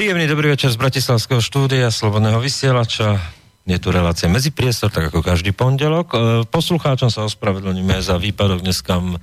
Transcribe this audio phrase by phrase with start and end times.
[0.00, 3.20] Príjemný dobrý večer z Bratislavského štúdia Slobodného vysielača.
[3.68, 6.06] Je tu relácia Medzipriestor, tak ako každý pondelok.
[6.08, 6.16] E,
[6.48, 9.20] poslucháčom sa ospravedlňujeme za výpadok dneska e,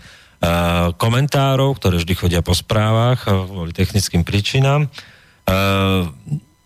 [0.93, 4.85] komentárov, ktoré vždy chodia po správach e, kvôli technickým príčinám.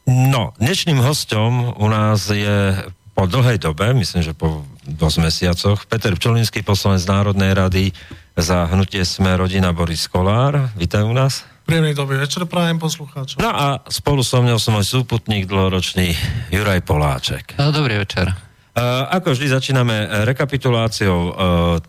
[0.04, 2.84] No, dnešným hostom u nás je
[3.16, 7.96] po dlhej dobe, myslím, že po dosť mesiacoch, Peter Pčolinský, poslanec Národnej rady
[8.36, 10.68] za hnutie Sme rodina Boris Kolár.
[10.76, 11.48] Vítaj u nás.
[11.62, 13.38] Príjemný dobrý večer prajem poslucháčom.
[13.38, 16.18] No a spolu so mnou som môj súputník dlhoročný
[16.50, 17.56] Juraj Poláček.
[17.56, 18.34] No, dobrý večer.
[18.72, 21.34] Uh, ako vždy začíname rekapituláciou uh,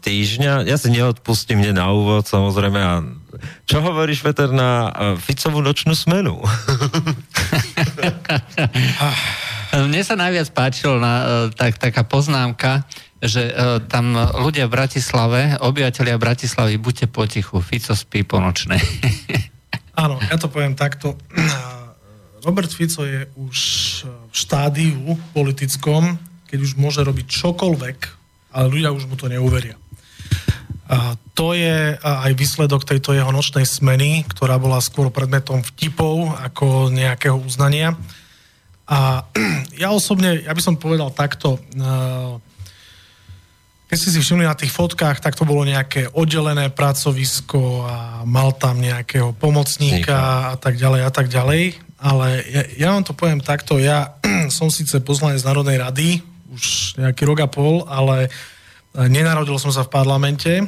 [0.03, 0.67] týždňa.
[0.67, 2.81] Ja si neodpustím hneď na úvod, samozrejme.
[2.83, 3.07] A
[3.71, 6.43] čo hovoríš, Peter, na uh, Ficovú nočnú smenu?
[9.89, 12.83] Mne sa najviac páčilo na, uh, tak, taká poznámka,
[13.23, 18.83] že uh, tam ľudia v Bratislave, obyvateľia Bratislavy, buďte potichu, Fico spí po nočnej.
[19.93, 21.21] Áno, ja to poviem takto.
[22.47, 23.59] Robert Fico je už
[24.09, 26.17] v štádiu politickom,
[26.49, 27.99] keď už môže robiť čokoľvek,
[28.57, 29.79] ale ľudia už mu to neuveria.
[30.93, 36.93] A to je aj výsledok tejto jeho nočnej smeny, ktorá bola skôr predmetom vtipov ako
[36.93, 37.97] nejakého uznania.
[38.91, 39.25] A
[39.83, 41.63] ja osobne, ja by som povedal takto,
[43.93, 48.57] keď ste si všimli na tých fotkách, tak to bolo nejaké oddelené pracovisko a mal
[48.57, 51.77] tam nejakého pomocníka a tak ďalej a tak ďalej.
[52.01, 54.17] Ale ja, ja vám to poviem takto, ja
[54.57, 56.25] som síce poslanec Národnej rady,
[56.57, 58.33] už nejaký rok a pol, ale
[58.97, 60.65] nenarodil som sa v parlamente.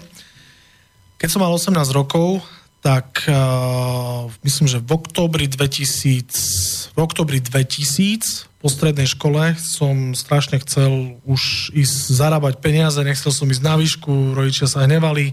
[1.17, 2.45] Keď som mal 18 rokov,
[2.85, 10.61] tak uh, myslím, že v oktobri 2000, v oktobri 2000 po strednej škole som strašne
[10.61, 15.33] chcel už ísť zarábať peniaze, nechcel som ísť na výšku, rodičia sa hnevali.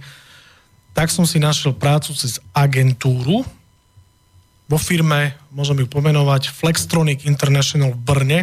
[0.95, 3.43] Tak som si našiel prácu cez agentúru
[4.71, 8.39] vo firme, môžem ju pomenovať, Flextronic International v Brne.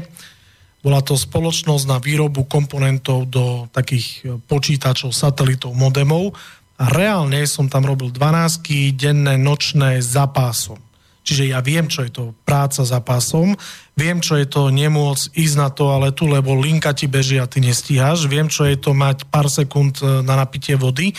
[0.84, 6.36] Bola to spoločnosť na výrobu komponentov do takých počítačov, satelitov, modemov
[6.78, 10.78] a reálne som tam robil 12 denné, nočné za pásom.
[11.27, 13.52] Čiže ja viem, čo je to práca za pásom,
[13.98, 18.24] viem, čo je to nemôcť ísť na toaletu, lebo linka ti beží a ty nestíhaš,
[18.24, 21.12] viem, čo je to mať pár sekúnd e, na napitie vody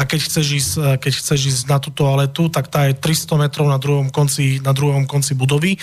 [0.00, 3.36] a keď chceš ísť, e, keď chceš ísť na tú toaletu, tak tá je 300
[3.36, 5.76] metrov na druhom konci, na druhom konci budovy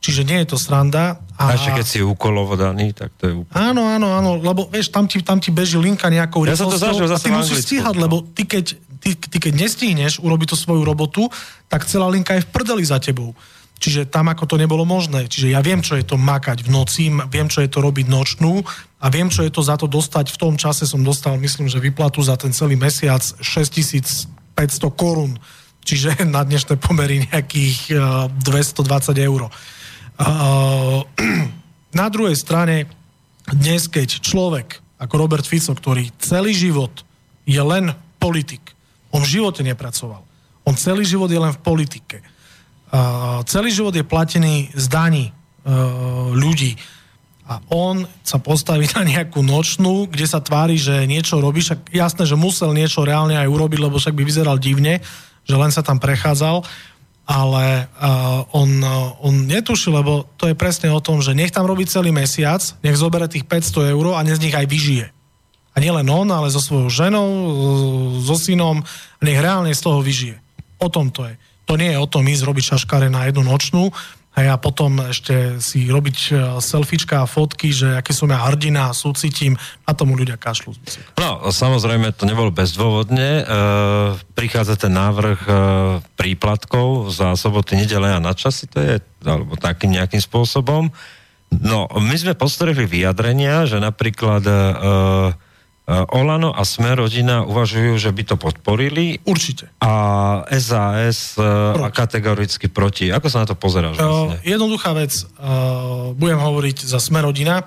[0.00, 1.18] Čiže nie je to sranda.
[1.34, 3.56] A, a ešte keď si úkolovo daný, tak to je úplne...
[3.56, 6.78] Áno, áno, áno, lebo vieš, tam ti, tam ti beží linka nejakou ja som to
[6.78, 8.06] zažil a ty musíš stíhať, no.
[8.06, 11.26] lebo ty keď, ty, ty keď nestihneš urobiť tú svoju robotu,
[11.66, 13.34] tak celá linka je v prdeli za tebou.
[13.76, 15.28] Čiže tam ako to nebolo možné.
[15.28, 18.64] Čiže ja viem, čo je to makať v noci, viem, čo je to robiť nočnú
[18.96, 20.32] a viem, čo je to za to dostať.
[20.32, 24.32] V tom čase som dostal, myslím, že vyplatu za ten celý mesiac 6500
[24.96, 25.36] korún.
[25.84, 27.92] Čiže na dnešné pomery nejakých
[28.40, 29.52] 220 eh, eur.
[32.00, 32.88] Na druhej strane,
[33.48, 37.04] dnes, keď človek ako Robert Fico, ktorý celý život
[37.44, 38.72] je len politik,
[39.12, 40.24] on v živote nepracoval,
[40.64, 42.24] on celý život je len v politike,
[43.44, 45.32] celý život je platený z daní e,
[46.32, 46.78] ľudí
[47.46, 52.26] a on sa postaví na nejakú nočnú, kde sa tvári, že niečo robí, však jasné,
[52.26, 54.98] že musel niečo reálne aj urobiť, lebo však by vyzeral divne,
[55.46, 56.66] že len sa tam prechádzal
[57.26, 61.66] ale uh, on, uh, on netuší, lebo to je presne o tom, že nech tam
[61.66, 65.06] robí celý mesiac, nech zobere tých 500 eur a nech z nich aj vyžije.
[65.74, 67.28] A nielen on, ale so svojou ženou,
[68.22, 68.80] so synom,
[69.20, 70.38] nech reálne z toho vyžije.
[70.78, 71.34] O tom to je.
[71.66, 73.90] To nie je o tom ísť robiť šaškare na jednu nočnú,
[74.36, 78.92] a ja potom ešte si robiť e, selfiečka a fotky, že aké som ja hrdina
[78.92, 79.56] a súcitím,
[79.88, 80.76] a tomu ľudia kašľú.
[81.16, 83.40] No, samozrejme, to nebolo bezdôvodne.
[83.40, 83.42] E,
[84.36, 85.52] prichádza ten návrh e,
[86.20, 90.92] príplatkov za soboty, nedele a na časy, to je, alebo takým nejakým spôsobom.
[91.48, 95.45] No, my sme postrehli vyjadrenia, že napríklad e, Eh,
[95.86, 99.22] Olano a Sme rodina uvažujú, že by to podporili.
[99.22, 99.70] Určite.
[99.78, 101.94] A SAS eh, proti.
[101.94, 103.06] kategoricky proti.
[103.14, 103.94] Ako sa na to pozeráš?
[103.94, 104.36] Eh, vlastne?
[104.42, 105.14] Jednoduchá vec.
[106.18, 107.62] Budem hovoriť za Sme rodina.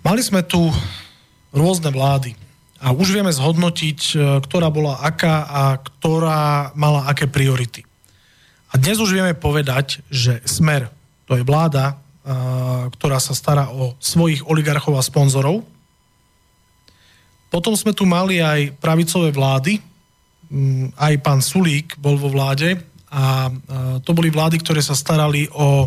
[0.00, 0.72] Mali sme tu
[1.52, 2.32] rôzne vlády.
[2.80, 7.84] A už vieme zhodnotiť, ktorá bola aká a ktorá mala aké priority.
[8.72, 10.92] A dnes už vieme povedať, že Smer,
[11.24, 11.96] to je vláda,
[12.92, 15.64] ktorá sa stará o svojich oligarchov a sponzorov,
[17.54, 19.78] potom sme tu mali aj pravicové vlády,
[20.50, 22.74] mm, aj pán Sulík bol vo vláde
[23.14, 23.46] a
[24.02, 25.86] to boli vlády, ktoré sa starali o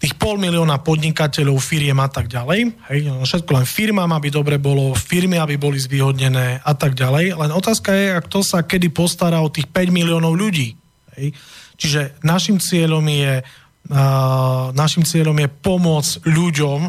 [0.00, 2.72] tých pol milióna podnikateľov, firiem a tak ďalej.
[2.88, 7.36] Hej, no, všetko len firmám, aby dobre bolo, firmy, aby boli zvýhodnené a tak ďalej.
[7.36, 10.72] Len otázka je, kto sa kedy postará o tých 5 miliónov ľudí.
[11.20, 11.36] Hej.
[11.76, 16.80] Čiže našim cieľom je, uh, našim cieľom je pomôcť ľuďom,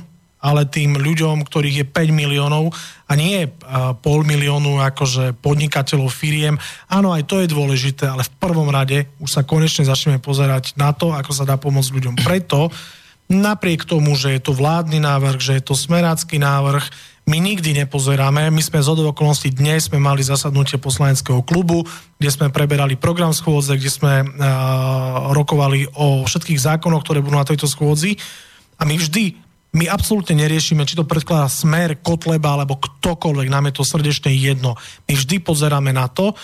[0.42, 2.74] ale tým ľuďom, ktorých je 5 miliónov
[3.06, 3.46] a nie
[4.02, 6.58] pol miliónu akože podnikateľov firiem.
[6.90, 10.98] Áno, aj to je dôležité, ale v prvom rade už sa konečne začneme pozerať na
[10.98, 12.16] to, ako sa dá pomôcť ľuďom.
[12.26, 12.74] Preto
[13.32, 16.84] napriek tomu, že je to vládny návrh, že je to smerácky návrh,
[17.30, 18.50] my nikdy nepozeráme.
[18.50, 21.86] My sme z okolností dnes sme mali zasadnutie poslaneckého klubu,
[22.18, 27.46] kde sme preberali program schôdze, kde sme uh, rokovali o všetkých zákonoch, ktoré budú na
[27.46, 28.18] tejto schôdzi.
[28.82, 29.38] A my vždy
[29.72, 34.76] my absolútne neriešime, či to predkladá Smer, Kotleba alebo ktokoľvek, nám je to srdečne jedno.
[35.08, 36.36] My vždy pozeráme na to,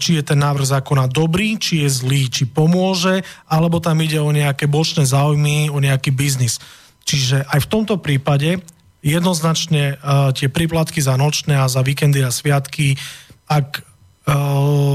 [0.00, 4.32] či je ten návrh zákona dobrý, či je zlý, či pomôže, alebo tam ide o
[4.32, 6.56] nejaké bočné záujmy, o nejaký biznis.
[7.04, 8.64] Čiže aj v tomto prípade
[9.04, 10.00] jednoznačne
[10.32, 12.96] tie príplatky za nočné a za víkendy a sviatky,
[13.44, 13.84] ak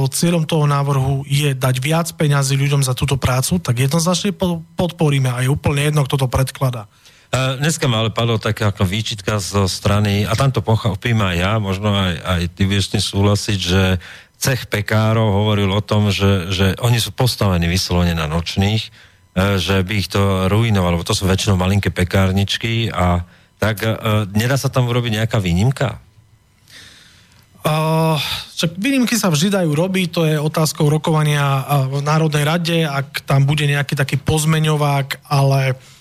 [0.10, 4.34] cieľom toho návrhu je dať viac peňazí ľuďom za túto prácu, tak jednoznačne
[4.74, 6.90] podporíme a je úplne jedno, kto to predkladá.
[7.30, 11.54] Dneska ma ale padlo taká ako výčitka zo strany, a tam to pochopím aj ja,
[11.62, 14.02] možno aj, aj ty vieš tým súhlasiť, že
[14.42, 18.90] cech pekárov hovoril o tom, že, že oni sú postavení vyslovene na nočných, e,
[19.62, 23.22] že by ich to ruinovalo, to sú väčšinou malinké pekárničky a
[23.60, 26.00] tak uh, nedá sa tam urobiť nejaká výnimka?
[27.60, 28.16] Uh,
[28.80, 33.68] výnimky sa vždy dajú robiť, to je otázkou rokovania v Národnej rade, ak tam bude
[33.68, 35.99] nejaký taký pozmeňovák, ale Uh,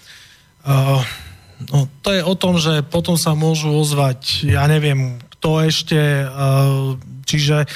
[0.67, 6.99] no, to je o tom, že potom sa môžu ozvať, ja neviem, kto ešte, uh,
[7.23, 7.67] čiže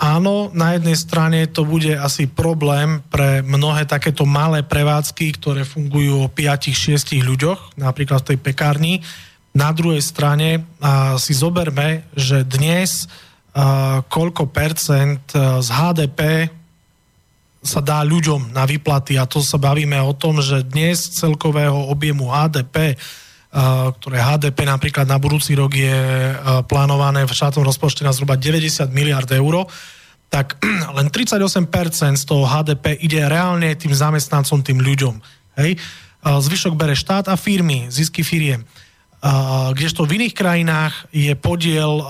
[0.00, 6.24] áno, na jednej strane to bude asi problém pre mnohé takéto malé prevádzky, ktoré fungujú
[6.24, 8.94] o 5-6 ľuďoch, napríklad v tej pekárni.
[9.52, 10.62] Na druhej strane
[11.18, 13.10] si zoberme, že dnes
[13.58, 16.46] uh, koľko percent z HDP
[17.68, 22.32] sa dá ľuďom na výplaty a to sa bavíme o tom, že dnes celkového objemu
[22.32, 22.96] HDP,
[24.00, 25.96] ktoré HDP napríklad na budúci rok je
[26.64, 29.68] plánované v štátnom rozpočte na zhruba 90 miliard eur,
[30.32, 30.56] tak
[30.96, 35.20] len 38% z toho HDP ide reálne tým zamestnancom, tým ľuďom.
[35.60, 35.76] Hej?
[36.24, 38.64] Zvyšok bere štát a firmy, zisky firiem.
[39.74, 42.04] Kdežto v iných krajinách je podiel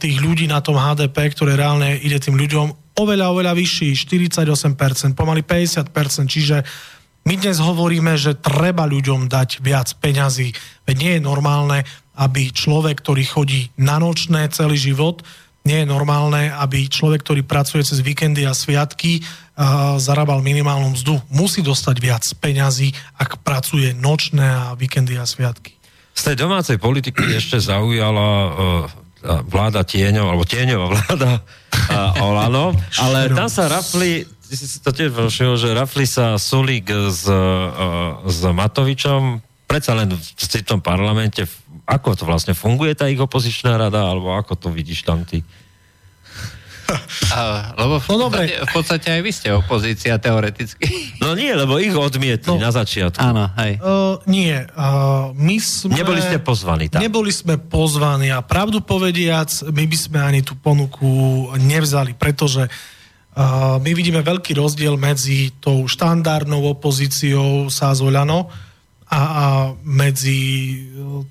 [0.00, 5.42] tých ľudí na tom HDP, ktoré reálne ide tým ľuďom oveľa, oveľa vyšší, 48%, pomaly
[5.42, 5.90] 50%,
[6.30, 6.56] čiže
[7.24, 10.52] my dnes hovoríme, že treba ľuďom dať viac peňazí.
[10.84, 11.88] Veď nie je normálne,
[12.20, 15.24] aby človek, ktorý chodí na nočné celý život,
[15.64, 21.16] nie je normálne, aby človek, ktorý pracuje cez víkendy a sviatky, uh, zarábal minimálnu mzdu.
[21.32, 25.72] Musí dostať viac peňazí, ak pracuje nočné a víkendy a sviatky.
[26.12, 31.32] Z tej domácej politiky ešte zaujala uh, vláda tieňov, alebo tieňová vláda
[31.90, 36.92] a Olano, ale tam sa rafli, ty si to tiež všimol, že rafli sa Sulík
[37.08, 37.24] s,
[38.28, 41.48] s Matovičom, predsa len v tom parlamente,
[41.88, 45.40] ako to vlastne funguje tá ich opozičná rada, alebo ako to vidíš tam ty?
[47.32, 50.86] A, lebo v, no, podstate, v podstate aj vy ste opozícia teoreticky.
[51.18, 53.20] No nie, lebo ich odmietli no, na začiatku.
[53.20, 53.80] Áno, hej.
[53.80, 55.96] Uh, nie, uh, my sme...
[55.96, 57.00] Neboli ste pozvaní tam.
[57.00, 63.80] Neboli sme pozvaní a pravdu povediac, my by sme ani tú ponuku nevzali, pretože uh,
[63.80, 68.46] my vidíme veľký rozdiel medzi tou štandardnou opozíciou Sázoľano
[69.08, 69.44] a, a
[69.82, 70.38] medzi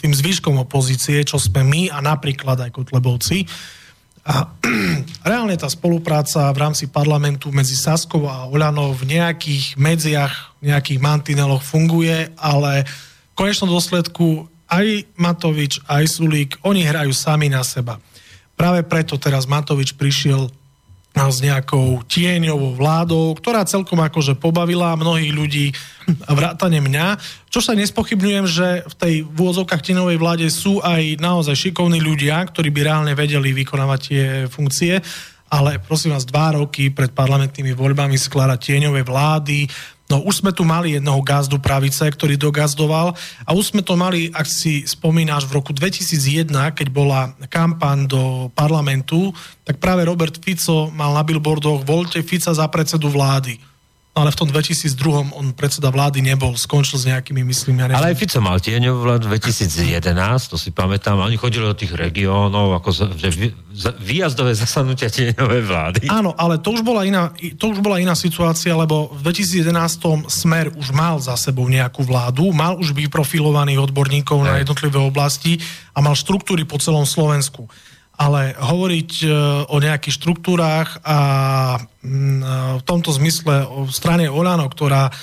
[0.01, 3.45] tým zvyškom opozície, čo sme my a napríklad aj Kotlebovci.
[3.45, 3.81] Uh,
[4.23, 4.47] a
[5.27, 11.59] reálne tá spolupráca v rámci parlamentu medzi Saskou a Oľanou v nejakých medziach, nejakých mantineloch
[11.59, 17.99] funguje, ale v konečnom dôsledku aj Matovič, aj Sulík, oni hrajú sami na seba.
[18.55, 20.47] Práve preto teraz Matovič prišiel
[21.13, 25.65] s nejakou tieňovou vládou, ktorá celkom akože pobavila mnohých ľudí,
[26.25, 27.21] vrátane mňa.
[27.53, 32.73] Čo sa nespochybňujem, že v tej vôzovkách tieňovej vláde sú aj naozaj šikovní ľudia, ktorí
[32.73, 34.97] by reálne vedeli vykonávať tie funkcie,
[35.53, 39.69] ale prosím vás, dva roky pred parlamentnými voľbami skladať tieňové vlády,
[40.11, 43.15] No už sme tu mali jedného gazdu pravice, ktorý dogazdoval
[43.47, 48.51] a už sme to mali, ak si spomínaš, v roku 2001, keď bola kampaň do
[48.51, 49.31] parlamentu,
[49.63, 53.72] tak práve Robert Fico mal na billboardoch voľte Fica za predsedu vlády
[54.13, 57.97] ale v tom 2002 on predseda vlády nebol, skončil s nejakými, myslím, ja neviem.
[57.97, 62.77] Ale aj Fico mal tieňov vlád 2011, to si pamätám, oni chodili do tých regiónov,
[62.77, 63.49] ako že
[63.97, 66.05] výjazdové zasadnutia tieňové vlády.
[66.13, 70.69] Áno, ale to už, bola iná, to už bola iná situácia, lebo v 2011 Smer
[70.77, 74.45] už mal za sebou nejakú vládu, mal už vyprofilovaných odborníkov aj.
[74.45, 75.57] na jednotlivé oblasti
[75.97, 77.65] a mal štruktúry po celom Slovensku.
[78.23, 79.27] Ale hovoriť e,
[79.67, 81.19] o nejakých štruktúrách a
[81.99, 82.39] mm,
[82.79, 85.13] v tomto zmysle o strane Olano, ktorá, e,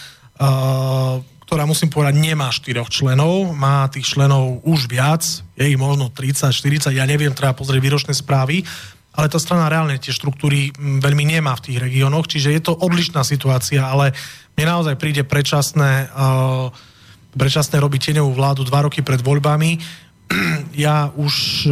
[1.48, 5.24] ktorá musím povedať, nemá štyroch členov, má tých členov už viac,
[5.56, 8.60] je ich možno 30, 40, ja neviem, treba pozrieť výročné správy,
[9.16, 13.26] ale tá strana reálne tie štruktúry veľmi nemá v tých regiónoch, čiže je to odlišná
[13.26, 14.14] situácia, ale
[14.54, 16.14] mne naozaj príde predčasné,
[17.34, 19.80] predčasné robiť tieňovú vládu dva roky pred voľbami.
[20.70, 21.66] Ja už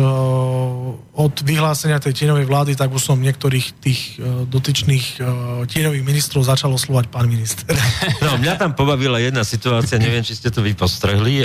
[1.18, 5.26] od vyhlásenia tej tieňovej vlády, tak už som niektorých tých uh, dotyčných uh,
[5.66, 7.74] tieňových ministrov začal oslovať pán minister.
[8.18, 10.76] No, mňa tam pobavila jedna situácia, neviem, či ste to vy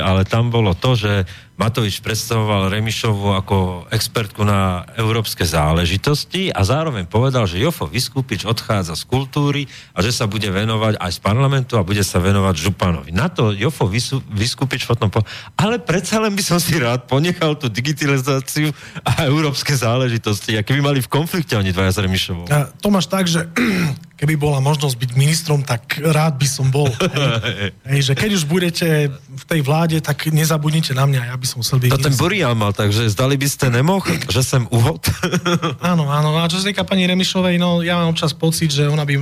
[0.03, 7.05] ale tam bolo to, že Matovič predstavoval Remišovu ako expertku na európske záležitosti a zároveň
[7.05, 11.77] povedal, že Jofo Vyskupič odchádza z kultúry a že sa bude venovať aj z parlamentu
[11.77, 13.13] a bude sa venovať Županovi.
[13.13, 13.85] Na to Jofo
[14.33, 18.73] Vyskupič potom povedal, ale predsa len by som si rád ponechal tú digitalizáciu
[19.05, 19.29] a
[19.63, 22.51] európske záležitosti, aké by mali v konflikte oni dvaja s Remišovou.
[22.51, 23.47] A to máš tak, že
[24.19, 26.91] keby bola možnosť byť ministrom, tak rád by som bol.
[26.99, 27.71] Hej.
[27.87, 31.63] Hej, že keď už budete v tej vláde, tak nezabudnite na mňa, ja by som
[31.63, 35.07] chcel byť To ten Burial mal, takže zdali by ste nemoh, že sem uvod?
[35.79, 36.35] áno, áno.
[36.35, 39.15] A čo sa týka pani Remišovej, no ja mám občas pocit, že ona by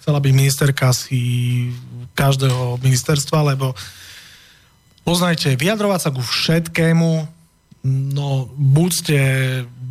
[0.00, 1.20] chcela byť ministerka si
[2.16, 3.76] každého ministerstva, lebo
[5.04, 7.35] poznajte, vyjadrovať sa ku všetkému,
[7.86, 9.18] no buď ste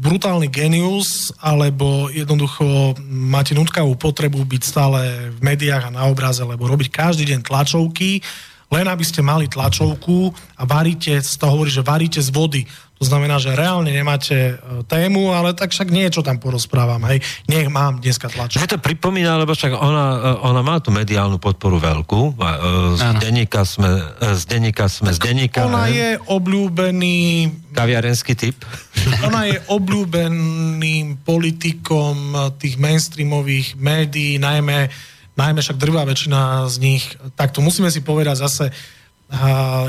[0.05, 6.69] brutálny genius, alebo jednoducho máte nutkavú potrebu byť stále v médiách a na obraze, lebo
[6.69, 8.21] robiť každý deň tlačovky,
[8.69, 12.61] len aby ste mali tlačovku a varíte, to hovorí, že varíte z vody.
[12.95, 17.19] To znamená, že reálne nemáte e, tému, ale tak však niečo tam porozprávam, hej.
[17.51, 18.63] Nech mám dneska tlačovku.
[18.63, 22.39] Mne to pripomína, lebo však ona, e, ona má tú mediálnu podporu veľkú.
[22.39, 22.55] E,
[22.95, 25.67] z denníka sme, z denníka sme, z denníka...
[25.67, 27.17] Ona je obľúbený...
[27.75, 28.63] Kaviarenský typ.
[29.27, 34.87] Ona je obľúbeným politikom tých mainstreamových médií, najmä
[35.35, 37.03] najmä však drvá väčšina z nich,
[37.35, 38.71] tak to musíme si povedať zase,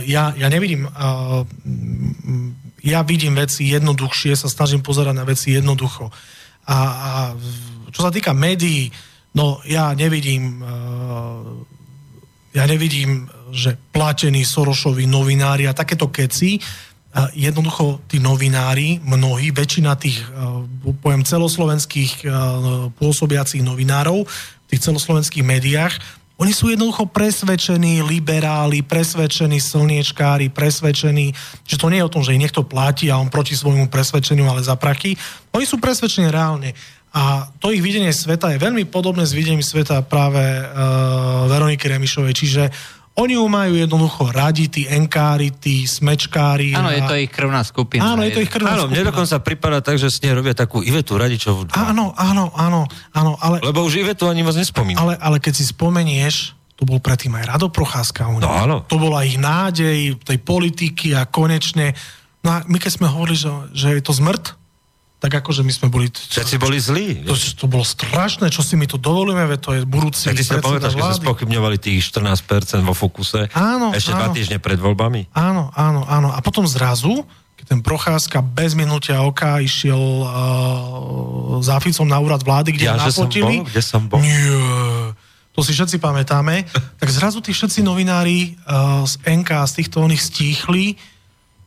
[0.02, 0.90] ja, ja nevidím,
[2.86, 6.06] ja vidím veci jednoduchšie, sa snažím pozerať na veci jednoducho.
[6.70, 7.10] A, a
[7.90, 8.94] čo sa týka médií,
[9.34, 11.66] no ja nevidím, uh,
[12.54, 16.62] ja nevidím, že platení Sorošovi novinári a takéto keci,
[17.32, 20.60] jednoducho tí novinári, mnohí, väčšina tých, uh,
[21.00, 24.28] poviem, celoslovenských uh, pôsobiacich novinárov,
[24.68, 25.94] tých celoslovenských médiách,
[26.36, 31.32] oni sú jednoducho presvedčení liberáli, presvedčení slniečkári, presvedčení,
[31.64, 34.44] že to nie je o tom, že ich niekto platí a on proti svojmu presvedčeniu,
[34.44, 35.16] ale za prachy.
[35.56, 36.76] Oni sú presvedčení reálne.
[37.16, 42.36] A to ich videnie sveta je veľmi podobné s videním sveta práve uh, Veroniky Remišovej.
[42.36, 42.62] Čiže
[43.16, 46.76] oni ju majú jednoducho radi, tí enkári, tí smečkári.
[46.76, 46.96] Áno, a...
[46.96, 48.12] je to ich krvná skupina.
[48.12, 48.92] Áno, je to ich krvná áno, skupina.
[48.92, 51.72] Áno, mne dokonca pripadá tak, že s nej robia takú Ivetu Radičovú.
[51.72, 52.84] Áno, áno, áno,
[53.16, 53.64] áno, ale...
[53.64, 55.00] Lebo už Ivetu ani moc nespomínam.
[55.00, 58.28] Ale, ale keď si spomenieš, to bol predtým aj Rado Procházka.
[58.28, 58.84] No áno.
[58.84, 61.96] To bola ich nádej tej politiky a konečne...
[62.44, 64.54] No a my keď sme hovorili, že, že je to zmrt,
[65.26, 66.06] tak akože my sme boli...
[66.06, 67.26] Všetci boli zlí.
[67.26, 70.46] To, to bolo strašné, čo si my to dovolíme, veď to je budúci Tak ty
[70.46, 74.22] sa pamätáš, keď sa spochybňovali tých 14% vo fokuse áno, ešte áno.
[74.22, 75.34] dva týždne pred voľbami?
[75.34, 76.30] Áno, áno, áno.
[76.30, 77.26] A potom zrazu,
[77.58, 82.94] keď ten Procházka bez minutia oka išiel uh, za Ficom na úrad vlády, kde ja,
[82.94, 83.66] napotili...
[83.66, 83.66] Som bol?
[83.66, 84.18] Kde som bol?
[84.22, 85.10] Nie,
[85.50, 86.70] to si všetci pamätáme.
[87.02, 90.94] tak zrazu tí všetci novinári uh, z NK, z týchto oných stíchli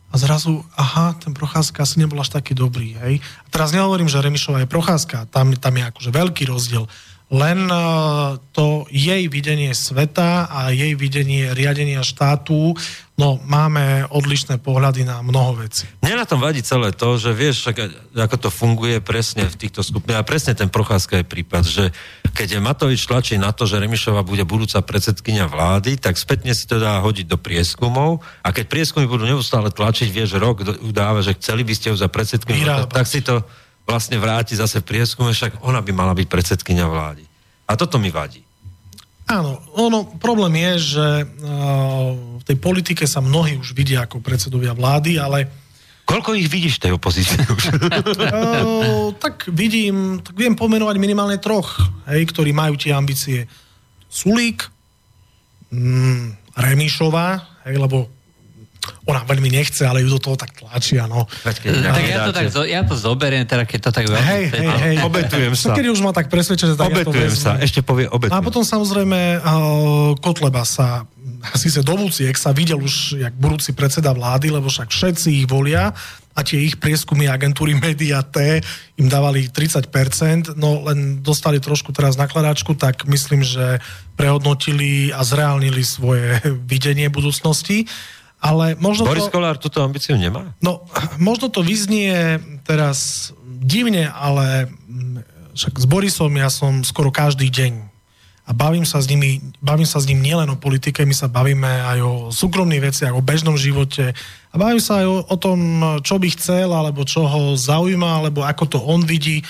[0.10, 3.22] a zrazu, aha, ten Procházka asi nebol až taký dobrý, hej.
[3.46, 6.89] A teraz nehovorím, že Remišová je Procházka, tam, tam je akože veľký rozdiel.
[7.30, 12.74] Len uh, to jej videnie sveta a jej videnie riadenia štátu,
[13.22, 15.86] no máme odlišné pohľady na mnoho vecí.
[16.02, 17.70] Mne na tom vadí celé to, že vieš,
[18.18, 20.26] ako to funguje presne v týchto skupinách.
[20.26, 21.94] A presne ten Procházka je prípad, že
[22.34, 26.82] keď Matovič tlačí na to, že Remišova bude budúca predsedkynia vlády, tak spätne si to
[26.82, 31.62] dá hodiť do prieskumov a keď prieskumy budú neustále tlačiť, vieš, rok udáva, že chceli
[31.62, 33.46] by ste ju za predsedkyniu, tak, tak si to
[33.89, 37.25] vlastne vráti zase prieskume, však ona by mala byť predsedkynia vlády.
[37.65, 38.46] A toto mi vadí.
[39.29, 44.74] Áno, ono, problém je, že uh, v tej politike sa mnohí už vidia ako predsedovia
[44.74, 45.50] vlády, ale...
[46.05, 47.63] Koľko ich vidíš v tej opozícii už?
[47.69, 51.77] uh, tak vidím, tak viem pomenovať minimálne troch,
[52.10, 53.46] hej, ktorí majú tie ambície.
[54.10, 54.65] Sulík,
[55.69, 58.10] mm, Remišová, hej, lebo
[59.05, 61.25] ona veľmi nechce, ale ju do toho tak tlačia, no.
[61.46, 64.25] tak ja to, tak, zo, ja to zoberiem, teda keď to tak veľmi...
[64.25, 64.96] Hej, hej, hej.
[65.05, 65.74] Obetujem sa.
[65.74, 68.38] Keď už ma tak presvedčia, tak obetujem ja to sa, ešte povie obetujem.
[68.38, 71.08] A potom samozrejme uh, Kotleba sa
[71.55, 75.96] síce do Vúciek sa videl už jak budúci predseda vlády, lebo však všetci ich volia
[76.36, 78.63] a tie ich prieskumy agentúry Media T
[79.00, 83.79] im dávali 30%, no len dostali trošku teraz nakladačku, tak myslím, že
[84.15, 86.39] prehodnotili a zreálnili svoje
[86.72, 87.88] videnie budúcnosti.
[88.39, 90.55] Ale možno Boris to, Kolár túto ambíciu nemá?
[90.63, 90.88] No,
[91.19, 94.72] možno to vyznie teraz divne, ale
[95.60, 97.89] však s Borisom ja som skoro každý deň
[98.50, 101.69] a bavím sa s nimi, bavím sa s ním nielen o politike, my sa bavíme
[101.69, 104.17] aj o súkromných veciach, o bežnom živote
[104.50, 105.60] a bavím sa aj o, o tom,
[106.01, 109.46] čo by chcel, alebo čo ho zaujíma, alebo ako to on vidí.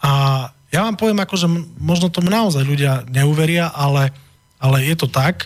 [0.00, 4.08] A ja vám poviem, ako, že možno tomu naozaj ľudia neuveria, ale,
[4.56, 5.44] ale je to tak.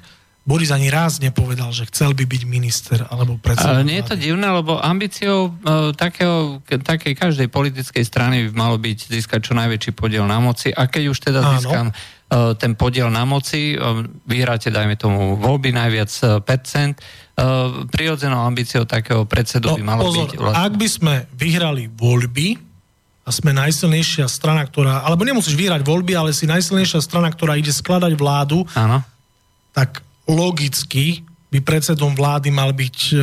[0.48, 3.76] Boris ani raz nepovedal, že chcel by byť minister alebo predseda.
[3.76, 8.80] Ale nie je to divné, lebo ambíciou uh, takého, takej každej politickej strany by malo
[8.80, 11.52] byť získať čo najväčší podiel na moci a keď už teda Áno.
[11.52, 17.84] získam uh, ten podiel na moci, uh, vyhráte, dajme tomu, voľby najviac uh, percent, uh,
[17.92, 20.40] prirodzenou ambíciou takého predsedu no, by malo pozor, byť...
[20.40, 20.64] Vlastne...
[20.64, 22.56] Ak by sme vyhrali voľby
[23.28, 25.04] a sme najsilnejšia strana, ktorá...
[25.04, 29.04] Alebo nemusíš vyhrať voľby, ale si najsilnejšia strana, ktorá ide skladať vládu, Áno.
[29.76, 33.20] tak logicky by predsedom vlády mal byť uh,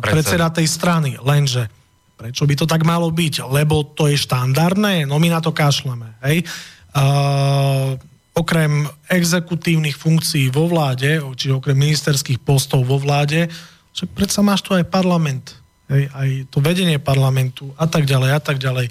[0.00, 1.20] predseda tej strany.
[1.20, 1.68] Lenže
[2.16, 3.44] prečo by to tak malo byť?
[3.44, 6.16] Lebo to je štandardné, no my na to kašleme.
[6.24, 6.48] Hej?
[6.96, 8.00] Uh,
[8.32, 13.48] okrem exekutívnych funkcií vo vláde, či okrem ministerských postov vo vláde,
[13.92, 15.56] však predsa máš tu aj parlament,
[15.92, 16.08] hej?
[16.12, 18.88] aj to vedenie parlamentu a tak ďalej a tak ďalej.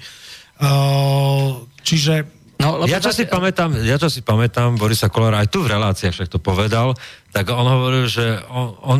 [0.56, 5.60] Uh, čiže No, ja, čo si pamätám, ja čo si pamätám Borisa Kolára, aj tu
[5.60, 6.96] v reláciách však to povedal,
[7.36, 8.98] tak on hovoril, že on, on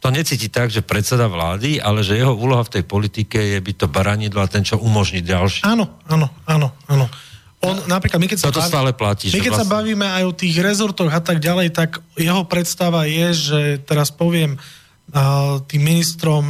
[0.00, 3.76] to necíti tak, že predseda vlády, ale že jeho úloha v tej politike je byť
[3.84, 5.60] to baranidlo a ten, čo umožní ďalší.
[5.68, 7.04] Áno, áno, áno, áno.
[7.60, 9.68] On, napríklad, my keď, sa, baví, stále platí, my keď vlastne...
[9.68, 14.08] sa bavíme aj o tých rezortoch a tak ďalej, tak jeho predstava je, že teraz
[14.08, 14.56] poviem,
[15.70, 16.42] tým ministrom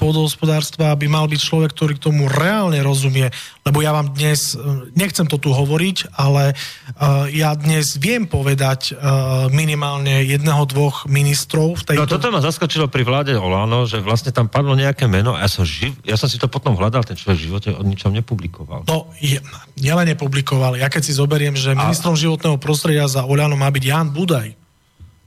[0.00, 3.28] pôdohospodárstva by mal byť človek, ktorý k tomu reálne rozumie.
[3.66, 4.62] Lebo ja vám dnes, e,
[4.94, 9.02] nechcem to tu hovoriť, ale e, ja dnes viem povedať e,
[9.50, 12.06] minimálne jedného, dvoch ministrov v tejto...
[12.06, 15.50] No toto ma zaskočilo pri vláde Olano, že vlastne tam padlo nejaké meno a ja
[15.50, 15.98] som, živ...
[16.06, 18.86] ja som si to potom hľadal, ten človek v živote o ničom nepublikoval.
[18.86, 19.42] No, je,
[19.82, 20.78] nielen nepublikoval.
[20.78, 22.20] Ja keď si zoberiem, že ministrom a...
[22.22, 24.54] životného prostredia za Olano má byť Jan Budaj,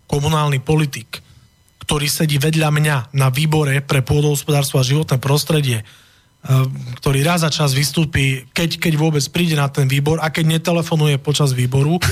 [0.07, 1.21] komunálny politik,
[1.89, 6.65] ktorý sedí vedľa mňa na výbore pre pôdohospodárstvo a životné prostredie, eh,
[7.01, 11.17] ktorý raz za čas vystúpi, keď, keď vôbec príde na ten výbor a keď netelefonuje
[11.17, 11.97] počas výboru.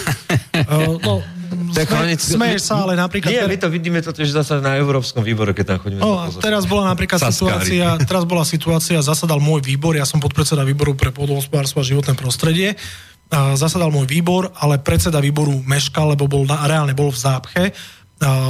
[0.58, 1.22] Eh, no,
[1.70, 3.30] sme, smeješ sa, ale napríklad...
[3.30, 6.02] Nie, my to vidíme to tiež zase na Európskom výbore, keď tam chodíme.
[6.02, 7.62] No, teraz bola napríklad Saskári.
[7.62, 12.18] situácia, teraz bola situácia, zasadal môj výbor, ja som podpredseda výboru pre pôdohospodárstvo a životné
[12.18, 12.74] prostredie,
[13.54, 17.64] zasadal môj výbor, ale predseda výboru meškal, lebo bol na, reálne bol v zápche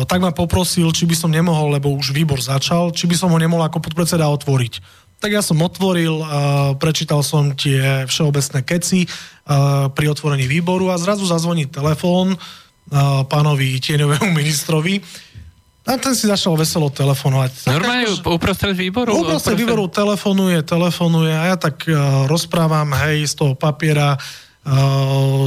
[0.08, 3.38] tak ma poprosil, či by som nemohol, lebo už výbor začal, či by som ho
[3.40, 4.80] nemohol ako podpredseda otvoriť.
[5.18, 6.24] Tak ja som otvoril,
[6.78, 9.10] prečítal som tie všeobecné keci
[9.92, 12.38] pri otvorení výboru a zrazu zazvoní telefón
[13.28, 15.02] pánovi tieňovému ministrovi
[15.88, 17.72] a ten si začal veselo telefonovať.
[17.72, 19.24] Normálne akože, uprostred výboru?
[19.24, 24.20] Uprostred výboru telefonuje, telefonuje a ja tak uh, rozprávam, hej, z toho papiera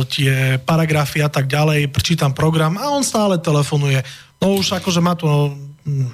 [0.09, 4.01] tie paragrafy a tak ďalej, prečítam program a on stále telefonuje.
[4.41, 5.53] No už akože ma to
[5.85, 6.09] hm,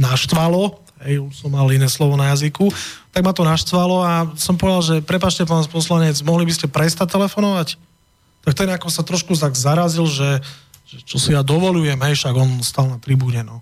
[0.00, 2.72] naštvalo, hej, už som mal iné slovo na jazyku,
[3.12, 7.12] tak ma to naštvalo a som povedal, že prepašte, pán poslanec, mohli by ste prestať
[7.12, 7.76] telefonovať?
[8.40, 10.40] Tak ten ako sa trošku tak zarazil, že,
[10.88, 13.60] že čo si ja dovolujem, hej, však on stal na tribúne, no.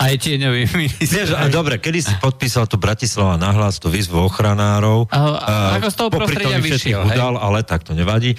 [0.00, 1.28] Aj tieňový minister.
[1.28, 5.08] Vieš, a dobre, kedy si podpísal tu Bratislava nahlas, tú výzvu ochranárov.
[5.10, 8.36] A, a, ako z toho prostredia vyšiel, udal, ale tak to nevadí.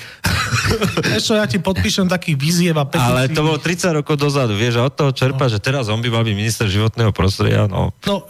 [1.05, 3.03] Vieš ja ti podpíšem taký výziev a petícií.
[3.15, 5.51] Ale to bolo 30 rokov dozadu, vieš, a od toho čerpa, no.
[5.51, 7.91] že teraz on by mal byť minister životného prostredia, no.
[8.07, 8.25] No,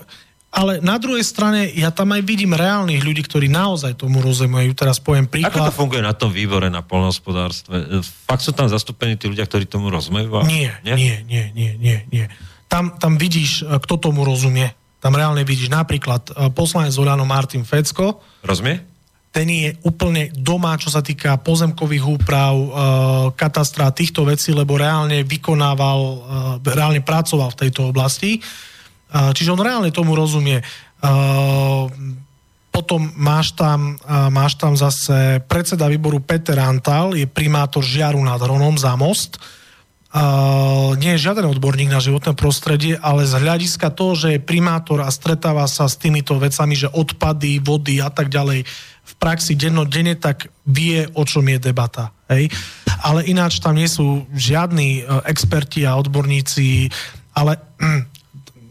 [0.56, 4.72] ale na druhej strane ja tam aj vidím reálnych ľudí, ktorí naozaj tomu rozumejú.
[4.72, 5.52] Teraz poviem príklad.
[5.52, 8.00] Ako to funguje na tom výbore na polnohospodárstve?
[8.24, 10.32] Fakt sú tam zastúpení tí ľudia, ktorí tomu rozumejú?
[10.48, 11.98] Nie, nie, nie, nie, nie, nie.
[12.08, 12.26] nie
[12.68, 14.74] tam, tam vidíš, e, kto tomu rozumie.
[15.00, 18.22] Tam reálne vidíš napríklad e, poslanec Zoľano Martin Fecko.
[18.42, 18.82] Rozumie?
[19.36, 22.68] Ten je úplne doma, čo sa týka pozemkových úprav, e,
[23.36, 26.00] katastra týchto vecí, lebo reálne vykonával,
[26.64, 28.40] reálne pracoval v tejto oblasti.
[29.16, 30.60] Čiže on reálne tomu rozumie.
[32.68, 33.96] Potom máš tam,
[34.28, 39.40] máš tam zase predseda výboru Peter Antal, je primátor Žiaru nad Hronom za most
[40.96, 45.12] nie je žiaden odborník na životné prostredie, ale z hľadiska toho, že je primátor a
[45.12, 48.64] stretáva sa s týmito vecami, že odpady, vody a tak ďalej
[49.06, 52.16] v praxi dennodenne, tak vie, o čom je debata.
[52.32, 52.48] Hej?
[53.04, 56.90] Ale ináč tam nie sú žiadni e, experti a odborníci,
[57.36, 58.02] ale hm,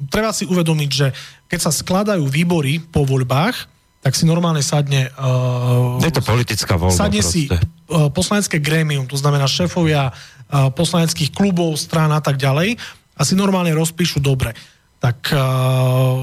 [0.09, 1.13] treba si uvedomiť, že
[1.47, 5.09] keď sa skladajú výbory po voľbách, tak si normálne sadne...
[5.17, 6.93] Uh, je to politická voľba.
[6.93, 7.49] Sadne proste.
[7.49, 10.13] si uh, poslanecké grémium, to znamená šéfovia
[10.55, 12.79] poslaneckých klubov, strán a tak ďalej
[13.15, 14.55] a si normálne rozpíšu dobre.
[15.03, 15.35] Tak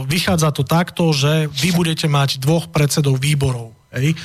[0.08, 3.76] vychádza to takto, že vy budete mať dvoch predsedov výborov.
[3.92, 4.16] Hej?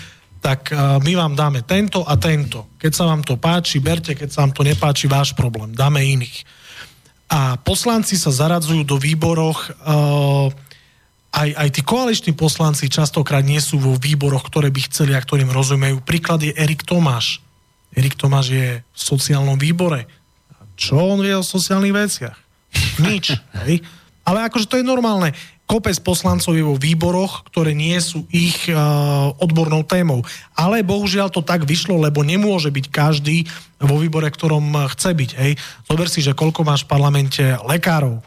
[0.40, 0.70] Tak
[1.02, 2.72] my vám dáme tento a tento.
[2.78, 5.74] Keď sa vám to páči, berte, keď sa vám to nepáči, váš problém.
[5.74, 6.46] Dáme iných.
[7.26, 9.74] A poslanci sa zaradzujú do výboroch
[11.36, 15.52] aj, aj tí koaliční poslanci častokrát nie sú vo výboroch, ktoré by chceli a ktorým
[15.52, 16.00] rozumejú.
[16.00, 17.44] Príklad je Erik Tomáš.
[17.96, 20.04] Erik Tomáš je v sociálnom výbore.
[20.76, 22.36] Čo on vie o sociálnych veciach?
[23.00, 23.32] Nič.
[23.64, 23.80] Hej?
[24.28, 25.32] Ale akože to je normálne.
[25.66, 30.22] Kopec poslancov je vo výboroch, ktoré nie sú ich uh, odbornou témou.
[30.54, 33.50] Ale bohužiaľ to tak vyšlo, lebo nemôže byť každý
[33.82, 35.30] vo výbore, ktorom chce byť.
[35.42, 35.52] Hej?
[35.90, 38.22] Zober si, že koľko máš v parlamente lekárov,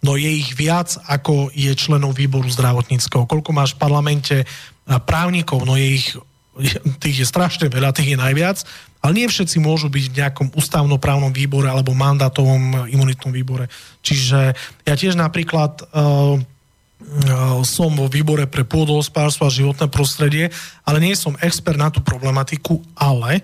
[0.00, 3.28] no je ich viac, ako je členov výboru zdravotníckého.
[3.28, 4.36] Koľko máš v parlamente
[5.04, 6.08] právnikov, no je ich,
[6.96, 8.64] tých je strašne veľa, tých je najviac,
[9.00, 13.72] ale nie všetci môžu byť v nejakom ústavnoprávnom výbore alebo mandátovom imunitnom výbore.
[14.04, 14.52] Čiže
[14.84, 16.36] ja tiež napríklad uh,
[17.64, 20.52] som vo výbore pre pôdohospodárstvo a životné prostredie,
[20.84, 23.40] ale nie som expert na tú problematiku, ale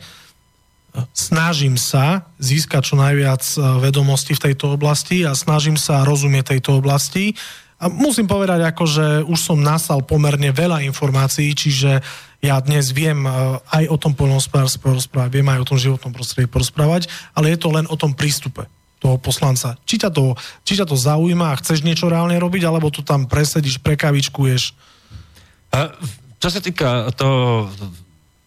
[1.12, 6.80] snažím sa získať čo najviac e, vedomostí v tejto oblasti a snažím sa rozumieť tejto
[6.80, 7.36] oblasti.
[7.76, 12.00] A musím povedať, ako, že už som nasal pomerne veľa informácií, čiže
[12.40, 16.48] ja dnes viem e, aj o tom poľnohospodárstve porozprávať, viem aj o tom životnom prostredí
[16.48, 18.64] porozprávať, ale je to len o tom prístupe
[18.96, 19.76] toho poslanca.
[19.84, 20.32] Či ťa to,
[20.64, 24.72] či ťa to zaujíma a chceš niečo reálne robiť, alebo to tam presedíš, prekavičkuješ.
[25.76, 25.92] A
[26.40, 27.68] čo sa týka toho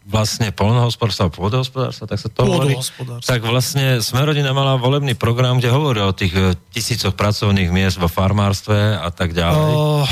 [0.10, 2.74] vlastne polnohospodárstva a pôdohospodárstva, tak sa to hovorí.
[3.22, 8.10] Tak vlastne Smerodina mala volebný program, kde hovorí o tých e, tisícoch pracovných miest vo
[8.10, 9.70] farmárstve a tak ďalej.
[9.70, 10.04] Uh,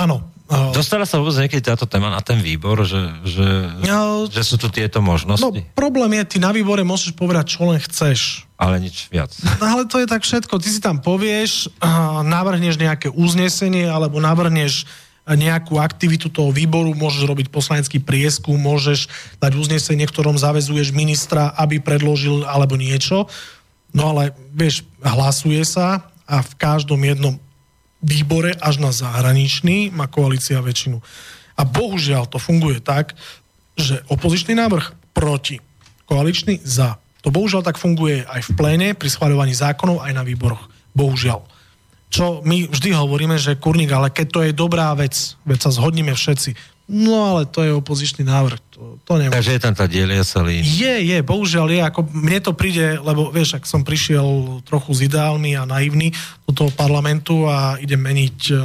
[0.00, 0.24] áno.
[0.44, 3.48] Uh, Dostala sa vôbec niekedy táto téma na ten výbor, že, že,
[3.84, 5.40] uh, že sú tu tieto možnosti?
[5.40, 8.48] No, problém je, ty na výbore môžeš povedať, čo len chceš.
[8.56, 9.32] Ale nič viac.
[9.60, 10.56] No, ale to je tak všetko.
[10.60, 14.88] Ty si tam povieš, uh, navrhneš nejaké uznesenie, alebo navrhneš
[15.32, 19.08] nejakú aktivitu toho výboru, môžeš robiť poslanecký prieskum, môžeš
[19.40, 23.24] dať uznesenie, ktorom zavezuješ ministra, aby predložil alebo niečo.
[23.96, 27.40] No ale, vieš, hlasuje sa a v každom jednom
[28.04, 31.00] výbore až na zahraničný má koalícia väčšinu.
[31.56, 33.16] A bohužiaľ to funguje tak,
[33.80, 35.56] že opozičný návrh proti,
[36.04, 37.00] koaličný za.
[37.24, 40.68] To bohužiaľ tak funguje aj v pléne, pri schváľovaní zákonov, aj na výboroch.
[40.92, 41.53] Bohužiaľ
[42.14, 46.14] čo my vždy hovoríme, že kurník, ale keď to je dobrá vec, veď sa zhodníme
[46.14, 46.54] všetci,
[46.86, 48.60] no ale to je opozičný návrh.
[48.78, 49.34] To, to nemôže.
[49.34, 49.86] Takže je tam tá
[50.22, 50.62] sa línia.
[50.62, 55.10] Je, je, bohužiaľ je, ako mne to príde, lebo vieš, ak som prišiel trochu z
[55.10, 56.14] ideálny a naivný
[56.46, 58.60] do toho parlamentu a idem meniť uh,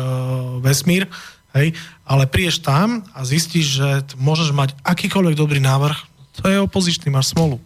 [0.61, 1.09] vesmír,
[1.57, 1.73] hej,
[2.05, 3.89] ale prídeš tam a zistíš, že
[4.21, 5.97] môžeš mať akýkoľvek dobrý návrh,
[6.37, 7.57] to je opozičný, máš smolu.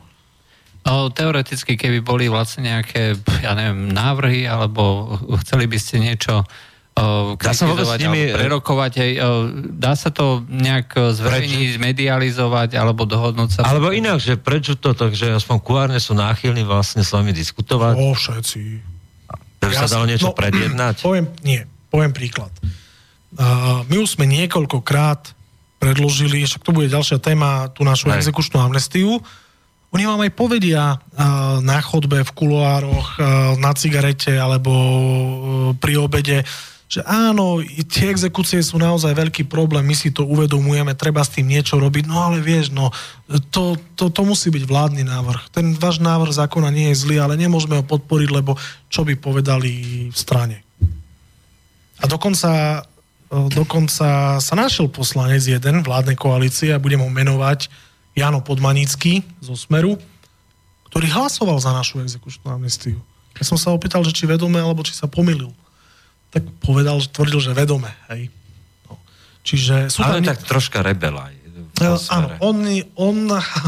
[0.83, 7.39] No, teoreticky, keby boli vlastne nejaké, ja neviem, návrhy, alebo chceli by ste niečo uh,
[7.39, 8.21] kritizovať dá sa nimi...
[8.35, 13.61] prerokovať, hej, uh, dá sa to nejak zverejniť, medializovať, alebo dohodnúť sa?
[13.63, 17.95] Alebo inak, že prečo to, takže aspoň kuárne sú náchylní vlastne s vami diskutovať?
[17.95, 18.59] O, všetci.
[19.63, 20.99] To by sa dalo niečo no, predjednať?
[20.99, 22.51] Poviem, nie, poviem príklad.
[23.39, 25.31] Uh, my už sme niekoľkokrát
[25.79, 29.23] predložili, však to bude ďalšia téma, tú našu exekučnú amnestiu,
[29.93, 34.97] oni vám aj povedia uh, na chodbe, v kuloároch, uh, na cigarete alebo uh,
[35.77, 36.41] pri obede,
[36.93, 37.57] že áno,
[37.89, 42.05] tie exekúcie sú naozaj veľký problém, my si to uvedomujeme, treba s tým niečo robiť,
[42.05, 42.93] no ale vieš, no,
[43.49, 45.49] to, to, to musí byť vládny návrh.
[45.49, 48.61] Ten váš návrh zákona nie je zlý, ale nemôžeme ho podporiť, lebo
[48.93, 49.71] čo by povedali
[50.13, 50.61] v strane.
[51.97, 52.85] A dokonca,
[53.31, 57.73] dokonca sa našiel poslanec jeden vládnej koalície a budem ho menovať,
[58.13, 59.97] Jano Podmanický zo Smeru,
[60.93, 63.01] ktorý hlasoval za našu exekučnú amnestiu.
[63.33, 65.49] Ja som sa opýtal, že či vedome, alebo či sa pomýlil.
[66.29, 67.89] Tak povedal, že tvrdil, že vedome.
[68.13, 68.29] Hej.
[68.85, 69.01] No.
[69.41, 70.29] Čiže sú Ale tam...
[70.33, 71.33] tak troška rebel aj.
[71.81, 72.55] Uh, áno, on,
[72.93, 73.17] on,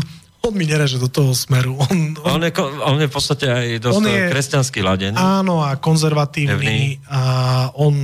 [0.45, 1.73] on mi nereže do toho smeru.
[1.81, 5.17] On, on, on, je, on je v podstate aj dosť on je, kresťanský ladený.
[5.17, 7.01] Áno, a konzervatívny.
[7.10, 7.21] A
[7.73, 7.97] on,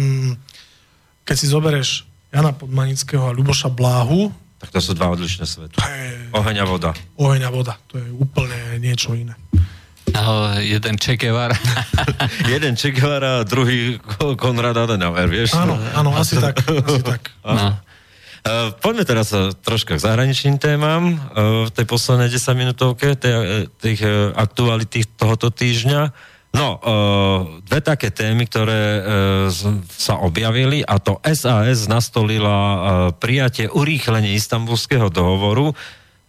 [1.22, 5.74] keď si zoberieš Jana Podmanického a Ľuboša Bláhu, tak to sú dva odlišné svety.
[6.38, 6.94] Oheň a voda.
[7.18, 9.34] Oheň a voda, to je úplne niečo iné.
[10.14, 11.58] No, jeden Che Guevara.
[12.54, 13.98] jeden Che Guevara, druhý
[14.38, 15.58] Konrad Adenauer, vieš?
[15.58, 16.62] Áno, áno, asi tak.
[16.62, 17.32] Asi tak.
[17.42, 17.80] No.
[18.42, 19.30] Uh, poďme teraz
[19.62, 25.54] troška k zahraničným témam uh, v tej poslednej 10 minútovke tej, tých uh, aktuality tohoto
[25.54, 26.10] týždňa.
[26.52, 29.04] No, uh, dve také témy, ktoré uh,
[29.88, 32.80] sa objavili a to SAS nastolila uh,
[33.16, 35.72] prijatie urýchlenie istambulského dohovoru.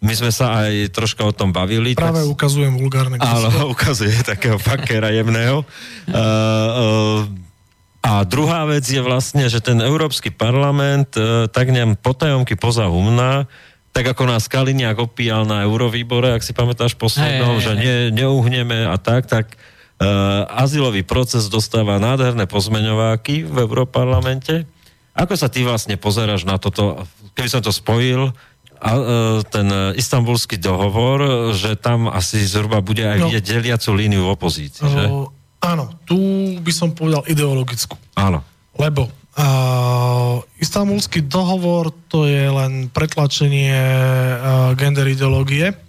[0.03, 1.95] My sme sa aj troška o tom bavili.
[1.95, 2.31] Práve tak...
[2.31, 5.63] ukazujem vulgárne Ale ukazuje takého fakera jemného.
[8.03, 13.47] A druhá vec je vlastne, že ten Európsky parlament e, tak neviem, potajomky poza humna,
[13.95, 18.91] tak ako nás Kaliniak opíjal na Eurovýbore, ak si pamätáš poslednou, hey, že ne, neuhneme
[18.91, 19.57] a tak, tak e,
[20.49, 24.67] azylový proces dostáva nádherné pozmeňováky v Európarlamente.
[25.13, 27.05] Ako sa ty vlastne pozeráš na toto,
[27.37, 28.33] keby som to spojil,
[28.83, 29.03] a, e,
[29.47, 33.25] ten istambulský dohovor, že tam asi zhruba bude aj no.
[33.31, 35.03] vidieť deliacu líniu v opozícii, že?
[35.63, 36.19] Áno, tu
[36.59, 37.95] by som povedal ideologickú.
[38.19, 38.43] Áno.
[38.75, 45.82] Lebo uh, istambulský dohovor to je len pretlačenie uh, gender ideológie uh,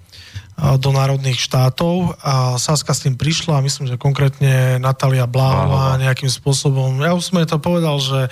[0.55, 7.03] do národných štátov a Saska s tým prišla myslím, že konkrétne Natalia Bláhová nejakým spôsobom,
[7.03, 8.31] ja už som to povedal, že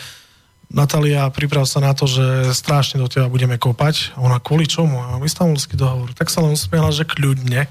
[0.72, 4.16] Natalia, priprav sa na to, že strašne do teba budeme kopať.
[4.16, 4.96] Ona kvôli čomu?
[4.96, 6.16] A istambulský dohovor.
[6.16, 7.68] Tak sa len usmiela, že kľudne.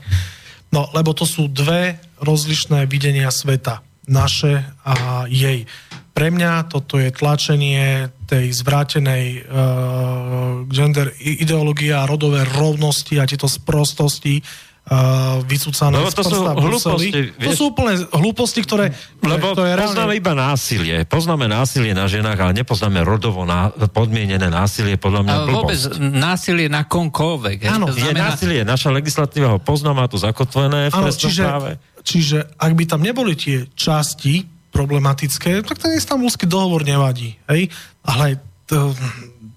[0.70, 3.82] No, lebo to sú dve rozlišné videnia sveta.
[4.06, 5.66] Naše a jej.
[6.12, 13.48] Pre mňa toto je tlačenie tej zvrátenej uh, gender ideológie a rodové rovnosti a tieto
[13.48, 17.32] sprostosti, uh, vycúcané no, to sú hlúposti.
[17.40, 18.92] To sú úplne hlúposti, ktoré...
[19.24, 20.20] Lebo to je poznáme reálne...
[20.20, 20.96] iba násilie.
[21.08, 25.64] Poznáme násilie na ženách, ale nepoznáme rodovo ná, podmienené násilie, podľa mňa blbosť.
[25.64, 27.72] Vôbec násilie na komkoľvek.
[27.72, 28.04] Áno, znamená...
[28.04, 28.62] je násilie.
[28.68, 31.72] Naša legislatíva ho pozná, má to zakotvené v Áno, čiže, práve.
[32.04, 37.36] čiže ak by tam neboli tie časti problematické, tak ten istambulský dohovor nevadí.
[37.52, 37.68] Hej?
[38.08, 38.96] Ale to,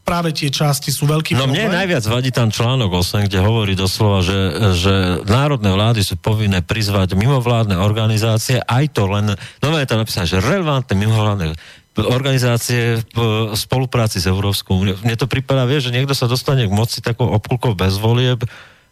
[0.04, 1.64] práve tie časti sú veľký No problém.
[1.64, 4.38] mne najviac vadí tam článok 8, kde hovorí doslova, že,
[4.76, 9.32] že národné vlády sú povinné prizvať mimovládne organizácie, aj to len,
[9.64, 11.56] no je tam napísané, že relevantné mimovládne
[11.94, 13.18] organizácie v
[13.54, 14.98] spolupráci s Európskou úniou.
[15.06, 18.42] Mne to prípada, vie, že niekto sa dostane k moci takou obkulkou bez volieb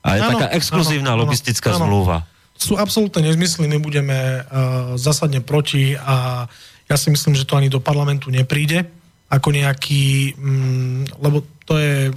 [0.06, 2.30] a je ano, taká exkluzívna ano, logistická ano, zmluva.
[2.62, 6.46] Sú absolútne nezmysly, my budeme uh, zásadne proti a
[6.86, 8.86] ja si myslím, že to ani do parlamentu nepríde
[9.32, 12.12] ako nejaký, mm, lebo to je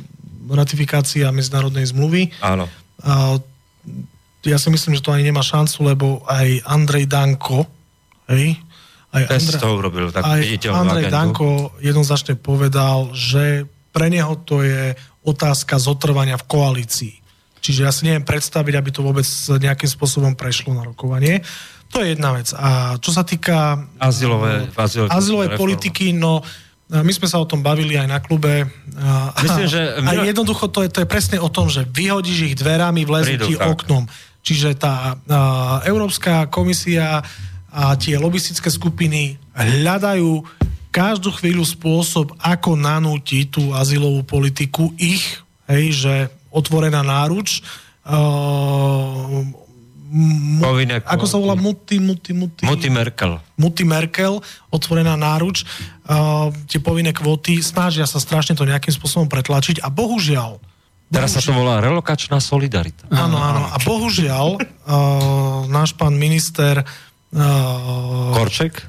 [0.51, 2.29] ratifikácia medzinárodnej zmluvy.
[2.43, 2.67] Áno.
[3.01, 3.39] A
[4.45, 7.65] ja si myslím, že to ani nemá šancu, lebo aj Andrej Danko,
[8.29, 8.60] hej,
[9.15, 11.15] aj Andrej, to urobil, tak aj Andrej agentu.
[11.15, 11.47] Danko
[11.79, 17.15] jednoznačne povedal, že pre neho to je otázka zotrvania v koalícii.
[17.65, 19.25] Čiže ja si neviem predstaviť, aby to vôbec
[19.58, 21.41] nejakým spôsobom prešlo na rokovanie.
[21.89, 22.54] To je jedna vec.
[22.54, 24.69] A čo sa týka azylové,
[25.10, 26.45] azylové politiky, no
[26.86, 28.69] my sme sa o tom bavili aj na klube.
[29.41, 29.97] Myslím, že...
[30.06, 33.58] A jednoducho to je, to je presne o tom, že vyhodíš ich dverami, vlezú ti
[33.58, 34.06] oknom.
[34.45, 37.25] Čiže tá uh, Európska komisia
[37.75, 40.45] a tie lobistické skupiny hľadajú
[40.93, 46.15] každú chvíľu spôsob, ako nanútiť tú azylovú politiku ich, hej, že
[46.55, 47.59] otvorená náruč,
[48.07, 49.43] uh,
[50.61, 53.35] Povinné ako sa volá Muti, Muti, Muti, Muti Merkel.
[53.59, 54.39] Muti Merkel,
[54.71, 55.67] otvorená náruč.
[56.07, 60.61] Uh, tie povinné kvóty snažia sa strašne to nejakým spôsobom pretlačiť a bohužiaľ
[61.05, 63.05] Teraz sa to volá relokačná solidarita.
[63.13, 63.69] Áno, áno.
[63.69, 68.81] A bohužiaľ uh, náš pán minister uh, Korček?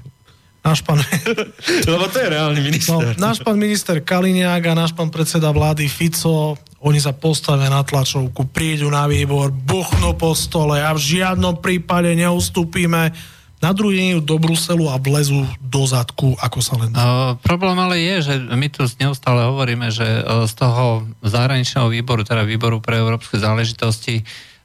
[0.66, 0.98] Náš pán...
[1.94, 3.14] Lebo to je reálny minister.
[3.14, 7.86] No, náš pán minister Kaliniak a náš pán predseda vlády Fico, oni sa postavia na
[7.86, 13.14] tlačovku, prídu na výbor, buchnú po stole a v žiadnom prípade neustúpime
[13.56, 17.00] na druhý deň do Bruselu a vlezú do zadku, ako sa len dá.
[17.00, 22.20] Uh, problém ale je, že my tu neustále hovoríme, že uh, z toho zahraničného výboru,
[22.20, 24.55] teda výboru pre európske záležitosti, Uh,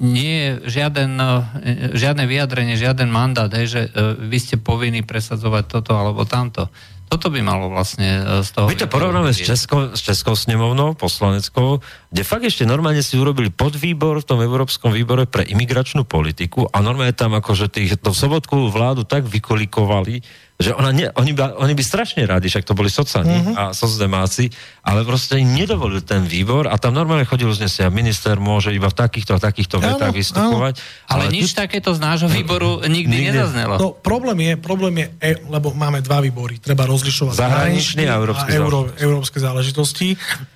[0.00, 1.44] nie je žiaden, uh,
[1.92, 6.72] žiadne vyjadrenie, žiaden mandát, hej, že uh, vy ste povinní presadzovať toto alebo tamto.
[7.06, 8.66] Toto by malo vlastne z toho...
[8.66, 11.78] My to porovnáme s Českou, s Českou snemovnou, poslaneckou,
[12.10, 16.82] kde fakt ešte normálne si urobili podvýbor v tom Európskom výbore pre imigračnú politiku a
[16.82, 20.26] normálne tam akože tých, to sobotkovú vládu tak vykolikovali,
[20.56, 23.54] že ona nie, oni, by, oni by strašne radi, však to boli sociálni uh-huh.
[23.54, 24.48] a socdemáci,
[24.80, 28.96] ale proste im nedovolil ten výbor a tam normálne chodil uznesia, minister môže iba v
[28.96, 30.80] takýchto a takýchto vetách vystupovať.
[31.12, 31.60] Ale, ale nič tu...
[31.60, 33.76] takéto z nášho výboru nikdy, nikdy nezaznelo.
[33.76, 38.48] No problém je, problém je, e, lebo máme dva výbory, treba rozlišovať zahraničný a európske,
[38.48, 39.04] a euro, záležitosti.
[39.04, 40.08] európske záležitosti.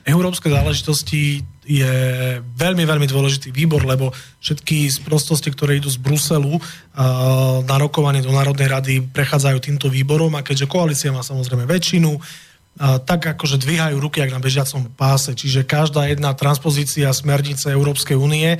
[0.09, 1.23] Európske záležitosti
[1.71, 1.95] je
[2.43, 4.11] veľmi, veľmi dôležitý výbor, lebo
[4.43, 6.59] všetky prostosti, ktoré idú z Bruselu
[7.63, 12.19] na rokovanie do Národnej rady, prechádzajú týmto výborom a keďže koalícia má samozrejme väčšinu,
[13.07, 15.31] tak akože dvíhajú ruky, ak na bežiacom páse.
[15.31, 18.59] Čiže každá jedna transpozícia smernice Európskej únie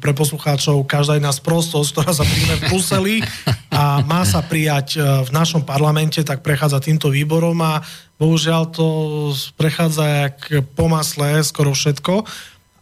[0.00, 3.16] pre poslucháčov každá jedna sprostosť, ktorá sa príjme v Bruseli
[3.68, 7.84] a má sa prijať v našom parlamente, tak prechádza týmto výborom a
[8.18, 8.86] bohužiaľ to
[9.58, 10.36] prechádza jak
[10.78, 12.22] po masle skoro všetko,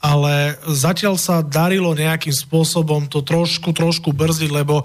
[0.03, 4.83] ale zatiaľ sa darilo nejakým spôsobom to trošku, trošku brzdiť, lebo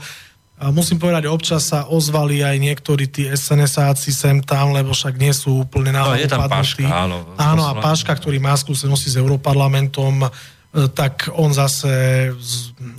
[0.73, 5.65] musím povedať, občas sa ozvali aj niektorí tí SNSáci sem tam, lebo však nie sú
[5.65, 7.17] úplne náhodou no, je tam Paška, áno.
[7.38, 10.29] Áno, a Paška, ktorý má skúsenosti s Európarlamentom, e,
[10.93, 12.29] tak on zase,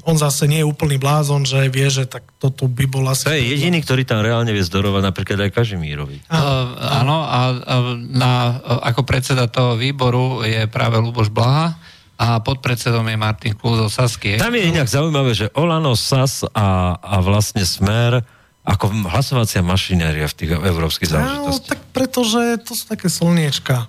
[0.02, 3.30] on zase nie je úplný blázon, že vie, že tak toto by bol asi...
[3.30, 6.26] To je jediný, ktorý tam reálne vie zdorovať napríklad aj Kažimírovi.
[6.26, 7.74] Uh, áno, a, a
[8.10, 11.78] na, ako predseda toho výboru je práve Luboš Blaha,
[12.18, 14.42] a podpredsedom je Martin Kúzo Sasky.
[14.42, 18.26] Tam je inak zaujímavé, že Olano, Sas a, a vlastne Smer
[18.66, 21.62] ako hlasovacia mašinéria v tých európskych záležitostiach.
[21.62, 23.86] No, tak pretože to sú také slniečka.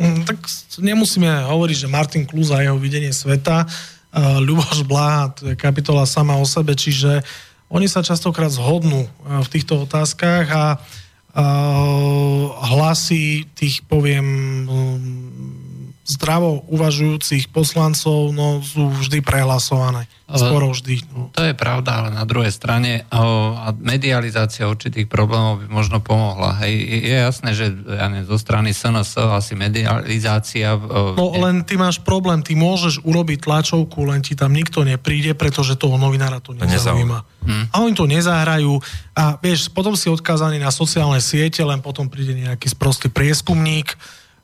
[0.00, 0.40] Mm, tak
[0.80, 3.68] nemusíme hovoriť, že Martin Kluz a jeho videnie sveta,
[4.16, 7.22] Ľuboš Blaha, to je kapitola sama o sebe, čiže
[7.70, 14.26] oni sa častokrát zhodnú uh, v týchto otázkach a uh, hlasy tých, poviem,
[14.66, 20.08] um, zdravo uvažujúcich poslancov no, sú vždy prehlasované.
[20.30, 21.02] Skoro vždy.
[21.10, 21.26] No.
[21.34, 23.50] To je pravda, ale na druhej strane o,
[23.82, 26.54] medializácia určitých problémov by možno pomohla.
[26.62, 30.78] Hej, je jasné, že ja ne, zo strany SNS asi medializácia...
[30.78, 31.42] O, no ne...
[31.50, 35.98] len ty máš problém, ty môžeš urobiť tlačovku, len ti tam nikto nepríde, pretože toho
[35.98, 37.26] novinára to nezaujíma.
[37.42, 37.64] Hm.
[37.74, 38.78] A oni to nezahrajú
[39.18, 43.98] a vieš, potom si odkázaný na sociálne siete, len potom príde nejaký sprostý prieskumník,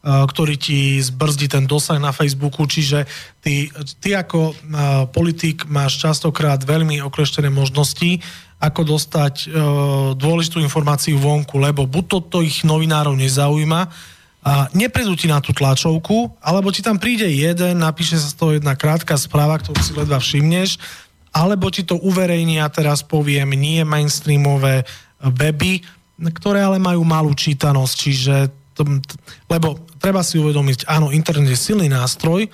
[0.07, 3.11] ktorý ti zbrzdí ten dosah na Facebooku, čiže
[3.43, 3.67] ty,
[3.99, 4.55] ty ako
[5.11, 8.23] politik máš častokrát veľmi okleštené možnosti,
[8.63, 9.51] ako dostať
[10.15, 14.15] dôležitú informáciu vonku, lebo buď toto ich novinárov nezaujíma,
[14.47, 18.55] a neprídu ti na tú tlačovku, alebo ti tam príde jeden, napíše sa z toho
[18.55, 20.79] jedna krátka správa, ktorú si ledva všimneš,
[21.35, 24.87] alebo ti to uverejnia, teraz poviem, nie mainstreamové
[25.19, 25.83] weby,
[26.31, 28.37] ktoré ale majú malú čítanosť, čiže
[29.49, 32.51] lebo treba si uvedomiť, áno, internet je silný nástroj,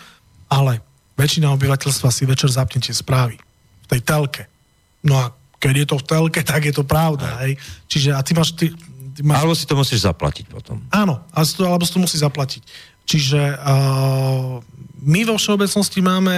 [0.46, 0.84] ale
[1.18, 3.40] väčšina obyvateľstva si večer zapne tie správy
[3.82, 4.42] v tej telke.
[5.02, 7.42] No a keď je to v telke, tak je to pravda.
[7.46, 7.58] Hej.
[7.86, 8.54] Čiže a ty máš...
[8.54, 8.70] Ty,
[9.14, 9.38] ty máš...
[9.42, 10.82] Alebo si to musíš zaplatiť potom.
[10.90, 12.62] Áno, alebo si to musí zaplatiť.
[13.02, 14.62] Čiže uh,
[15.02, 16.36] my vo všeobecnosti máme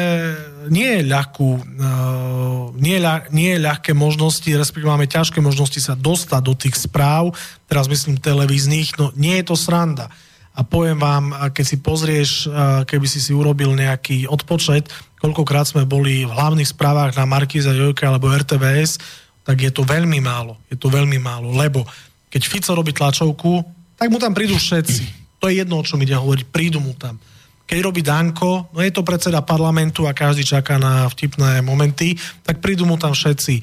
[0.72, 2.96] nie ľahkú, uh, nie,
[3.30, 7.36] nie ľahké možnosti, respektíve máme ťažké možnosti sa dostať do tých správ,
[7.68, 10.08] teraz myslím televíznych, no nie je to sranda.
[10.54, 12.46] A poviem vám, keď si pozrieš,
[12.86, 14.86] keby si si urobil nejaký odpočet,
[15.18, 19.02] koľkokrát sme boli v hlavných správach na Markíza Jojka alebo RTVS,
[19.42, 20.54] tak je to veľmi málo.
[20.70, 21.82] Je to veľmi málo, lebo
[22.30, 23.66] keď Fico robí tlačovku,
[23.98, 27.20] tak mu tam prídu všetci to je jedno, o čom ide hovoriť, prídu mu tam.
[27.68, 32.64] Keď robí Danko, no je to predseda parlamentu a každý čaká na vtipné momenty, tak
[32.64, 33.60] prídu mu tam všetci.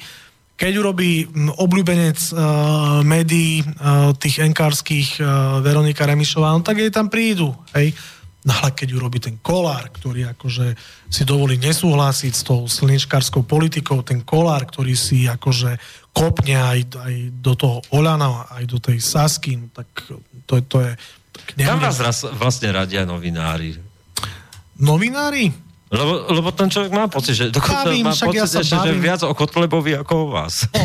[0.54, 1.26] Keď urobí
[1.58, 5.26] obľúbenec uh, médií, uh, tých enkárských uh,
[5.58, 7.50] Veronika Remišová, no tak jej tam prídu.
[7.74, 7.98] Hej.
[8.46, 10.78] No ale keď urobí ten kolár, ktorý akože
[11.10, 15.82] si dovolí nesúhlasiť s tou slničkárskou politikou, ten kolár, ktorý si akože
[16.14, 19.90] kopne aj, aj do toho Olana, aj do tej Sasky, no tak
[20.46, 20.94] to, to je
[21.56, 23.76] kam vás raz, vlastne radia novinári?
[24.78, 25.52] Novinári?
[25.92, 29.20] Lebo, lebo ten človek má pocit, že dokonca bavím, má pocit, ja ešte, že viac
[29.28, 30.64] o Kotlebovi ako o vás.
[30.72, 30.80] No,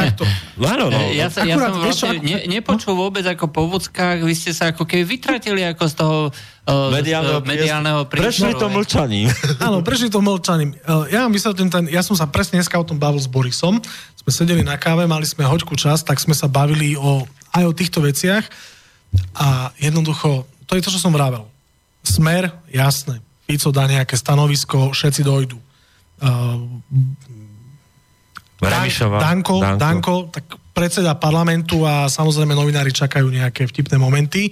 [0.00, 0.24] takto.
[0.56, 0.96] no, áno, no.
[1.12, 4.88] Ja, sa, ja som vlastne ne, nepočul vôbec ako po vúckách, vy ste sa ako
[4.88, 9.28] keby vytratili ako z toho uh, mediálneho, mediálneho Prešli to mlčaním.
[9.68, 10.72] Áno, prešli to mlčaním.
[10.80, 13.84] Uh, ja vám vysvetlím ten, ja som sa presne dneska o tom bavil s Borisom.
[14.16, 17.72] Sme sedeli na káve, mali sme hoďku čas, tak sme sa bavili o, aj o
[17.76, 18.48] týchto veciach.
[19.38, 21.46] A jednoducho, to je to, čo som vravel.
[22.04, 23.20] Smer, jasné.
[23.48, 25.58] Fico dá nejaké stanovisko, všetci dojdú.
[26.18, 26.66] Uh,
[28.58, 29.78] Remišová, Danko, Danko.
[29.78, 30.44] Danko, tak
[30.74, 34.50] predseda parlamentu a samozrejme novinári čakajú nejaké vtipné momenty.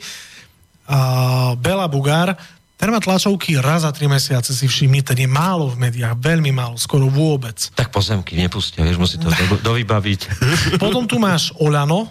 [0.86, 2.38] Uh, Bela Bugár,
[2.76, 6.52] ten má tlačovky raz za tri mesiace, si všimni, ten je málo v médiách, veľmi
[6.52, 7.56] málo, skoro vôbec.
[7.72, 10.20] Tak pozemky nepustia, vieš, musí to do, dovybaviť.
[10.76, 12.06] Potom tu máš Olano,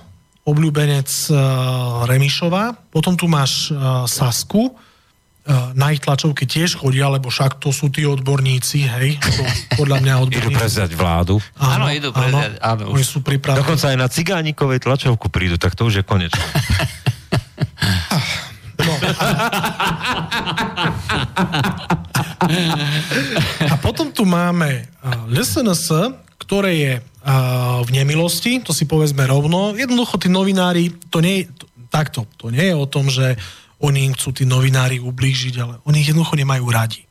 [0.45, 7.33] obľúbenec uh, Remišova, potom tu máš uh, Sasku, uh, na ich tlačovky tiež chodia, lebo
[7.33, 9.41] však to sú tí odborníci, hej, to,
[9.81, 10.53] podľa mňa odborníci.
[10.53, 11.35] Idú prezidať vládu.
[11.57, 12.93] Áno, idú prezidať, áno.
[12.93, 13.65] Oni sú pripravení.
[13.65, 16.45] Dokonca aj na cigánikovej tlačovku prídu, tak to už je konečné.
[18.75, 18.91] No.
[23.71, 24.85] A potom tu máme
[25.31, 26.11] LSNS,
[26.45, 26.93] ktoré je
[27.81, 29.73] v nemilosti, to si povedzme rovno.
[29.73, 31.49] Jednoducho tí novinári, to nie,
[31.95, 32.27] Takto.
[32.43, 33.39] To nie je o tom, že
[33.79, 37.07] oni im chcú tí novinári ublížiť, ale oni ich jednoducho nemajú radi.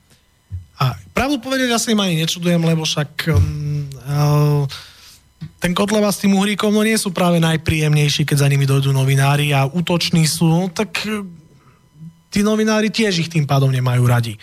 [0.76, 4.62] A pravdu povedať, ja sa im ani nečudujem, lebo však um, uh,
[5.56, 9.56] ten Kotleba s tým Uhríkom no nie sú práve najpríjemnejší, keď za nimi dojdú novinári
[9.56, 11.24] a útoční sú, no tak uh,
[12.28, 14.34] tí novinári tiež ich tým pádom nemajú radi.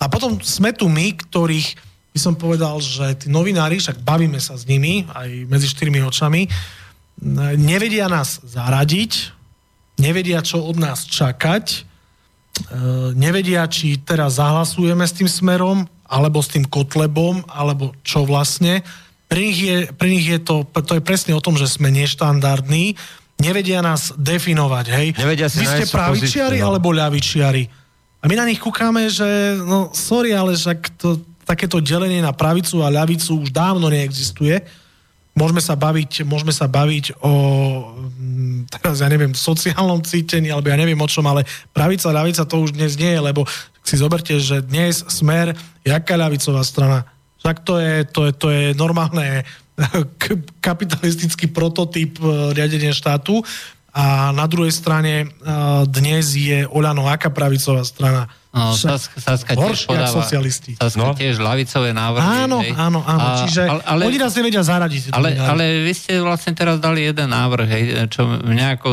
[0.00, 4.52] A potom sme tu my, ktorých by som povedal, že tí novinári, však bavíme sa
[4.52, 6.44] s nimi aj medzi štyrmi očami,
[7.56, 9.32] nevedia nás zaradiť,
[9.96, 11.78] nevedia, čo od nás čakať, e,
[13.16, 18.84] nevedia, či teraz zahlasujeme s tým smerom, alebo s tým Kotlebom, alebo čo vlastne.
[19.32, 23.00] Pre nich je, pre nich je to, to je presne o tom, že sme neštandardní,
[23.40, 25.06] nevedia nás definovať, hej.
[25.16, 26.68] Nevedia si Vy ste pravičiari no.
[26.68, 27.80] alebo ľavičiari.
[28.22, 32.80] A my na nich kúkame, že no sorry, ale však to, takéto delenie na pravicu
[32.82, 34.62] a ľavicu už dávno neexistuje.
[35.32, 37.32] Môžeme sa baviť, môžeme sa baviť o
[37.96, 42.60] mm, teraz ja neviem, sociálnom cítení, alebo ja neviem o čom, ale pravica, ľavica to
[42.60, 43.48] už dnes nie je, lebo
[43.80, 47.08] si zoberte, že dnes smer, jaká ľavicová strana,
[47.42, 49.42] však to je, to je, to je normálne
[50.66, 53.42] kapitalistický prototyp e, riadenia štátu.
[53.92, 55.26] A na druhej strane e,
[55.90, 60.76] dnes je Oľano aká pravicová strana No, Saska, Saska tiež podáva, socialisti.
[60.76, 61.16] Saska no.
[61.16, 62.44] tiež lavicové návrhy.
[62.44, 62.76] Áno, hej.
[62.76, 63.24] áno, áno.
[63.24, 65.08] A, Čiže ale, ale, oni nás nevedia zaradiť.
[65.08, 68.88] Ale, ale vy ste vlastne teraz dali jeden návrh, hej, čo mňa ako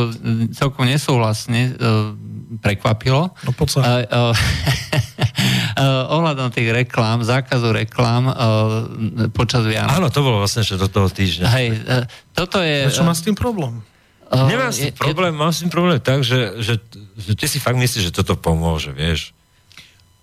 [0.56, 2.16] celkom nesúhlasne uh,
[2.64, 3.36] prekvapilo.
[3.44, 3.80] No poď sa.
[3.84, 9.92] Uh, uh, ohľadom tých reklám, zákazu reklám uh, počas Vianoc.
[9.92, 11.46] Áno, to bolo vlastne že do toho týždňa.
[11.52, 12.88] Hej, uh, toto je...
[12.88, 13.84] Čo má s tým problém?
[14.32, 16.80] Uh, Nemám s tým problém, mám s tým problém tak, že, že,
[17.20, 19.36] že ty si fakt myslíš, že toto pomôže, vieš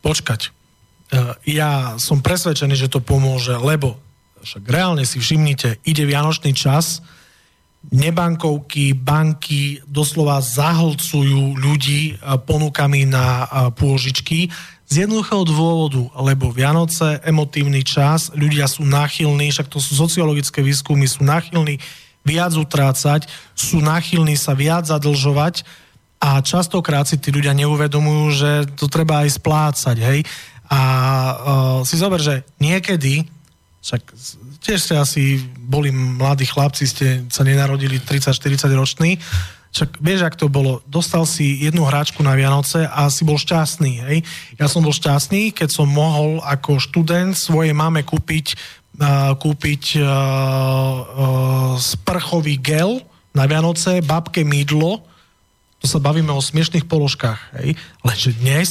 [0.08, 0.42] počkať.
[0.48, 0.50] E,
[1.52, 4.00] ja som presvedčený, že to pomôže, lebo
[4.40, 7.04] však reálne si všimnite, ide Vianočný čas,
[7.92, 14.48] nebankovky, banky doslova zahlcujú ľudí e, ponukami na e, pôžičky
[14.88, 21.04] z jednoduchého dôvodu, lebo Vianoce, emotívny čas, ľudia sú náchylní, však to sú sociologické výskumy,
[21.12, 21.84] sú náchylní
[22.24, 25.68] viac utrácať, sú náchylní sa viac zadlžovať,
[26.18, 30.20] a častokrát si tí ľudia neuvedomujú, že to treba aj splácať, hej.
[30.68, 33.24] A uh, si zober, že niekedy,
[33.86, 34.02] však
[34.60, 39.22] tiež ste asi boli mladí chlapci, ste sa nenarodili 30-40 roční,
[39.78, 43.94] však vieš, ak to bolo, dostal si jednu hráčku na Vianoce a si bol šťastný,
[44.10, 44.18] hej.
[44.58, 48.58] Ja som bol šťastný, keď som mohol ako študent svojej mame kúpiť,
[48.98, 53.06] uh, kúpiť uh, uh, sprchový gel
[53.38, 55.06] na Vianoce, babke mydlo,
[55.78, 57.78] to sa bavíme o smiešných položkách, hej?
[58.02, 58.70] Lenže dnes,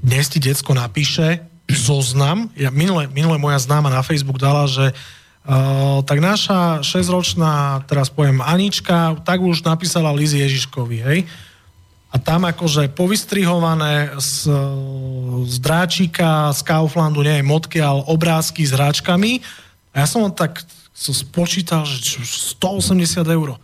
[0.00, 6.00] dnes ti decko napíše zoznam, ja, minule, minule moja známa na Facebook dala, že uh,
[6.00, 11.20] tak naša 6-ročná, teraz poviem Anička, tak už napísala Lizy Ježiškovi, hej?
[12.08, 14.48] A tam akože povystrihované z,
[15.44, 17.44] z dráčika, z Kauflandu, neviem,
[17.84, 19.44] ale obrázky s hráčkami.
[19.92, 20.64] A ja som tak
[20.98, 22.00] som spočítal, že
[22.58, 23.60] 180 eur.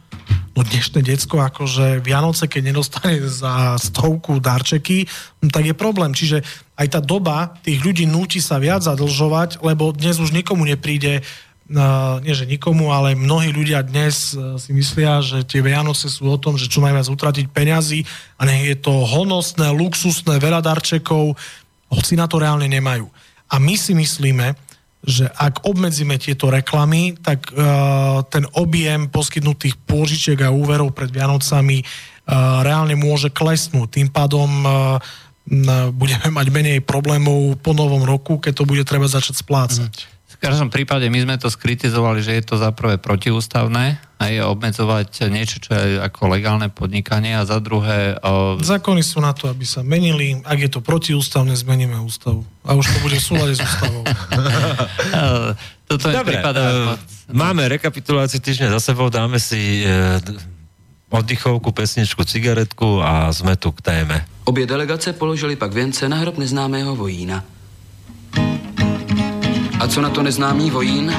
[0.54, 5.06] Dnešné decko, akože Vianoce, keď nedostane za stovku darčeky,
[5.50, 6.14] tak je problém.
[6.14, 6.42] Čiže
[6.78, 11.22] aj tá doba tých ľudí núti sa viac zadlžovať, lebo dnes už nikomu nepríde
[11.64, 16.28] Uh, nie že nikomu, ale mnohí ľudia dnes uh, si myslia, že tie Vianoce sú
[16.28, 18.04] o tom, že čo najviac utratiť peňazí
[18.36, 21.32] a nech je to honosné, luxusné, veľa darčekov,
[21.88, 23.08] hoci na to reálne nemajú.
[23.48, 24.52] A my si myslíme,
[25.04, 31.84] že ak obmedzíme tieto reklamy, tak uh, ten objem poskytnutých pôžičiek a úverov pred Vianocami
[31.84, 34.00] uh, reálne môže klesnúť.
[34.00, 34.96] Tým pádom uh,
[35.92, 39.92] budeme mať menej problémov po novom roku, keď to bude treba začať splácať.
[39.92, 40.13] Mm.
[40.44, 44.44] V každom prípade my sme to skritizovali, že je to za prvé protiústavné a je
[44.44, 48.20] obmedzovať niečo, čo je ako legálne podnikanie a za druhé...
[48.20, 48.60] O...
[48.60, 50.36] Zákony sú na to, aby sa menili.
[50.44, 52.44] Ak je to protiústavné, zmeníme ústavu.
[52.60, 54.04] A už to bude v súlade s ústavou.
[55.88, 56.60] Toto Dobre, prípada...
[56.92, 57.00] Uh,
[57.32, 60.20] máme rekapituláciu týždňa za sebou, dáme si uh,
[61.08, 64.28] oddychovku, pesničku, cigaretku a sme tu k téme.
[64.44, 67.53] Obě delegace položili pak věnce na hrob neznámého vojína.
[69.80, 71.14] A co na to neznámý vojín?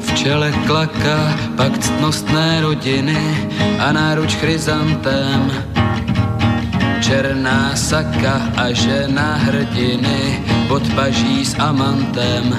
[0.00, 3.48] V čele klaka, pak ctnostné rodiny
[3.78, 5.52] a náruč chryzantem.
[7.00, 12.58] Černá saka a žena hrdiny pod paží s amantem.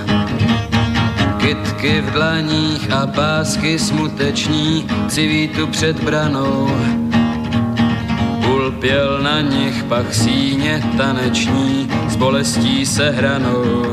[1.38, 6.72] Kytky v dlaních a pásky smuteční civítu před branou
[8.78, 13.86] Ulpěl na nich pak síně taneční s bolestí se hranou.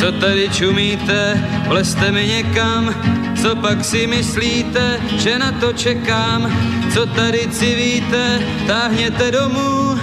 [0.00, 2.94] Co tady čumíte, vleste mi někam,
[3.42, 6.52] co pak si myslíte, že na to čekám?
[6.94, 9.98] Co tady civíte, táhněte domů.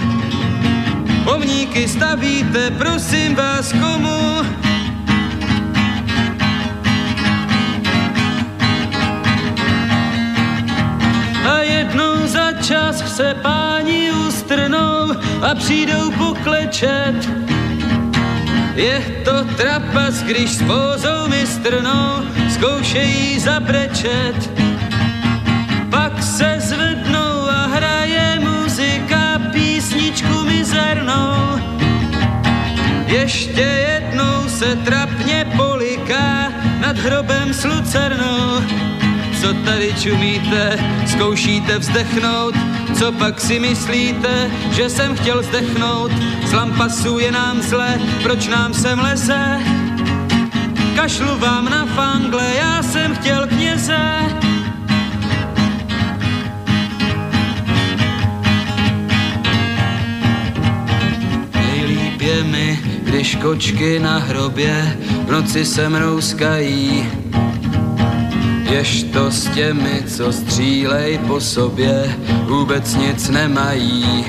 [1.24, 4.63] Pomníky stavíte, prosím vás komu?
[12.68, 15.12] Čas se páni ustrnou
[15.42, 17.14] a přijdou poklečet.
[18.74, 24.50] Je to trapas, když s pózou mistrnou zkoušejí zabrečet.
[25.90, 31.60] Pak se zvednou a hraje muzika písničku mizernou.
[33.06, 38.60] Ještě jednou se trapně poliká nad hrobem s lucernou.
[39.44, 42.54] Co tady čumíte, zkoušíte vzdechnout,
[42.98, 46.12] co pak si myslíte, že jsem chtěl zdechnout?
[46.46, 49.60] Z lampasu je nám zle, proč nám sem leze?
[50.96, 53.98] Kašlu vám na fangle, já jsem chtěl kněze.
[61.54, 67.23] Nejlíp je mi, když kočky na hrobě v noci se mrouskají.
[68.70, 74.24] Jež to s těmi, co střílej po sobě, vůbec nic nemají.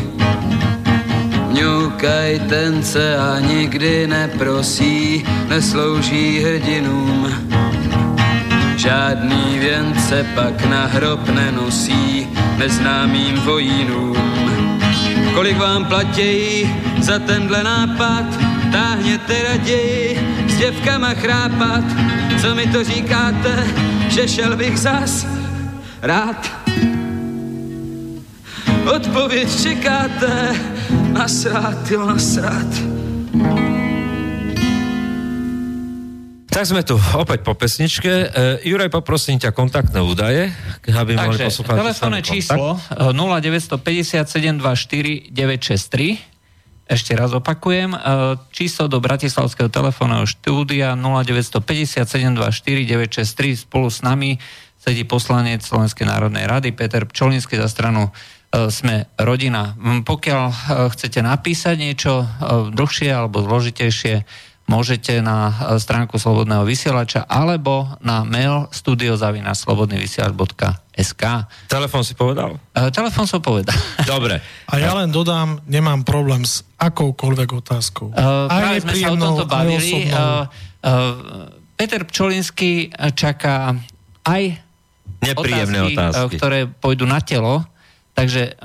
[1.51, 7.27] Mňoukaj tence a nikdy neprosí, neslouží hrdinům.
[8.77, 12.27] Žádný věnce pak na hrob nenosí
[12.57, 14.17] neznámým vojínům.
[15.33, 18.25] Kolik vám platějí za tenhle nápad,
[18.71, 21.83] táhněte raději s děvkama chrápat.
[22.41, 23.67] Co mi to říkáte,
[24.09, 25.25] že šel bych zas
[26.01, 26.41] rád?
[28.85, 30.55] Odpověď čekáte,
[31.11, 32.69] nasrát, jo, nasrát.
[36.55, 38.31] Tak sme tu opäť po pesničke.
[38.31, 40.55] Uh, Juraj, poprosím ťa kontaktné údaje,
[40.87, 41.75] aby mohli poslúchať.
[41.75, 44.63] telefónne číslo 0957
[45.35, 46.34] 963
[46.85, 47.97] ešte raz opakujem, e,
[48.53, 54.37] číslo do Bratislavského telefónneho štúdia 0957 963 spolu s nami
[54.77, 58.11] sedí poslanec Slovenskej národnej rady Peter Pčolinský za stranu e,
[58.69, 59.73] sme rodina.
[60.05, 60.41] Pokiaľ
[60.93, 62.21] chcete napísať niečo
[62.69, 64.21] dlhšie alebo zložitejšie,
[64.69, 70.84] môžete na e, stránku Slobodného vysielača alebo na mail studiozavinaslobodnyvysielač.sk
[71.67, 72.55] Telefón si povedal?
[72.71, 73.75] Uh, telefón som povedal.
[74.07, 74.39] Dobre.
[74.71, 78.15] A ja len dodám, nemám problém s akoukoľvek otázkou.
[78.15, 80.07] Uh, práve sme sa o tomto bavili.
[80.07, 80.47] Uh,
[80.87, 83.75] uh, Peter Pčolinský čaká
[84.23, 84.43] aj
[85.19, 87.67] Nepríjemné otázky, otázky, ktoré pôjdu na telo,
[88.15, 88.55] takže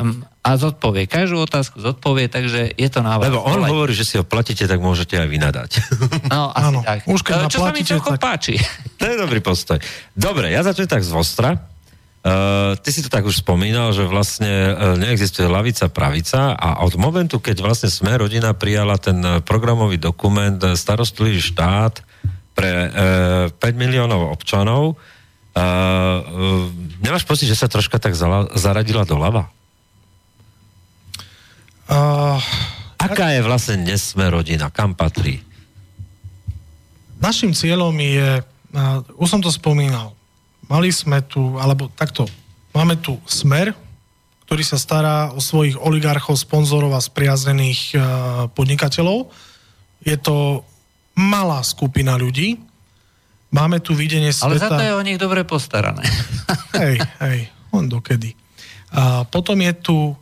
[0.40, 1.04] a zodpovie.
[1.04, 3.28] Každú otázku zodpovie, takže je to na vás.
[3.28, 5.70] Lebo on hovorí, že si ho platíte, tak môžete aj vynadať.
[6.32, 7.04] No, asi Áno, tak.
[7.04, 8.22] Už keď Čo sa mi celkom tak...
[8.24, 8.56] páči.
[8.96, 9.76] To je dobrý postoj.
[10.16, 11.60] Dobre, ja začnem tak z Vostra.
[12.20, 16.92] Uh, ty si to tak už spomínal, že vlastne uh, neexistuje lavica, pravica a od
[17.00, 22.04] momentu, keď vlastne sme rodina prijala ten uh, programový dokument starostlivý štát
[22.52, 22.92] pre
[23.48, 25.00] uh, 5 miliónov občanov,
[25.56, 26.68] uh, uh,
[27.00, 29.48] nemáš pocit, že sa troška tak zala, zaradila doľava?
[31.88, 32.36] Uh,
[33.00, 34.68] Aká je vlastne dnes sme rodina?
[34.68, 35.40] Kam patrí?
[37.16, 40.12] Našim cieľom je, uh, už som to spomínal,
[40.70, 42.30] mali sme tu, alebo takto,
[42.70, 43.74] máme tu smer,
[44.46, 48.02] ktorý sa stará o svojich oligarchov, sponzorov a spriaznených uh,
[48.54, 49.30] podnikateľov.
[50.02, 50.66] Je to
[51.18, 52.58] malá skupina ľudí.
[53.50, 54.46] Máme tu videnie sveta...
[54.46, 56.06] Ale za to je o nich dobre postarané.
[56.82, 57.38] hej, hej,
[57.74, 58.34] on dokedy.
[58.90, 60.16] A potom je tu uh,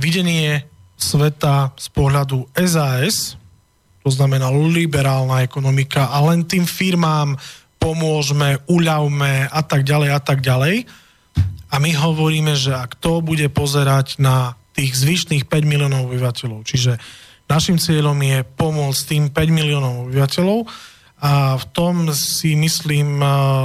[0.00, 0.64] videnie
[1.00, 3.40] sveta z pohľadu SAS,
[4.00, 7.36] to znamená liberálna ekonomika a len tým firmám
[7.80, 10.84] pomôžeme, uľavme a tak ďalej a tak ďalej.
[11.72, 17.00] A my hovoríme, že ak to bude pozerať na tých zvyšných 5 miliónov obyvateľov, čiže
[17.50, 20.68] našim cieľom je pomôcť tým 5 miliónov obyvateľov
[21.20, 23.18] a v tom si myslím,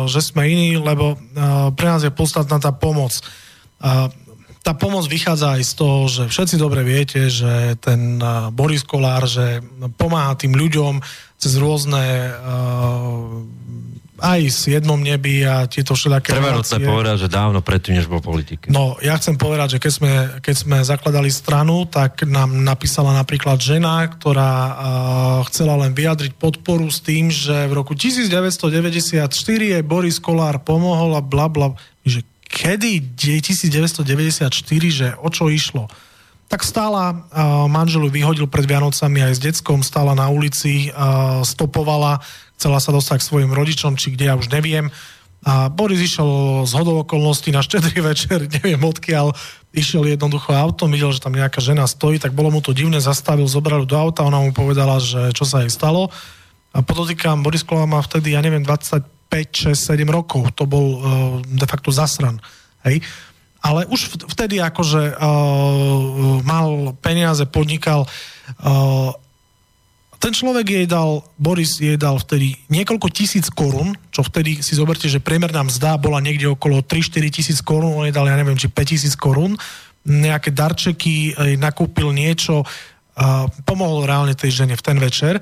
[0.10, 1.20] že sme iní, lebo
[1.76, 3.14] pre nás je podstatná tá pomoc
[4.66, 8.18] tá pomoc vychádza aj z toho, že všetci dobre viete, že ten
[8.50, 9.62] Boris Kolár, že
[9.94, 11.06] pomáha tým ľuďom
[11.38, 12.34] cez rôzne
[14.16, 18.24] aj s jednom nebi a tieto všelijaké Treba nutné povedať, že dávno predtým, než bol
[18.24, 18.72] politik.
[18.72, 23.60] No, ja chcem povedať, že keď sme, keď sme zakladali stranu, tak nám napísala napríklad
[23.60, 24.76] žena, ktorá uh,
[25.52, 31.22] chcela len vyjadriť podporu s tým, že v roku 1994 jej Boris Kolár pomohol a
[31.22, 31.76] bla bla,
[32.08, 34.48] že kedy 1994,
[34.88, 35.92] že o čo išlo?
[36.46, 37.26] Tak stála,
[37.66, 40.94] manželu vyhodil pred Vianocami aj s deckom, stála na ulici,
[41.42, 42.22] stopovala,
[42.54, 44.94] chcela sa dostať k svojim rodičom, či kde, ja už neviem.
[45.46, 49.34] A Boris išiel z hodou okolností na štedrý večer, neviem odkiaľ,
[49.74, 53.46] išiel jednoducho autom, videl, že tam nejaká žena stojí, tak bolo mu to divné, zastavil,
[53.46, 56.10] zobral do auta, ona mu povedala, že čo sa jej stalo.
[56.76, 60.52] A podotýkam, Boris Kolár má vtedy, ja neviem, 25, 6, 7 rokov.
[60.60, 61.02] To bol uh,
[61.46, 62.42] de facto zasran.
[62.84, 63.00] Hej?
[63.66, 69.10] Ale už vtedy akože uh, mal peniaze, podnikal, uh,
[70.22, 75.10] ten človek jej dal, Boris jej dal vtedy niekoľko tisíc korún, čo vtedy si zoberte,
[75.10, 78.70] že priemerná mzda bola niekde okolo 3-4 tisíc korún, on jej dal, ja neviem, či
[78.70, 79.58] 5 tisíc korún,
[80.06, 82.66] nejaké darčeky, nakúpil niečo,
[83.16, 85.40] a pomohol reálne tej žene v ten večer,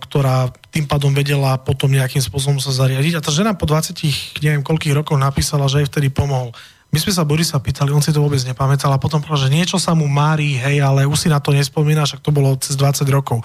[0.00, 3.20] ktorá tým pádom vedela potom nejakým spôsobom sa zariadiť.
[3.20, 3.92] A tá žena po 20,
[4.40, 6.56] neviem koľkých rokov napísala, že jej vtedy pomohol.
[6.94, 9.82] My sme sa Borisa pýtali, on si to vôbec nepamätal a potom povedal, že niečo
[9.82, 13.02] sa mu mári, hej, ale už si na to nespomína, však to bolo cez 20
[13.10, 13.42] rokov.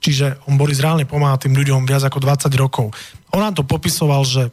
[0.00, 2.96] Čiže on Boris reálne pomáha tým ľuďom viac ako 20 rokov.
[3.36, 4.48] On nám to popisoval, že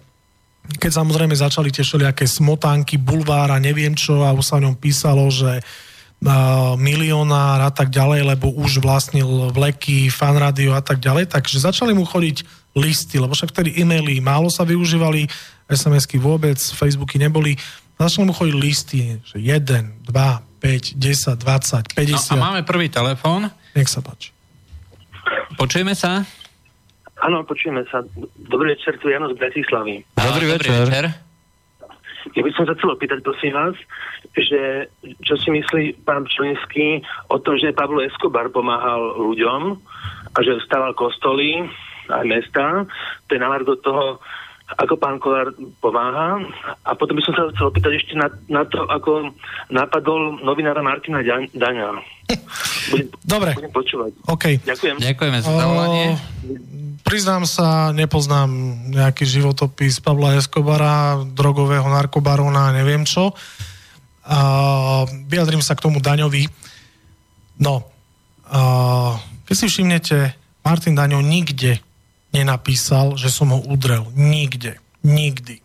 [0.76, 5.24] keď samozrejme začali tie všelijaké smotánky, bulvára, neviem čo a už sa o ňom písalo,
[5.32, 5.64] že
[6.80, 12.08] milionár a tak ďalej, lebo už vlastnil vleky, fanrádio a tak ďalej, takže začali mu
[12.08, 12.44] chodiť
[12.80, 15.28] listy, lebo však vtedy e-maily málo sa využívali,
[15.68, 17.60] SMS-ky vôbec, Facebooky neboli,
[18.04, 19.64] Začali mu chodiť listy, že 1,
[20.04, 22.36] 2, 5, 10, 20, 50.
[22.36, 23.48] No a máme prvý telefón.
[23.72, 24.36] Nech sa páči.
[25.56, 26.28] Počujeme sa?
[27.24, 28.04] Áno, počujeme sa.
[28.36, 30.04] Dobrý večer, tu Jano z Bratislavy.
[30.20, 30.84] Dobrý, Dobrý večer.
[30.84, 31.06] večer.
[32.36, 33.76] Ja by som sa chcel opýtať, prosím vás,
[34.36, 34.92] že
[35.24, 37.00] čo si myslí pán Členský
[37.32, 39.80] o tom, že Pablo Escobar pomáhal ľuďom
[40.36, 41.72] a že stával kostoly
[42.12, 42.84] aj mesta.
[43.28, 44.20] To je na do toho,
[44.78, 46.42] ako pán Kolár pomáha.
[46.84, 49.34] A potom by som sa chcel opýtať ešte na, na to, ako
[49.70, 51.90] napadol novinára Martina Daňa.
[52.92, 53.52] Budem, Dobre.
[53.56, 54.12] Budem počúvať.
[54.28, 54.60] Okay.
[54.64, 54.96] Ďakujem.
[55.00, 56.08] Ďakujeme za zavolanie.
[57.04, 58.50] Priznám sa, nepoznám
[58.90, 63.36] nejaký životopis Pavla Escobara, drogového narkobarona, neviem čo.
[64.24, 64.40] A
[65.28, 66.48] vyjadrím sa k tomu Daňovi.
[67.60, 67.92] No,
[68.48, 68.60] a
[69.44, 70.18] keď si všimnete,
[70.64, 71.84] Martin Daňov nikde
[72.34, 74.10] nenapísal, že som ho udrel.
[74.18, 74.82] Nikde.
[75.06, 75.62] Nikdy.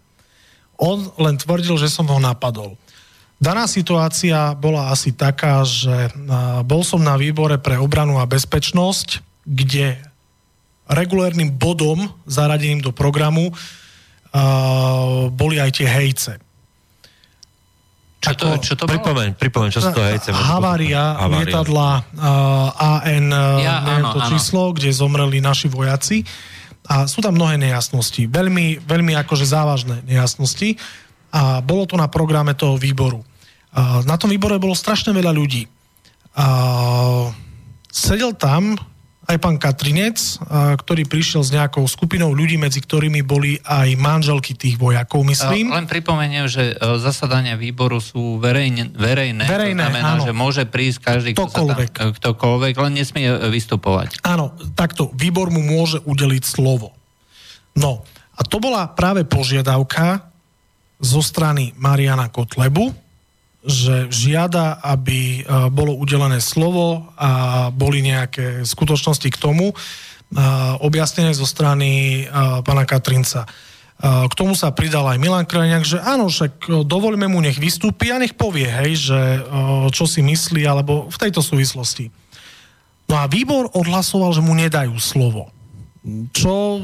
[0.79, 2.79] On len tvrdil, že som ho napadol.
[3.39, 6.11] Daná situácia bola asi taká, že
[6.67, 9.99] bol som na výbore pre obranu a bezpečnosť, kde
[10.91, 13.55] regulérnym bodom zaradeným do programu
[15.33, 16.33] boli aj tie hejce.
[18.19, 20.35] Čo to, čo to pripomeň, pripomeň, čo to hejce.
[20.35, 23.31] Havária, havária lietadla uh, AN,
[23.63, 24.31] ja, neviem áno, to áno.
[24.35, 26.27] číslo, kde zomreli naši vojaci.
[26.89, 30.81] A sú tam mnohé nejasnosti, veľmi, veľmi akože závažné nejasnosti
[31.29, 33.21] a bolo to na programe toho výboru.
[34.09, 35.69] Na tom výbore bolo strašne veľa ľudí.
[37.93, 38.81] Sedel tam
[39.29, 40.41] aj pán Katrinec,
[40.81, 45.69] ktorý prišiel s nejakou skupinou ľudí, medzi ktorými boli aj manželky tých vojakov, myslím.
[45.69, 49.45] Len pripomeniem, že e, zasadania výboru sú verejne, verejné.
[49.45, 50.25] Verejné, to znamená, áno.
[50.25, 51.89] že môže prísť každý, ktokoľvek.
[51.93, 54.25] Kto sa tam, ktokoľvek, len nesmie vystupovať.
[54.25, 55.13] Áno, takto.
[55.13, 56.97] Výbor mu môže udeliť slovo.
[57.77, 60.25] No, a to bola práve požiadavka
[61.05, 63.08] zo strany Mariana Kotlebu,
[63.67, 69.75] že žiada, aby e, bolo udelené slovo a boli nejaké skutočnosti k tomu, e,
[70.79, 73.47] objasnené zo strany e, pána Katrinca.
[73.99, 78.23] K tomu sa pridal aj Milan Krajňák, že áno, však dovolíme mu nech vystúpi a
[78.23, 79.21] nech povie, hej, že
[79.91, 82.07] čo si myslí, alebo v tejto súvislosti.
[83.11, 85.51] No a výbor odhlasoval, že mu nedajú slovo.
[86.33, 86.79] Čo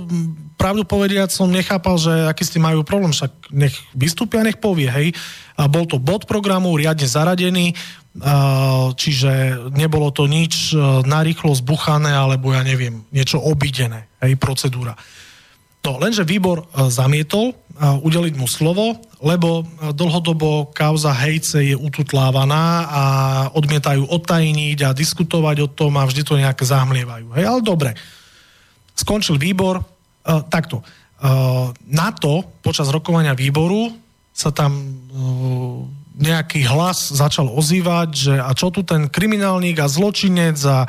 [0.59, 5.15] pravdu povediať som nechápal, že aký ste majú problém, však nech vystúpia, nech povie, hej.
[5.55, 7.79] A bol to bod programu, riadne zaradený,
[8.95, 9.31] čiže
[9.75, 14.95] nebolo to nič e, narýchlo zbuchané, alebo ja neviem, niečo obidené, hej, procedúra.
[15.83, 22.87] No, lenže výbor e, zamietol e, udeliť mu slovo, lebo dlhodobo kauza hejce je ututlávaná
[22.87, 23.03] a
[23.51, 27.35] odmietajú odtajniť a diskutovať o tom a vždy to nejak zahmlievajú.
[27.35, 27.91] Hej, ale dobre.
[28.95, 30.83] Skončil výbor, uh, takto.
[31.19, 33.91] Uh, na to počas rokovania výboru
[34.35, 40.59] sa tam uh, nejaký hlas začal ozývať, že a čo tu ten kriminálnik a zločinec
[40.63, 40.87] a,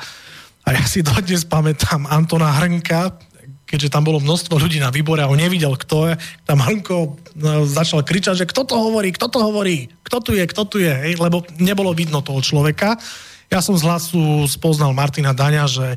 [0.66, 3.18] a ja si dodnes pamätám Antona Hrnka,
[3.66, 6.14] keďže tam bolo množstvo ľudí na výbore a on nevidel, kto je,
[6.46, 7.18] tam Hrnko
[7.66, 10.94] začal kričať, že kto to hovorí, kto to hovorí, kto tu je, kto tu je,
[10.94, 12.94] hej, lebo nebolo vidno toho človeka.
[13.50, 15.88] Ja som z hlasu spoznal Martina Daňa, že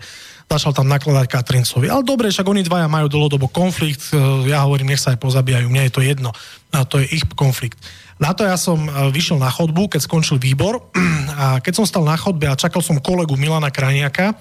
[0.49, 1.93] začal tam nakladať Katrincovi.
[1.93, 5.69] Ale dobre, však oni dvaja majú dlhodobo konflikt, e, ja hovorím, nech sa aj pozabíjajú,
[5.69, 6.33] mne je to jedno,
[6.73, 7.77] a to je ich konflikt.
[8.19, 10.81] Na to ja som e, vyšiel na chodbu, keď skončil výbor
[11.41, 14.33] a keď som stal na chodbe a čakal som kolegu Milana Kraniaka,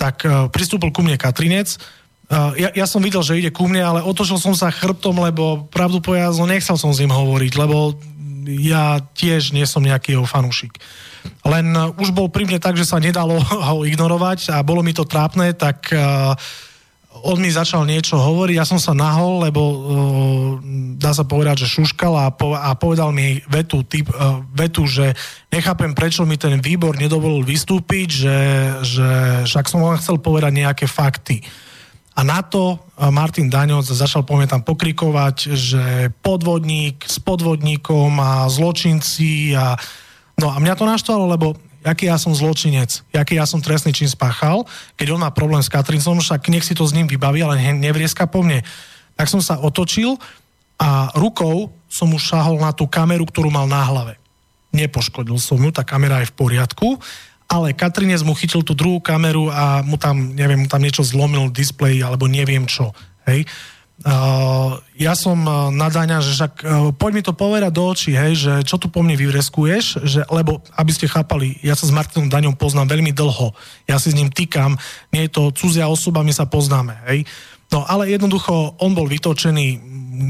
[0.00, 1.76] tak e, pristúpil ku mne Katrinec,
[2.34, 6.00] ja, ja som videl, že ide ku mne, ale otočil som sa chrbtom, lebo pravdu
[6.00, 8.00] povedal, nechcel som s ním hovoriť, lebo
[8.48, 10.72] ja tiež nie som nejaký jeho fanúšik.
[11.44, 11.66] Len
[12.00, 13.36] už bol pri mne tak, že sa nedalo
[13.68, 16.32] ho ignorovať a bolo mi to trápne, tak uh,
[17.24, 19.76] on mi začal niečo hovoriť, ja som sa nahol, lebo uh,
[20.96, 25.12] dá sa povedať, že šuškal a, po, a povedal mi vetu, typ, uh, vetu, že
[25.52, 28.38] nechápem, prečo mi ten výbor nedovolil vystúpiť, že,
[28.82, 29.08] že
[29.44, 31.44] však som len chcel povedať nejaké fakty.
[32.14, 32.78] A na to
[33.10, 39.74] Martin Daňoc začal po tam pokrikovať, že podvodník s podvodníkom a zločinci a
[40.38, 41.54] no a mňa to naštvalo, lebo
[41.84, 44.64] aký ja som zločinec, aký ja som trestný čin spáchal,
[44.96, 48.24] keď on má problém s Katrincom, však nech si to s ním vybaví, ale nevrieska
[48.24, 48.64] po mne.
[49.14, 50.16] Tak som sa otočil
[50.80, 54.18] a rukou som už šahol na tú kameru, ktorú mal na hlave.
[54.74, 56.98] Nepoškodil som ju, tá kamera je v poriadku,
[57.46, 61.52] ale Katrinec mu chytil tú druhú kameru a mu tam, neviem, mu tam niečo zlomil
[61.54, 62.90] displej alebo neviem čo.
[63.28, 63.46] Hej.
[64.94, 68.34] Ja som uh, na Daňa, že však uh, poď mi to povedať do očí, hej,
[68.34, 72.26] že čo tu po mne vyvreskuješ, že, lebo aby ste chápali, ja sa s Martinom
[72.26, 73.54] Daňom poznám veľmi dlho,
[73.86, 74.74] ja si s ním týkam,
[75.14, 77.22] nie je to cudzia osoba, my sa poznáme, hej.
[77.70, 79.78] No ale jednoducho, on bol vytočený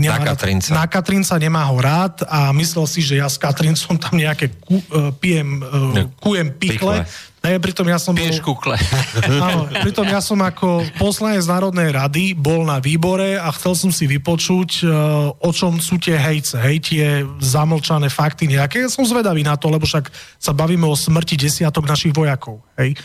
[0.07, 0.71] na Katrinca.
[0.73, 4.81] Na Katrinca nemá ho rád a myslel si, že ja s Katrincom tam nejaké ku,
[4.81, 7.05] uh, pijem, uh, kujem pikle.
[7.05, 8.16] pikle Ne, pritom ja som...
[8.16, 8.80] Pieš bol, kukle.
[9.28, 14.09] Áno, pritom ja som ako poslanec Národnej rady bol na výbore a chcel som si
[14.09, 17.05] vypočuť, uh, o čom sú tie hejce, hej, tie
[17.45, 18.80] zamlčané fakty nejaké.
[18.80, 20.09] Ja som zvedavý na to, lebo však
[20.40, 22.97] sa bavíme o smrti desiatok našich vojakov, hej.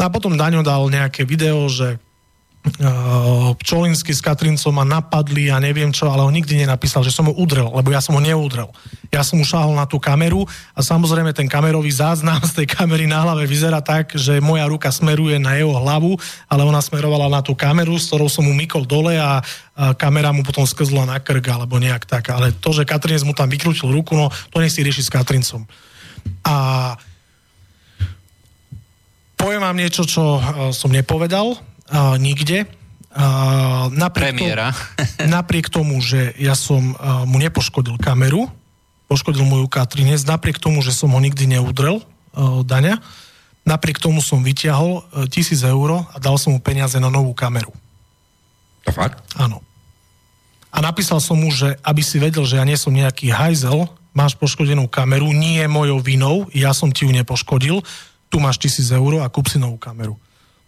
[0.00, 2.00] A potom Daňo dal nejaké video, že
[3.62, 7.34] Pčolinsky s Katrincom ma napadli a neviem čo, ale on nikdy nenapísal, že som ho
[7.38, 8.66] udrel, lebo ja som ho neudrel.
[9.14, 10.42] Ja som mu na tú kameru
[10.74, 14.90] a samozrejme ten kamerový záznam z tej kamery na hlave vyzerá tak, že moja ruka
[14.90, 16.18] smeruje na jeho hlavu,
[16.50, 19.38] ale ona smerovala na tú kameru, s ktorou som mu mykol dole a,
[19.94, 22.34] kamera mu potom skrzla na krk alebo nejak tak.
[22.34, 25.62] Ale to, že Katrinec mu tam vykrútil ruku, no to nech si rieši s Katrincom.
[26.42, 26.56] A
[29.38, 30.42] poviem vám niečo, čo
[30.74, 32.66] som nepovedal uh, nikde.
[33.16, 34.76] Uh, napriek, Premiéra.
[34.76, 38.52] To, napriek tomu, že ja som uh, mu nepoškodil kameru,
[39.08, 43.00] poškodil moju Katrinec, napriek tomu, že som ho nikdy neudrel uh, Daňa,
[43.64, 47.72] napriek tomu som vyťahol uh, tisíc eur a dal som mu peniaze na novú kameru.
[48.84, 49.16] To fakt?
[49.40, 49.64] Áno.
[50.68, 54.36] A napísal som mu, že aby si vedel, že ja nie som nejaký hajzel, máš
[54.36, 57.80] poškodenú kameru, nie je mojou vinou, ja som ti ju nepoškodil,
[58.28, 60.20] tu máš tisíc eur a kúp si novú kameru.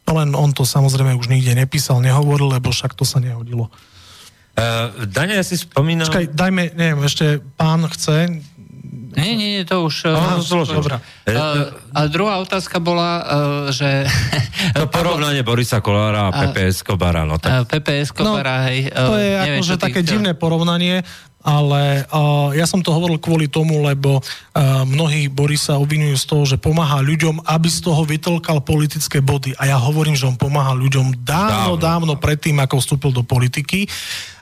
[0.08, 3.68] Len on to samozrejme už nikde nepísal, nehovoril, lebo však to sa nehodilo.
[4.58, 6.08] Uh, Dane, ja si spomínam...
[6.08, 8.42] Počkaj, dajme, neviem, ešte pán chce...
[9.18, 10.14] Nie, nie, to už...
[10.14, 11.02] Aha, to dobrá.
[11.26, 13.24] Uh, a druhá otázka bola, uh,
[13.74, 14.06] že...
[14.74, 17.22] To porovnanie Borisa Kolára a PPS Kobara.
[17.22, 17.70] No, tak...
[17.70, 18.90] PPS Kobara, no, hej.
[18.90, 20.18] To je akože také chcel...
[20.18, 21.06] divné porovnanie
[21.48, 26.42] ale uh, ja som to hovoril kvôli tomu, lebo uh, mnohí Borisa obvinujú z toho,
[26.44, 29.54] že pomáha ľuďom, aby z toho vytlkal politické body.
[29.56, 33.86] A ja hovorím, že on pomáha ľuďom dávno, dávno, dávno predtým, ako vstúpil do politiky.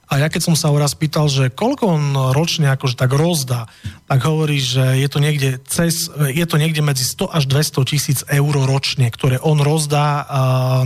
[0.06, 3.66] A ja keď som sa ho raz pýtal, že koľko on ročne akože tak rozdá,
[4.06, 8.18] tak hovorí, že je to niekde, cez, je to niekde medzi 100 až 200 tisíc
[8.30, 10.22] eur ročne, ktoré on rozdá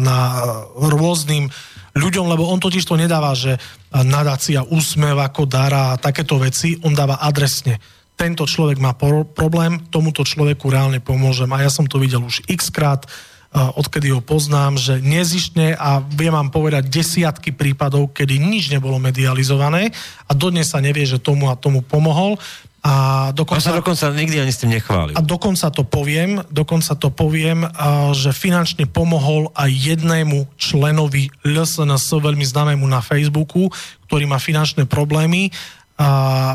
[0.01, 0.41] na
[0.73, 1.53] rôznym
[1.93, 3.61] ľuďom, lebo on totiž to nedáva, že
[3.93, 7.77] nadácia úsmev ako a takéto veci, on dáva adresne.
[8.17, 11.49] Tento človek má problém, tomuto človeku reálne pomôžem.
[11.53, 13.05] A ja som to videl už x krát,
[13.51, 19.91] odkedy ho poznám, že nezištne a viem vám povedať desiatky prípadov, kedy nič nebolo medializované
[20.31, 22.39] a dodnes sa nevie, že tomu a tomu pomohol.
[22.81, 25.13] A dokonca, sa dokonca nikdy ani s tým nechválil.
[25.13, 27.69] A dokonca to poviem, dokonca to poviem,
[28.17, 33.69] že finančne pomohol aj jednému členovi LSNS, veľmi známemu na Facebooku,
[34.09, 35.53] ktorý má finančné problémy
[36.01, 36.09] a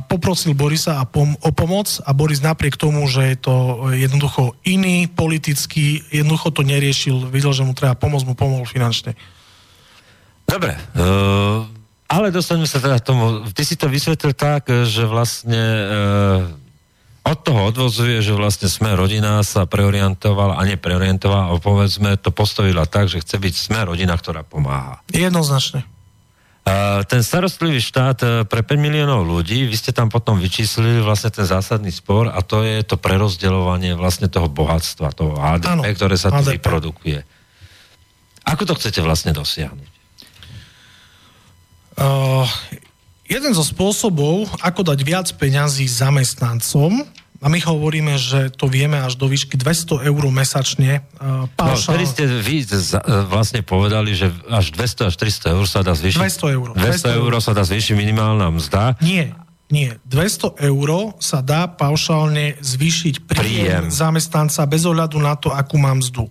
[0.10, 3.56] poprosil Borisa a pom- o pomoc a Boris napriek tomu, že je to
[3.93, 9.14] jednoducho iný politický, jednoducho to neriešil, videl, že mu treba pomôcť, mu pomohol finančne.
[10.50, 11.76] Dobre, uh
[12.06, 13.50] ale dostaneme sa teda k tomu.
[13.50, 15.84] Ty si to vysvetlil tak, že vlastne e,
[17.26, 22.86] od toho odvozuje, že vlastne sme rodina sa preorientovala a nepreorientovala a povedzme to postavila
[22.86, 25.02] tak, že chce byť sme rodina, ktorá pomáha.
[25.10, 25.82] Jednoznačne.
[27.05, 31.45] Ten starostlivý štát e, pre 5 miliónov ľudí, vy ste tam potom vyčíslili vlastne ten
[31.45, 36.34] zásadný spor a to je to prerozdeľovanie vlastne toho bohatstva, toho HDP, ano, ktoré sa
[36.34, 36.57] tu HDP.
[36.57, 37.20] vyprodukuje.
[38.49, 39.89] Ako to chcete vlastne dosiahnuť?
[42.01, 42.49] Uh,
[43.30, 47.05] jeden zo spôsobov, ako dať viac peňazí zamestnancom,
[47.46, 51.06] a my hovoríme, že to vieme až do výšky 200 eur mesačne.
[51.22, 52.66] Uh, no, vtedy ste vy
[53.30, 56.26] vlastne povedali, že až 200 až 300 eur sa dá zvýšiť.
[56.26, 56.68] 200 eur.
[56.74, 58.98] 200, 200 eur sa dá zvýšiť minimálna mzda.
[59.06, 59.38] Nie,
[59.70, 59.93] nie.
[60.10, 60.89] 200 eur
[61.22, 66.26] sa dá paušálne zvýšiť príjem, príjem zamestnanca bez ohľadu na to, akú mám mzdu.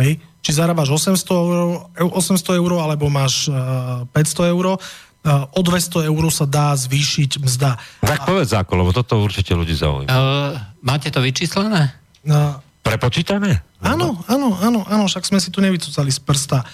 [0.00, 0.16] Hej?
[0.40, 4.80] Či zarábaš 800 eur, 800 eur alebo máš uh, 500 eur,
[5.26, 7.70] o 200 eur sa dá zvýšiť mzda.
[8.00, 10.08] Tak povedz ako, lebo toto určite ľudí zaujíma.
[10.08, 11.92] Uh, máte to vyčíslené?
[12.24, 12.56] Uh,
[12.86, 13.60] Prepočítané?
[13.84, 16.64] Áno, áno, áno, áno, však sme si tu nevycúcali z prsta.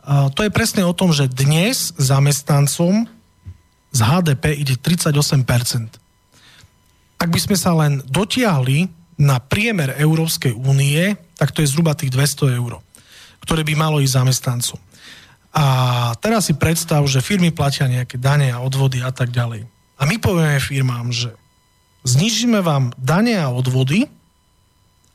[0.00, 3.06] Uh, to je presne o tom, že dnes zamestnancom
[3.90, 6.00] z HDP ide 38%.
[7.20, 8.88] Ak by sme sa len dotiahli
[9.20, 12.80] na priemer Európskej únie, tak to je zhruba tých 200 eur,
[13.44, 14.80] ktoré by malo ísť zamestnancom.
[15.50, 15.64] A
[16.22, 19.66] teraz si predstav, že firmy platia nejaké dane a odvody a tak ďalej.
[19.98, 21.34] A my povieme firmám, že
[22.06, 24.06] znižíme vám dane a odvody,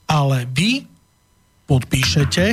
[0.06, 0.86] ale vy
[1.66, 2.44] podpíšete,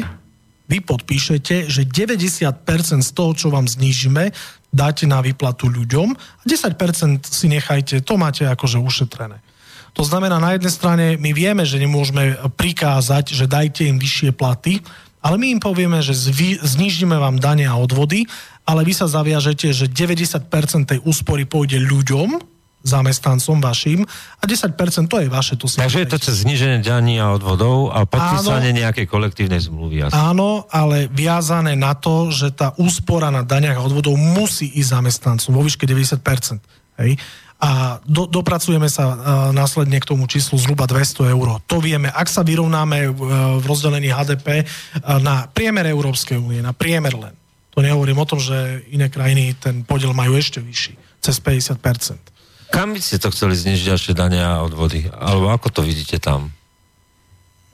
[0.72, 4.32] vy podpíšete, že 90% z toho, čo vám znižíme,
[4.72, 9.44] dáte na výplatu ľuďom a 10% si nechajte, to máte akože ušetrené.
[9.92, 14.80] To znamená, na jednej strane my vieme, že nemôžeme prikázať, že dajte im vyššie platy,
[15.22, 18.26] ale my im povieme, že zvý, znižíme vám dane a odvody,
[18.66, 20.50] ale vy sa zaviažete, že 90%
[20.86, 22.52] tej úspory pôjde ľuďom,
[22.82, 24.02] zamestnancom vašim
[24.38, 24.74] a 10%
[25.06, 25.54] to je vaše.
[25.54, 29.62] To si Takže je to cez zniženie daní a odvodov a podpísanie áno, nejakej kolektívnej
[29.62, 30.02] zmluvy.
[30.02, 30.18] Jasne.
[30.18, 35.54] Áno, ale viazané na to, že tá úspora na daniach a odvodov musí ísť zamestnancom
[35.54, 36.58] vo výške 90%.
[36.98, 37.16] Hej?
[37.62, 39.16] A do, dopracujeme sa uh,
[39.54, 41.62] následne k tomu číslu zhruba 200 eur.
[41.70, 43.14] To vieme, ak sa vyrovnáme uh,
[43.62, 47.34] v rozdelení HDP uh, na priemer Európskej únie, na priemer len.
[47.72, 52.74] To nehovorím o tom, že iné krajiny ten podiel majú ešte vyšší, cez 50%.
[52.74, 55.06] Kam by ste to chceli znižiť ďalšie dania a odvody?
[55.14, 56.50] Alebo ako to vidíte tam?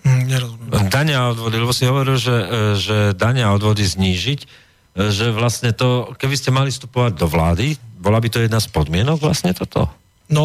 [0.05, 0.69] Mm, nerozumiem.
[0.93, 2.37] Dania a odvody, lebo si hovoril, že,
[2.77, 4.68] že dania a odvody znížiť,
[4.99, 9.23] že vlastne to, keby ste mali vstupovať do vlády, bola by to jedna z podmienok
[9.23, 9.87] vlastne toto?
[10.27, 10.45] No,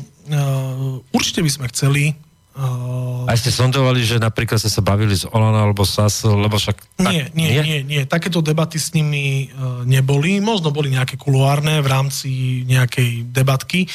[0.00, 2.16] uh, určite by sme chceli.
[2.54, 7.02] Uh, A ste sondovali, že napríklad ste sa bavili s Olano alebo SAS, lebo však...
[7.02, 8.02] Tak, nie, nie, nie, nie, nie.
[8.06, 10.38] Takéto debaty s nimi uh, neboli.
[10.38, 13.90] Možno boli nejaké kuluárne v rámci nejakej debatky,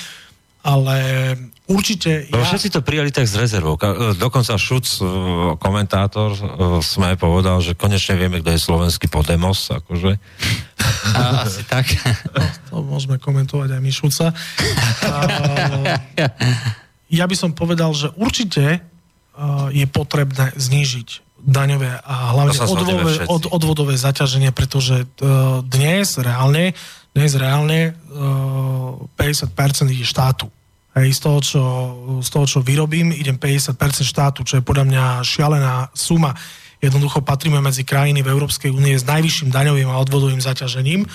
[0.62, 0.98] ale
[1.70, 2.26] Určite.
[2.34, 2.50] No, ja...
[2.50, 3.78] Všetci to prijali tak z rezervou.
[3.78, 5.02] E, dokonca Šuc, e,
[5.62, 6.42] komentátor, e,
[6.82, 9.70] sme povedal, že konečne vieme, kto je slovenský Podemos.
[9.70, 10.18] Akože.
[11.14, 11.86] A, asi tak.
[12.34, 12.42] No,
[12.74, 14.34] to môžeme komentovať aj my Šuca.
[14.34, 15.12] A,
[17.14, 18.82] ja by som povedal, že určite
[19.72, 25.08] je potrebné znížiť daňové a hlavne odvodové, od, odvodové zaťaženie, pretože
[25.64, 26.76] dnes reálne,
[27.16, 27.96] dnes reálne
[29.16, 30.52] 50% ide štátu
[30.98, 31.64] Hej, z, toho, čo,
[32.26, 36.34] z toho, čo vyrobím, idem 50% štátu, čo je podľa mňa šialená suma.
[36.82, 41.06] Jednoducho patríme medzi krajiny v Európskej únie s najvyšším daňovým a odvodovým zaťažením.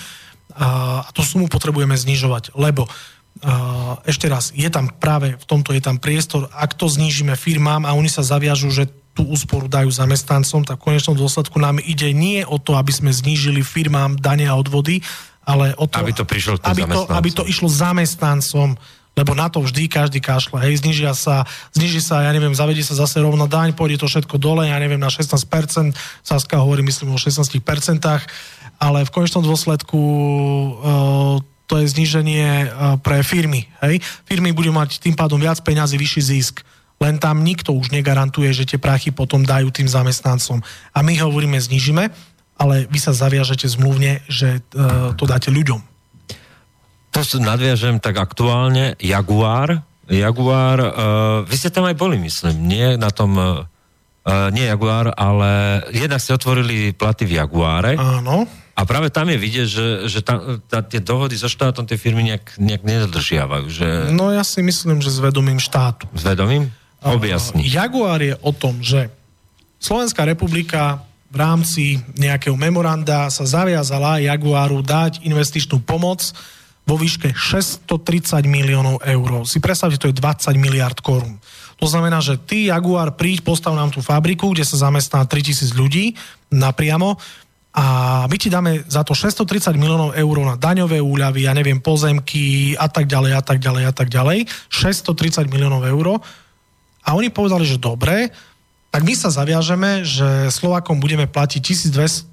[0.55, 5.75] A, a tú sumu potrebujeme znižovať, lebo a, ešte raz, je tam práve v tomto
[5.75, 9.91] je tam priestor, ak to znížime firmám a oni sa zaviažú, že tú úsporu dajú
[9.91, 14.47] zamestnancom, tak v konečnom dôsledku nám ide nie o to, aby sme znížili firmám dane
[14.47, 15.03] a odvody,
[15.47, 18.75] ale o to, aby to, prišlo aby to, aby to išlo zamestnancom
[19.15, 20.59] lebo na to vždy každý kašle.
[20.59, 24.37] Hej, znižia sa, zniží sa, ja neviem, zavedí sa zase rovno daň, pôjde to všetko
[24.43, 25.95] dole, ja neviem, na 16%,
[26.27, 27.63] Saska hovorí, myslím, o 16%,
[28.83, 31.39] ale v konečnom dôsledku uh,
[31.71, 33.71] to je zníženie uh, pre firmy.
[33.87, 34.03] Hej?
[34.27, 36.67] Firmy budú mať tým pádom viac peňazí, vyšší zisk.
[36.99, 40.63] Len tam nikto už negarantuje, že tie prachy potom dajú tým zamestnancom.
[40.95, 42.11] A my hovoríme, znižíme,
[42.55, 45.94] ale vy sa zaviažete zmluvne, že uh, to dáte ľuďom
[47.15, 50.91] to nadviažem tak aktuálne, Jaguar, Jaguar, uh,
[51.49, 53.65] vy ste tam aj boli, myslím, nie na tom, uh,
[54.53, 57.97] nie Jaguar, ale jednak ste otvorili platy v Jaguáre.
[57.97, 58.45] Áno.
[58.75, 62.27] A práve tam je vidieť, že, že tam, tá, tie dohody so štátom tie firmy
[62.27, 63.67] nejak, nejak nedodržiavajú.
[63.71, 63.87] Že...
[64.11, 66.11] No ja si myslím, že s vedomím štátu.
[66.11, 66.69] S vedomím?
[67.01, 67.63] Objasni.
[67.65, 69.09] Uh, Jaguar je o tom, že
[69.79, 71.85] Slovenská republika v rámci
[72.17, 76.35] nejakého memoranda sa zaviazala Jaguaru dať investičnú pomoc
[76.85, 79.49] vo výške 630 miliónov eur.
[79.49, 81.41] Si predstavte, to je 20 miliard korún.
[81.81, 86.15] To znamená, že ty, Jaguar, príď, postav nám tú fabriku, kde sa zamestná 3000 ľudí
[86.53, 87.19] napriamo
[87.75, 87.85] a
[88.31, 92.87] my ti dáme za to 630 miliónov eur na daňové úľavy, ja neviem, pozemky a
[92.87, 94.47] tak ďalej a tak ďalej a tak ďalej.
[94.71, 96.23] 630 miliónov eur.
[97.03, 98.31] A oni povedali, že dobre,
[98.95, 101.59] tak my sa zaviažeme, že Slovakom budeme platiť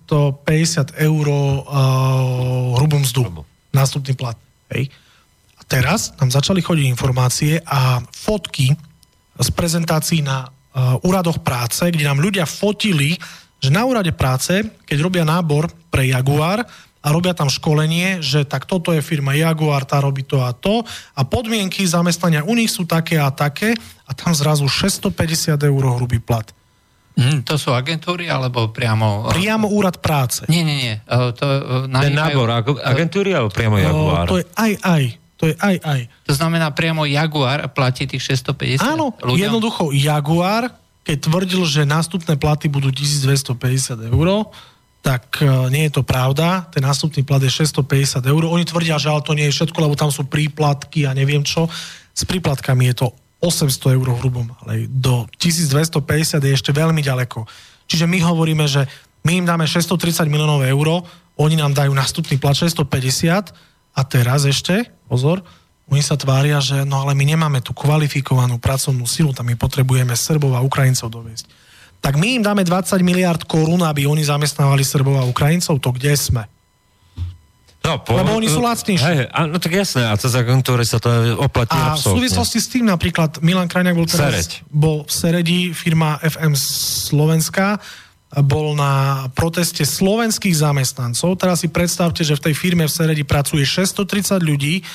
[0.06, 3.42] 1250 eur uh, hrubú mzdu
[3.72, 4.38] nástupný plat.
[4.72, 4.92] Hej.
[5.60, 8.72] A teraz nám začali chodiť informácie a fotky
[9.42, 13.18] z prezentácií na uh, úradoch práce, kde nám ľudia fotili,
[13.62, 16.66] že na úrade práce, keď robia nábor pre Jaguar
[17.02, 20.86] a robia tam školenie, že tak toto je firma Jaguar, tá robí to a to
[21.18, 23.74] a podmienky zamestnania u nich sú také a také
[24.06, 26.46] a tam zrazu 650 eur hrubý plat.
[27.22, 29.30] Mm, to sú agentúry alebo priamo...
[29.30, 30.42] Priamo úrad práce.
[30.50, 30.96] Nie, nie, nie.
[31.06, 31.46] To,
[31.86, 32.50] uh, Ten nábor
[32.82, 34.26] agentúry alebo priamo Jaguar?
[34.26, 35.04] To je aj, aj.
[35.38, 36.02] To je aj, aj.
[36.30, 39.38] To znamená priamo Jaguar platí tých 650 Áno, ľuďom?
[39.38, 40.70] jednoducho Jaguar,
[41.02, 44.28] keď tvrdil, že nástupné platy budú 1250 eur,
[45.02, 46.70] tak uh, nie je to pravda.
[46.70, 48.42] Ten nástupný plat je 650 eur.
[48.46, 51.66] Oni tvrdia, že ale to nie je všetko, lebo tam sú príplatky a neviem čo.
[52.14, 53.08] S príplatkami je to
[53.42, 57.50] 800 eur hrubom, ale do 1250 je ešte veľmi ďaleko.
[57.90, 58.86] Čiže my hovoríme, že
[59.26, 61.02] my im dáme 630 miliónov eur,
[61.42, 63.50] oni nám dajú nástupný plat 650
[63.98, 65.42] a teraz ešte, pozor,
[65.92, 70.16] oni sa tvária, že no ale my nemáme tú kvalifikovanú pracovnú silu, tam my potrebujeme
[70.16, 71.50] Srbov a Ukrajincov doviesť.
[72.02, 76.14] Tak my im dáme 20 miliard korún, aby oni zamestnávali Srbov a Ukrajincov, to kde
[76.16, 76.46] sme?
[77.82, 79.02] No, po, Lebo oni sú lacnejší.
[79.02, 79.18] Hej,
[79.50, 81.10] no tak jasné, a cez agentúry sa to
[81.42, 81.98] oplatí A absolútne.
[81.98, 84.50] v súvislosti s tým napríklad Milan Krajňák bol teraz Sereď.
[84.70, 87.82] bol v Seredi, firma FM Slovenska,
[88.46, 91.36] bol na proteste slovenských zamestnancov.
[91.42, 94.86] Teraz si predstavte, že v tej firme v Seredi pracuje 630 ľudí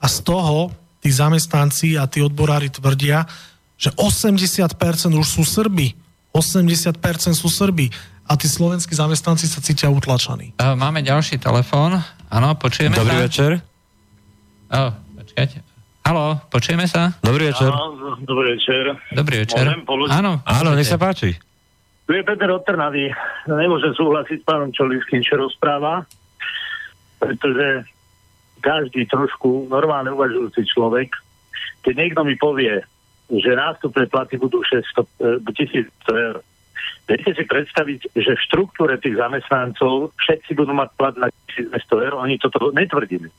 [0.00, 0.70] a z toho
[1.02, 3.26] tí zamestnanci a tí odborári tvrdia,
[3.76, 4.70] že 80%
[5.12, 5.92] už sú Srby.
[6.32, 7.02] 80%
[7.36, 7.92] sú Srby.
[8.26, 10.56] A tí slovenskí zamestnanci sa cítia utlačaní.
[10.58, 12.02] Máme ďalší telefón.
[12.30, 13.24] Áno, počujeme Dobrý sa?
[13.26, 13.50] večer.
[14.72, 15.56] Oh, počkajte.
[16.06, 17.14] Halo, počujeme sa?
[17.22, 17.70] Dobrý večer.
[17.70, 18.94] Áno, dobrý večer.
[19.10, 19.64] Dobrý večer.
[20.10, 21.34] Áno, Áno, nech sa páči.
[22.06, 23.10] Tu je Peter Otrnavý.
[23.50, 26.06] Nemôžem súhlasiť s pánom Čoliským, čo rozpráva,
[27.18, 27.82] pretože
[28.62, 31.10] každý trošku normálne uvažujúci človek,
[31.82, 32.82] keď niekto mi povie,
[33.26, 36.38] že nástupné platy budú 600, 1000 e, eur,
[37.06, 42.14] Viete si predstaviť, že v štruktúre tých zamestnancov všetci budú mať plat na 1200 eur,
[42.18, 43.30] oni toto netvrdili.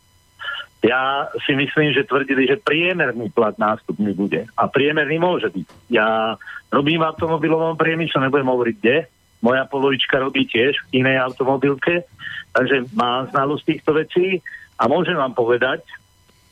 [0.86, 4.46] Ja si myslím, že tvrdili, že priemerný plat nástupný bude.
[4.56, 5.68] A priemerný môže byť.
[5.92, 6.38] Ja
[6.72, 8.98] robím v automobilovom priemysle, nebudem hovoriť kde.
[9.42, 12.08] Moja polovička robí tiež v inej automobilke,
[12.56, 14.28] takže má znalosť týchto vecí
[14.80, 15.86] a môžem vám povedať,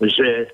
[0.01, 0.51] že,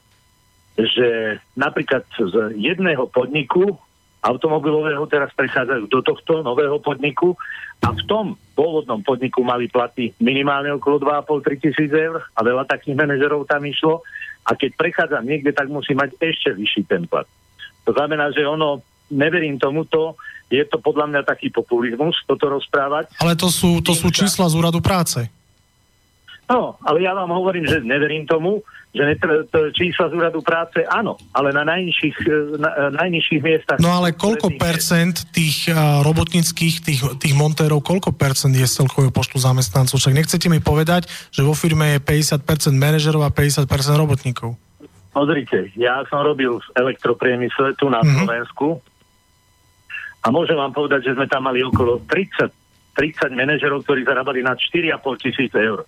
[0.78, 3.80] že napríklad z jedného podniku
[4.22, 7.34] automobilového teraz prechádzajú do tohto nového podniku
[7.82, 12.94] a v tom pôvodnom podniku mali platy minimálne okolo 2,5-3 tisíc eur a veľa takých
[12.94, 14.06] manažerov tam išlo
[14.46, 17.26] a keď prechádza niekde, tak musí mať ešte vyšší ten plat.
[17.90, 20.18] To znamená, že ono, neverím tomuto,
[20.54, 23.18] je to podľa mňa taký populizmus toto rozprávať.
[23.18, 25.41] Ale to sú, to sú čísla z úradu práce.
[26.52, 28.60] No, ale ja vám hovorím, že neverím tomu,
[28.92, 33.80] že netr- čísla z úradu práce áno, ale na najnižších, e, na, e, najnižších miestach.
[33.80, 39.16] No ale koľko percent tých uh, robotníckých, tých, tých montérov, koľko percent je z celkového
[39.16, 39.96] počtu zamestnancov?
[39.96, 42.44] Však nechcete mi povedať, že vo firme je 50%
[42.76, 43.64] manažerov a 50%
[43.96, 44.60] robotníkov.
[45.16, 48.28] Pozrite, ja som robil v elektropriemysle tu na mm-hmm.
[48.28, 48.68] Slovensku
[50.20, 52.52] a môžem vám povedať, že sme tam mali okolo 30,
[53.00, 55.88] 30 manažerov, ktorí zarábali na 4,5 tisíc eur.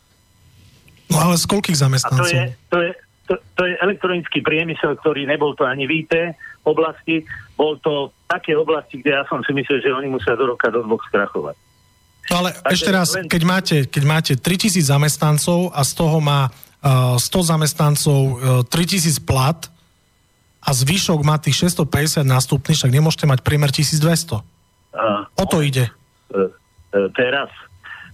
[1.14, 2.26] No ale z koľkých zamestnancov?
[2.26, 2.90] A to je, to je,
[3.30, 6.14] to, to je elektronický priemysel, ktorý nebol to ani v IT
[6.66, 7.24] oblasti,
[7.56, 10.84] bol to také oblasti, kde ja som si myslel, že oni musia do roka, do
[10.84, 11.56] dvoch skrachovať.
[12.32, 13.28] No ale Takže ešte raz, len...
[13.28, 18.20] keď máte, keď máte 3000 zamestnancov a z toho má uh, 100 zamestnancov
[18.64, 19.60] uh, 3000 plat
[20.64, 24.40] a zvyšok má tých 650 nástupných, však nemôžete mať priemer 1200.
[24.40, 25.92] Uh, o to ide.
[26.32, 26.48] Uh,
[26.96, 27.52] uh, teraz,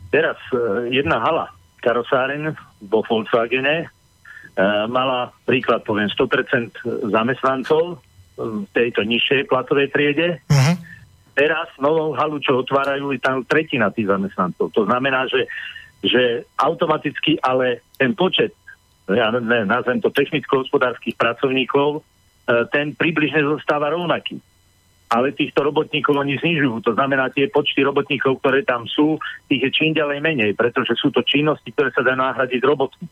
[0.09, 1.53] teraz uh, jedna hala,
[1.85, 3.87] karosáren vo Volkswagene, e,
[4.87, 7.99] mala príklad, poviem, 100% zamestnancov
[8.39, 10.39] v tejto nižšej platovej triede.
[10.47, 10.75] Uh-huh.
[11.35, 14.71] Teraz novou halu, čo otvárajú, je tam tretina tých zamestnancov.
[14.71, 15.47] To znamená, že,
[16.03, 18.55] že automaticky, ale ten počet,
[19.11, 22.01] ja ne, nazvem to technicko-hospodárskych pracovníkov, e,
[22.71, 24.39] ten približne zostáva rovnaký
[25.09, 26.85] ale týchto robotníkov oni znižujú.
[26.85, 29.17] To znamená, tie počty robotníkov, ktoré tam sú,
[29.49, 33.09] tých je čím ďalej menej, pretože sú to činnosti, ktoré sa dá nahradiť robotmi.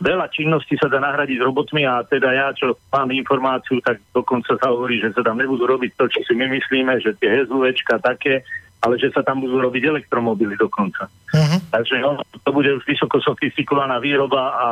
[0.00, 4.72] Veľa činností sa dá nahradiť robotmi a teda ja, čo mám informáciu, tak dokonca sa
[4.72, 8.42] hovorí, že sa tam nebudú robiť to, čo si my myslíme, že tie SUVčka také,
[8.80, 11.04] ale že sa tam budú robiť elektromobily dokonca.
[11.06, 11.60] Uh-huh.
[11.68, 14.66] Takže no, to bude už vysoko sofistikovaná výroba a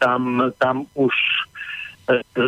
[0.00, 1.12] tam, tam už
[2.08, 2.44] e, e,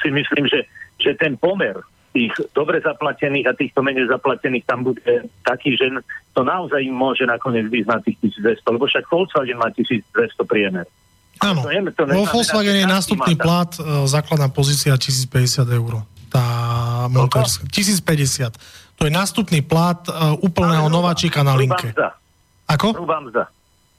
[0.00, 0.64] si myslím, že,
[0.96, 1.76] že ten pomer
[2.12, 5.88] tých dobre zaplatených a týchto menej zaplatených tam bude taký, že
[6.36, 10.04] to naozaj im môže nakoniec byť na tých 1200, lebo však Volkswagen má 1200
[10.44, 10.86] priemer.
[11.42, 11.64] Áno,
[12.12, 16.06] vo Volkswagen je nástupný plat, e, základná pozícia 1050 eur.
[16.30, 16.44] Tá
[17.10, 17.66] montérska.
[17.66, 18.56] 1050.
[19.00, 21.90] To je nástupný plat uh, úplného Ale nováčika na linke.
[21.90, 22.14] Mzda.
[22.70, 22.94] Ako?
[22.96, 23.50] Hrubá mzda.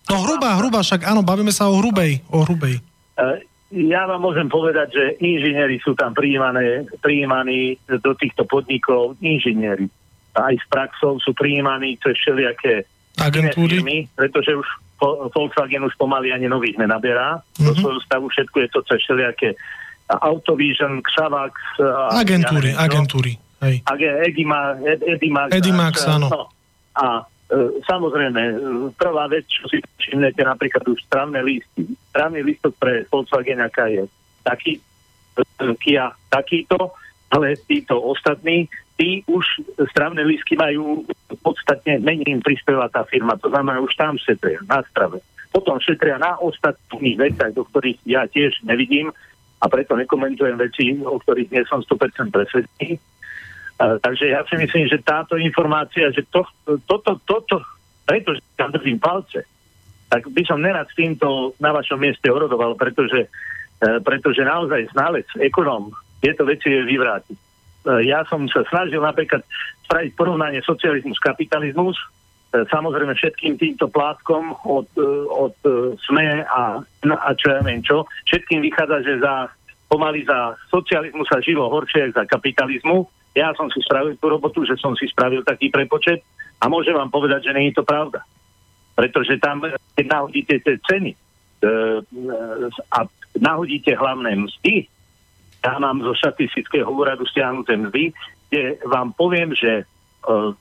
[0.07, 2.24] No hrubá, hrubá, však áno, bavíme sa o hrubej.
[2.32, 2.80] O hrubej.
[3.20, 3.38] Uh,
[3.74, 9.90] ja vám môžem povedať, že inžinieri sú tam prijímané, prijímaní do týchto podnikov, inžinieri.
[10.38, 12.86] Aj s praxou sú prijímaní cez všelijaké
[13.18, 14.68] agentúry, firmy, pretože už
[15.34, 17.66] Volkswagen už pomaly ani nových nenaberá mm-hmm.
[17.66, 17.80] do mhm.
[17.82, 19.50] svojho stavu, všetko je to cez všelijaké
[20.14, 21.54] Autovision, Xavax.
[22.14, 23.34] Agentúry, ja agentúry.
[23.64, 23.82] Hej.
[24.28, 24.76] Edimax,
[25.08, 26.28] Edimax, Edimax áno.
[26.28, 26.42] No,
[27.00, 27.24] a
[27.86, 28.41] samozrejme,
[28.97, 31.86] prvá vec, čo si všimnete, napríklad už strávne listy.
[32.10, 34.04] Strávny listok pre Volkswagen je
[34.41, 34.82] taký,
[35.38, 35.41] e,
[35.78, 36.93] Kia takýto,
[37.34, 39.45] ale títo ostatní, tí už
[39.89, 41.06] strávne lístky majú
[41.41, 45.22] podstatne menej im prispieva tá firma, to znamená, už tam šetria na strave.
[45.49, 49.14] Potom šetria na ostatných veciach, do ktorých ja tiež nevidím
[49.62, 52.97] a preto nekomentujem veci, o ktorých nie som 100% presvedčený.
[53.78, 56.46] Takže ja si myslím, že táto informácia, že to,
[56.86, 57.58] toto, toto,
[58.06, 59.44] pretože tam držím palce,
[60.08, 65.26] tak by som nerad s týmto na vašom mieste orodoval, pretože, uh, pretože naozaj znalec,
[65.42, 65.90] ekonóm,
[66.22, 67.38] tieto veci je vyvrátiť.
[67.84, 69.42] Uh, ja som sa snažil napríklad
[69.90, 71.98] spraviť porovnanie socializmus, kapitalizmus,
[72.54, 74.86] samozrejme všetkým týmto plátkom od,
[75.34, 75.58] od
[76.06, 79.50] SME a, a čo ja viem čo, všetkým vychádza, že za
[79.90, 84.62] pomaly za socializmu sa žilo horšie ako za kapitalizmu ja som si spravil tú robotu,
[84.62, 86.22] že som si spravil taký prepočet
[86.62, 88.22] a môžem vám povedať, že nie je to pravda.
[88.94, 89.66] Pretože tam,
[89.98, 91.70] keď nahodíte tie ceny e, e,
[92.94, 93.00] a
[93.42, 94.86] nahodíte hlavné mzdy,
[95.66, 98.14] ja mám zo štatistického úradu stiahnuté mzdy,
[98.54, 99.84] kde vám poviem, že e,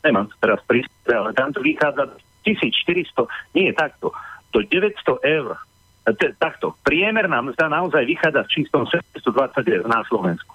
[0.09, 2.09] nemám teraz prísť, ale tam to vychádza
[2.49, 4.17] 1400, nie takto,
[4.49, 4.97] to 900
[5.29, 5.61] eur,
[6.09, 10.52] e, takto, priemerná mzda naozaj vychádza v čistom 720 eur na Slovensku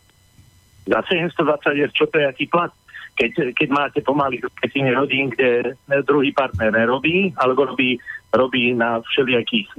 [0.87, 2.71] za 720 eur, čo to je aký plat?
[3.17, 5.73] Keď, keď máte pomaly petiny rodín, kde
[6.05, 7.97] druhý partner nerobí, alebo robí,
[8.29, 9.73] robí na všelijakých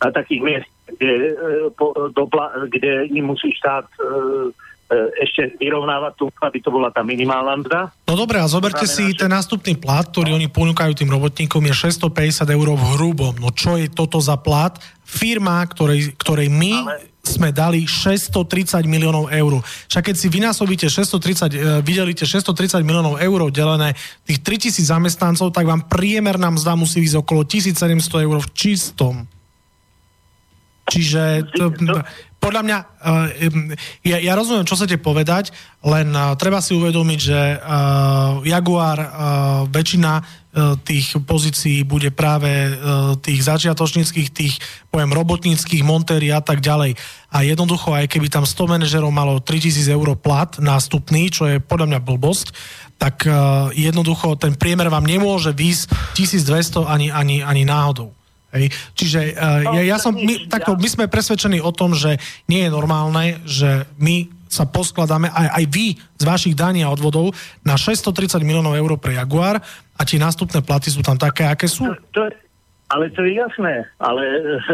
[0.00, 2.24] na takých miest, kde, e, po, do,
[2.72, 4.96] kde im musí štát e, e,
[5.28, 7.80] ešte vyrovnávať tu, aby to bola tá minimálna mzda.
[8.08, 9.26] No dobré, a zoberte si že...
[9.26, 13.36] ten nástupný plat, ktorý oni ponúkajú tým robotníkom, je 650 eur v hrubom.
[13.36, 14.72] No čo je toto za plat?
[15.04, 19.60] Firma, ktorej, ktorej my Ale sme dali 630 miliónov eur.
[19.92, 23.92] Však keď si vynásobíte 630, e, vydelíte 630 miliónov eur delené
[24.24, 29.14] tých 3000 zamestnancov, tak vám priemerná mzda musí ísť okolo 1700 eur v čistom.
[30.90, 31.70] Čiže to,
[32.42, 33.28] podľa mňa, uh,
[34.02, 35.54] ja, ja rozumiem, čo chcete povedať,
[35.86, 37.40] len uh, treba si uvedomiť, že
[38.42, 38.98] Jaguar,
[39.70, 40.39] väčšina
[40.82, 44.58] tých pozícií bude práve uh, tých začiatočníckých, tých,
[44.90, 46.98] poviem, robotníckých, montéry a tak ďalej.
[47.30, 51.94] A jednoducho, aj keby tam 100 manažerov malo 3000 eur plat nástupný, čo je podľa
[51.94, 52.50] mňa blbosť,
[52.98, 58.10] tak uh, jednoducho ten priemer vám nemôže výsť 1200 ani, ani, ani náhodou.
[58.50, 58.74] Hej.
[58.98, 62.18] Čiže uh, ja, ja som, my, takto, my sme presvedčení o tom, že
[62.50, 67.30] nie je normálne, že my sa poskladáme, aj, aj vy z vašich daní a odvodov,
[67.62, 69.62] na 630 miliónov eur pre Jaguar
[69.94, 71.86] a tie nástupné platy sú tam také, aké sú.
[71.86, 72.34] To, to je,
[72.90, 74.22] ale to je jasné, ale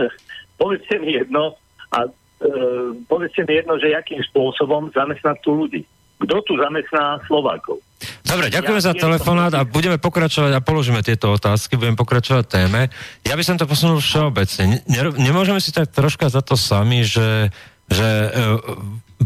[0.60, 1.60] povedzte mi jedno,
[1.92, 5.84] a uh, povedzte mi jedno, že akým spôsobom zamestnať tu ľudí.
[6.16, 7.84] Kto tu zamestná Slovákov?
[8.24, 12.88] Dobre, ďakujeme ja za telefonát a budeme pokračovať a položíme tieto otázky, budeme pokračovať téme.
[13.28, 14.80] Ja by som to posunul všeobecne.
[15.20, 17.52] Nemôžeme si tak troška za to sami, že,
[17.92, 18.50] že e,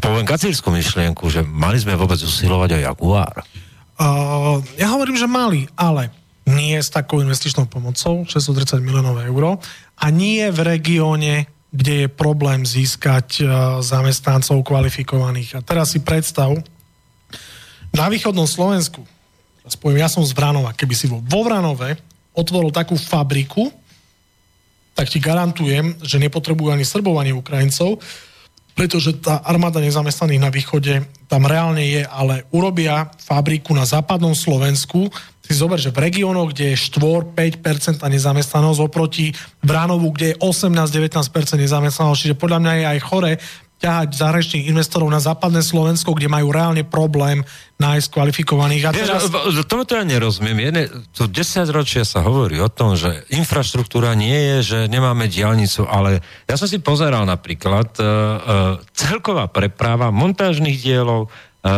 [0.01, 3.45] poviem kacírskú myšlienku, že mali sme vôbec usilovať o Jaguar?
[4.01, 6.09] Uh, ja hovorím, že mali, ale
[6.49, 9.61] nie s takou investičnou pomocou, 630 miliónov eur,
[10.01, 13.49] a nie v regióne, kde je problém získať uh,
[13.85, 15.61] zamestnancov kvalifikovaných.
[15.61, 16.57] A teraz si predstav,
[17.93, 19.05] na východnom Slovensku,
[19.95, 22.01] ja som z Vranova, keby si vo, vo Vranove
[22.35, 23.71] otvoril takú fabriku,
[24.97, 28.03] tak ti garantujem, že nepotrebujú ani Srbov, ani Ukrajincov,
[28.81, 35.13] pretože tá armáda nezamestnaných na východe tam reálne je, ale urobia fabriku na západnom Slovensku,
[35.45, 42.21] si zober, že v regiónoch, kde je 4-5% nezamestnanosť oproti Vránovu, kde je 18-19% nezamestnanosť,
[42.25, 43.33] čiže podľa mňa je aj chore
[43.81, 47.41] ťahať zahraničných investorov na západné Slovensko, kde majú reálne problém
[47.81, 48.85] nájsť kvalifikovaných.
[48.85, 49.25] A teraz...
[49.65, 50.69] Tomu to ja nerozumiem.
[50.69, 50.83] Jedne,
[51.17, 56.21] tu 10 ročia sa hovorí o tom, že infraštruktúra nie je, že nemáme diálnicu, ale
[56.45, 58.15] ja som si pozeral napríklad uh, uh,
[58.93, 61.77] celková preprava montážnych dielov, Uh, uh,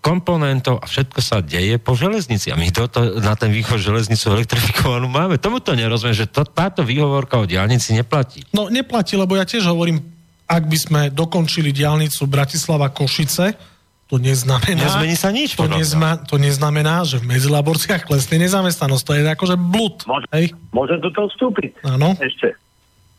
[0.00, 2.48] komponentov a všetko sa deje po železnici.
[2.48, 5.36] A my to, to, na ten východ železnicu elektrifikovanú máme.
[5.36, 8.48] Tomu to nerozumiem, že to, táto výhovorka o diálnici neplatí.
[8.56, 10.15] No neplatí, lebo ja tiež hovorím
[10.46, 14.78] ak by sme dokončili diálnicu Bratislava-Košice, to neznamená...
[14.86, 15.58] Nezmení sa nič.
[15.58, 19.02] To, nezma, to neznamená, že v medzilaborciách klesne nezamestnanosť.
[19.02, 20.06] To je akože blud.
[20.06, 20.46] Môžem, hej?
[20.70, 21.82] môžem do toho vstúpiť?
[21.82, 22.14] Áno.
[22.22, 22.54] Ešte.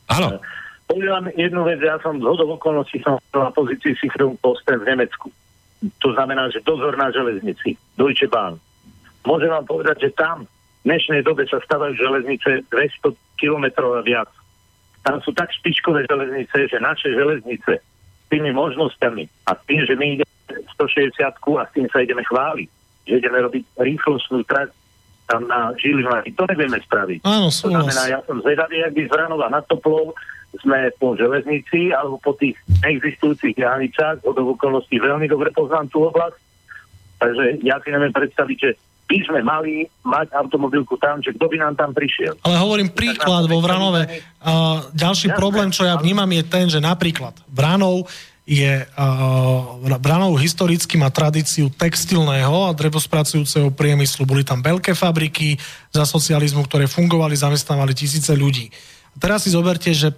[0.07, 0.39] Áno.
[0.87, 4.95] Poviem vám jednu vec, ja som z hodov okolností som na pozícii Sichrum Posten v
[4.95, 5.27] Nemecku.
[5.83, 8.55] To znamená, že dozor na železnici, Deutsche Bahn.
[9.27, 14.31] Môžem vám povedať, že tam v dnešnej dobe sa stavajú železnice 200 kilometrov a viac.
[15.07, 20.19] Tam sú tak špičkové železnice, že naše železnice s tými možnosťami a tým, že my
[20.19, 20.35] ideme
[20.75, 22.67] 160 a s tým sa ideme chváliť,
[23.07, 24.75] že ideme robiť rýchlostnú trať
[25.27, 26.27] tam na Žilinách.
[26.35, 27.19] To nevieme spraviť.
[27.23, 30.15] Áno, to znamená, ja som zvedavý, ak by z Vranova na Toplov
[30.63, 36.39] sme po železnici alebo po tých neexistujúcich diálnicách, od okolností veľmi dobre poznám tú oblasť,
[37.17, 38.71] takže ja si neviem predstaviť, že
[39.07, 42.35] by sme mali mať automobilku tam, že kto by nám tam prišiel.
[42.43, 44.03] Ale hovorím príklad vo Vranove.
[44.43, 48.03] Uh, ďalší Jasne, problém, čo ja vnímam, je ten, že napríklad Vranov
[48.47, 54.23] je uh, Branov historicky má tradíciu textilného a drevospracujúceho priemyslu.
[54.23, 55.59] Boli tam veľké fabriky
[55.91, 58.71] za socializmu, ktoré fungovali, zamestnávali tisíce ľudí.
[58.71, 60.13] A teraz si zoberte, že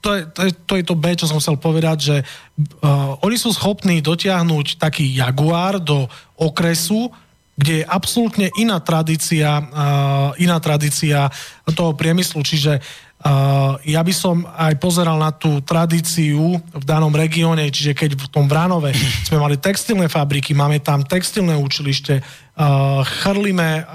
[0.00, 3.36] to, je, to, je, to je to B, čo som chcel povedať, že uh, oni
[3.36, 6.06] sú schopní dotiahnuť taký Jaguar do
[6.38, 7.10] okresu,
[7.58, 11.26] kde je absolútne iná tradícia, uh, iná tradícia
[11.74, 12.78] toho priemyslu, čiže
[13.18, 18.30] Uh, ja by som aj pozeral na tú tradíciu v danom regióne, čiže keď v
[18.30, 18.94] tom Vránove
[19.26, 22.22] sme mali textilné fabriky, máme tam textilné učilište,
[23.06, 23.86] chrlíme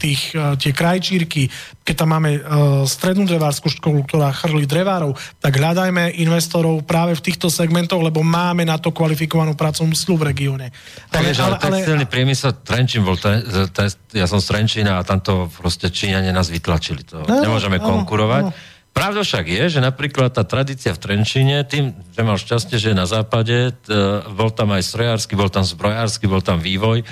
[0.00, 1.52] tých, tie krajčírky,
[1.84, 2.40] keď tam máme
[2.88, 8.64] strednú drevárskú školu, ktorá chrlí drevárov, tak hľadajme investorov práve v týchto segmentoch, lebo máme
[8.64, 10.72] na to kvalifikovanú pracovnú silu v regióne.
[11.12, 13.84] Ale, ale, ale, textilný ale, priemysel, Trenčín bol, te, te,
[14.16, 17.04] ja som z Trenčína a tam to proste Číňania nás vytlačili.
[17.12, 18.44] To no, nemôžeme no, konkurovať.
[18.48, 18.52] No.
[18.96, 23.06] Pravda však je, že napríklad tá tradícia v Trenčine, tým, že mal šťastie, že na
[23.06, 23.94] západe, t,
[24.34, 27.06] bol tam aj strojársky, bol tam zbrojársky, bol tam vývoj,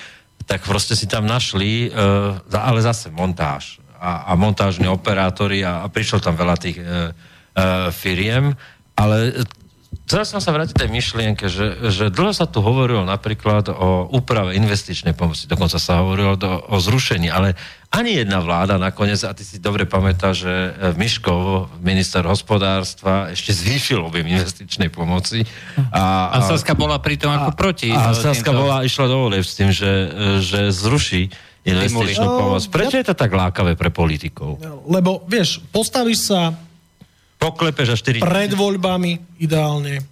[0.46, 3.82] tak proste si tam našli, uh, ale zase montáž.
[3.98, 8.54] A, a montážni operátori a, a prišlo tam veľa tých uh, uh, firiem,
[8.94, 9.44] ale
[10.04, 14.52] Chcel som sa vrátiť tej myšlienke, že, že dlho sa tu hovorilo napríklad o úprave
[14.52, 17.56] investičnej pomoci, dokonca sa hovorilo do, o zrušení, ale
[17.88, 20.54] ani jedna vláda nakoniec, a ty si dobre pamätáš, že
[21.00, 25.48] Miškov, minister hospodárstva, ešte zvýšil objem investičnej pomoci.
[25.94, 27.94] A, a Saska bola pritom ako proti.
[27.94, 28.60] A, a Saska týmto...
[28.60, 29.92] bola, išla do s tým, že,
[30.44, 31.32] že zruší
[31.66, 32.62] investičnú no, pomoc.
[32.70, 34.62] Prečo je to tak lákavé pre politikov?
[34.86, 36.54] Lebo, vieš, postavíš sa
[37.36, 40.02] Poklepeš a 4 Pred voľbami ideálne.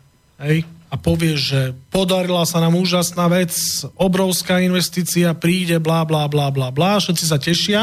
[0.41, 0.65] Hej?
[0.89, 1.61] A povieš, že
[1.91, 3.51] podarila sa nám úžasná vec,
[3.99, 7.81] obrovská investícia, príde, blá, blá, blá, blá, blá, všetci sa tešia.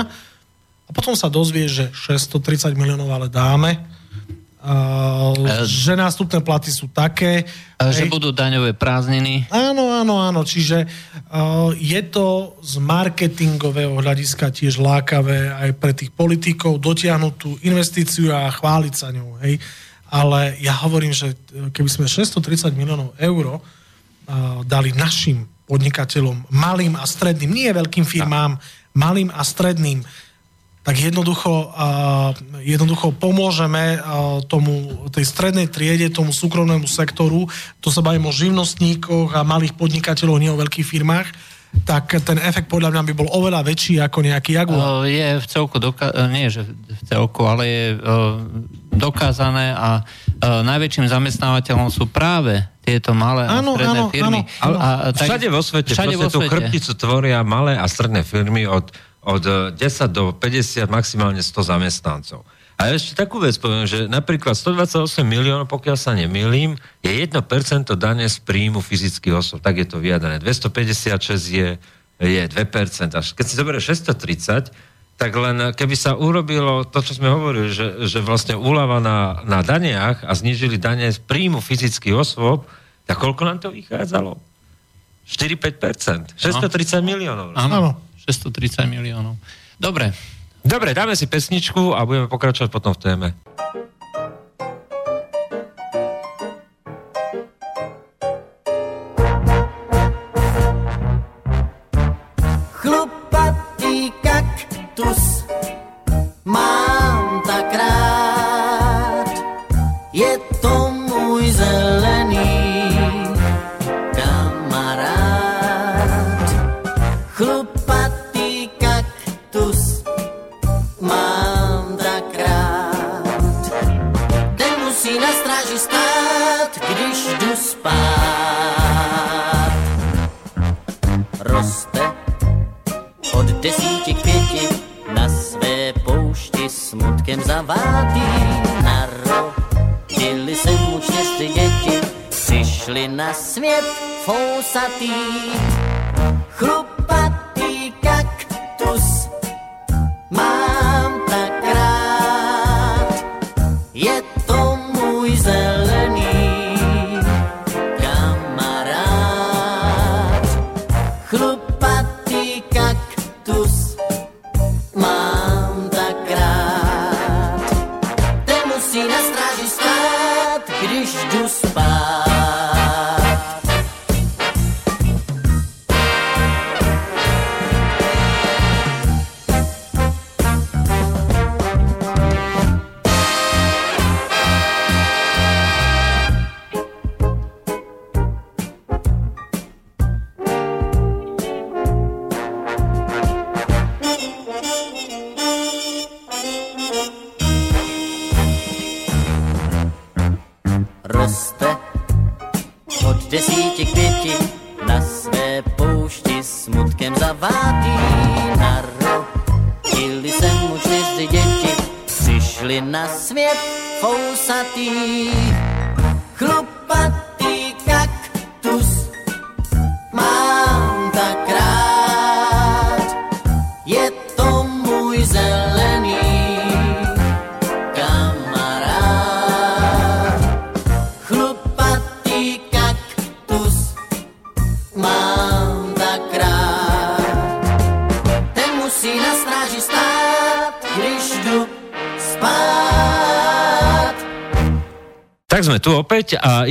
[0.87, 4.00] A potom sa dozvie, že 630 miliónov ale dáme
[4.61, 7.49] Uh, že nástupné platy sú také.
[7.81, 9.49] Uh, že budú daňové prázdniny.
[9.49, 10.45] Áno, áno, áno.
[10.45, 17.57] Čiže uh, je to z marketingového hľadiska tiež lákavé aj pre tých politikov dotiahnuť tú
[17.65, 19.41] investíciu a chváliť sa ňou.
[19.41, 19.57] Hej.
[20.13, 21.33] Ale ja hovorím, že
[21.73, 23.63] keby sme 630 miliónov eur
[24.67, 28.59] dali našim podnikateľom, malým a stredným, nie veľkým firmám,
[28.91, 30.03] malým a stredným,
[30.81, 32.33] tak jednoducho, uh,
[32.65, 37.45] jednoducho pomôžeme uh, tomu, tej strednej triede, tomu súkromnému sektoru,
[37.77, 41.29] to sa bavím o živnostníkoch a malých podnikateľov, nie o veľkých firmách,
[41.85, 45.07] tak ten efekt podľa mňa by bol oveľa väčší ako nejaký Jaguar.
[45.07, 48.43] Je v celku, doka- e, nie že v celku, ale je uh,
[48.91, 54.39] dokázané a uh, najväčším zamestnávateľom sú práve tieto malé áno, a stredné áno, firmy.
[54.59, 54.77] Áno, áno.
[54.81, 56.35] A, tak, všade vo svete, všade vo svete.
[56.35, 58.91] tú chrbticu tvoria malé a stredné firmy od
[59.21, 62.41] od 10 eh, do 50, maximálne 100 zamestnancov.
[62.81, 66.73] A ešte takú vec poviem, že napríklad 128 miliónov, pokiaľ sa nemýlim,
[67.05, 67.29] je 1%
[67.93, 69.61] dane z príjmu fyzických osob.
[69.61, 70.41] Tak je to vyjadané.
[70.41, 71.13] 256
[71.45, 71.77] je,
[72.17, 73.21] je 2%.
[73.21, 74.73] Až keď si zoberie 630,
[75.13, 79.61] tak len keby sa urobilo to, čo sme hovorili, že, že vlastne úlava na, na
[79.61, 82.65] daniach a znižili dane z príjmu fyzických osôb,
[83.05, 84.41] tak koľko nám to vychádzalo?
[85.29, 86.33] 4-5%.
[86.33, 87.53] 630 miliónov.
[87.53, 87.93] Áno.
[88.25, 89.37] 630 miliónov.
[89.81, 90.13] Dobre.
[90.61, 93.27] Dobre, dáme si pesničku a budeme pokračovať potom v téme.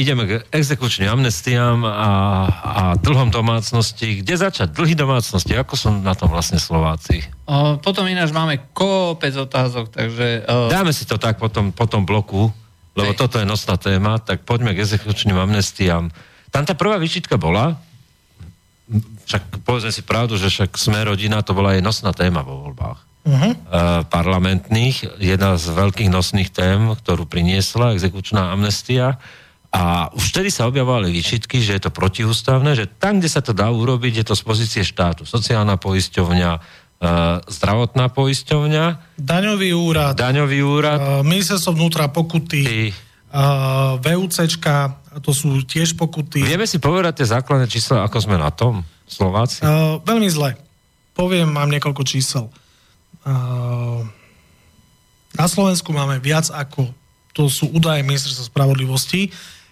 [0.01, 2.10] Ideme k exekučným amnestiám a,
[2.48, 4.24] a dlhom domácnosti.
[4.24, 4.72] Kde začať?
[4.72, 5.52] Dlhý domácnosti.
[5.52, 7.20] Ako sú na tom vlastne Slováci?
[7.44, 10.48] O, potom ináč máme kopec otázok, takže...
[10.48, 12.48] O, Dáme si to tak po tom, po tom bloku,
[12.97, 13.20] lebo Hej.
[13.20, 16.09] toto je nosná téma, tak poďme k exekučným amnestiám.
[16.48, 17.77] Tam tá prvá výčitka bola,
[19.28, 23.12] však povedzme si pravdu, že však sme rodina, to bola aj nosná téma vo voľbách
[23.20, 23.52] Uh-huh.
[23.52, 25.20] uh, parlamentných.
[25.20, 29.20] Jedna z veľkých nosných tém, ktorú priniesla exekučná amnestia.
[29.71, 33.55] A už vtedy sa objavovali výčitky, že je to protiústavné, že tam, kde sa to
[33.55, 35.23] dá urobiť, je to z pozície štátu.
[35.23, 42.83] Sociálna poisťovňa, uh, zdravotná poisťovňa, Daňový úrad, daňový úrad, uh, ministerstvo vnútra pokuty, ty,
[43.31, 46.43] uh, VUCčka, to sú tiež pokuty.
[46.43, 49.63] Vieme si povedať tie základné čísla, ako sme na tom, Slováci?
[49.63, 50.59] Uh, veľmi zle.
[51.15, 52.51] Poviem, mám niekoľko čísel.
[53.23, 54.03] Uh,
[55.39, 56.91] na Slovensku máme viac ako,
[57.31, 59.31] to sú údaje ministerstva spravodlivosti,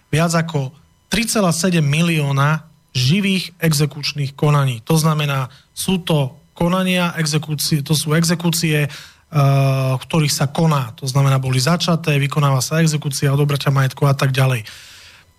[0.09, 0.73] viac ako
[1.09, 4.81] 3,7 milióna živých exekučných konaní.
[4.89, 10.91] To znamená, sú to konania, exekúcie, to sú exekúcie, uh, v ktorých sa koná.
[10.99, 14.67] To znamená, boli začaté, vykonáva sa exekúcia, odobratia majetku a tak ďalej.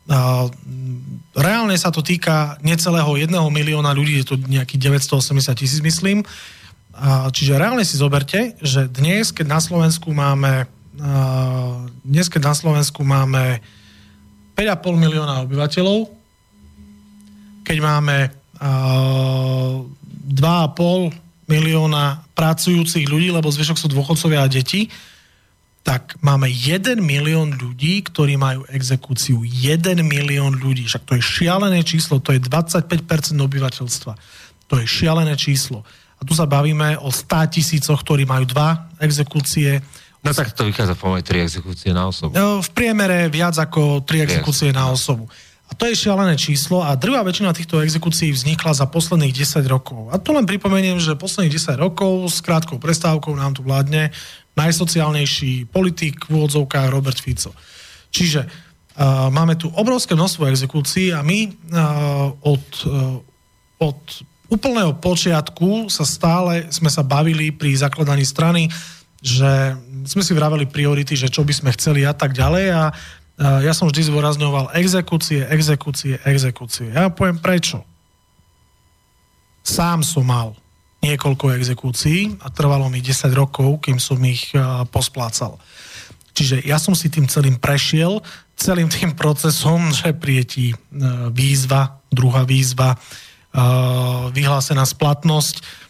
[0.09, 0.47] Uh,
[1.35, 6.23] reálne sa to týka necelého jedného milióna ľudí, je to nejakých 980 tisíc, myslím.
[7.31, 13.07] Čiže reálne si zoberte, že dnes, keď na Slovensku máme uh, dnes, keď na Slovensku
[13.07, 13.63] máme
[14.60, 16.11] 5,5 milióna obyvateľov,
[17.64, 18.27] keď máme
[18.60, 21.15] uh, 2,5
[21.48, 24.91] milióna pracujúcich ľudí, lebo zvyšok sú dôchodcovia a deti,
[25.80, 29.48] tak máme 1 milión ľudí, ktorí majú exekúciu.
[29.48, 30.91] 1 milión ľudí.
[30.91, 32.84] Však to je šialené číslo, to je 25%
[33.40, 34.11] obyvateľstva.
[34.68, 35.88] To je šialené číslo.
[36.19, 39.80] A tu sa bavíme o 100 tisícoch, ktorí majú dva exekúcie.
[40.19, 42.35] No tak to vychádza pomaly 3 exekúcie na osobu.
[42.35, 45.31] No, V priemere viac ako 3 exekúcie na osobu.
[45.69, 50.09] A to je šialené číslo a drvá väčšina týchto exekúcií vznikla za posledných 10 rokov.
[50.09, 54.09] A tu len pripomeniem, že posledných 10 rokov s krátkou prestávkou nám tu vládne
[54.57, 57.53] najsociálnejší politik v úvodzovkách Robert Fico.
[58.09, 63.21] Čiže uh, máme tu obrovské množstvo exekúcií a my uh, od, uh,
[63.77, 63.99] od
[64.49, 68.73] úplného počiatku sa stále sme sa bavili pri zakladaní strany,
[69.21, 73.59] že sme si vraveli priority, že čo by sme chceli a tak ďalej a uh,
[73.63, 76.91] ja som vždy zdôrazňoval exekúcie, exekúcie, exekúcie.
[76.91, 77.84] Ja poviem prečo.
[79.65, 80.55] Sám som mal
[80.99, 85.59] niekoľko exekúcií a trvalo mi 10 rokov, kým som ich uh, posplácal.
[86.35, 88.23] Čiže ja som si tým celým prešiel,
[88.55, 92.99] celým tým procesom, že prijetí uh, výzva, druhá výzva,
[94.30, 95.88] vyhlásená splatnosť,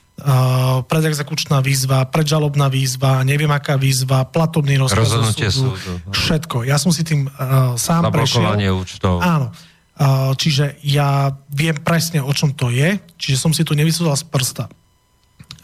[0.86, 6.12] predexekučná výzva, predžalobná výzva, neviem aká výzva, platobný rozkaz Rozhodnutie súdu, súdu.
[6.12, 6.68] všetko.
[6.68, 8.60] Ja som si tým uh, sám prešiel.
[8.76, 9.24] Účtov.
[9.24, 9.56] Áno.
[10.00, 14.28] Uh, čiže ja viem presne, o čom to je, čiže som si to nevysúdal z
[14.28, 14.66] prsta.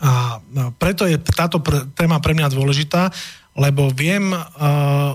[0.03, 3.11] A no, preto je táto pr- téma pre mňa dôležitá,
[3.55, 4.35] lebo viem,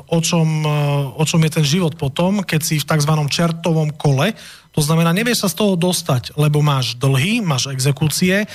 [0.09, 0.65] o čom,
[1.13, 3.13] o čom je ten život potom, keď si v tzv.
[3.29, 4.33] čertovom kole,
[4.73, 8.49] to znamená, nevieš sa z toho dostať, lebo máš dlhy, máš exekúcie,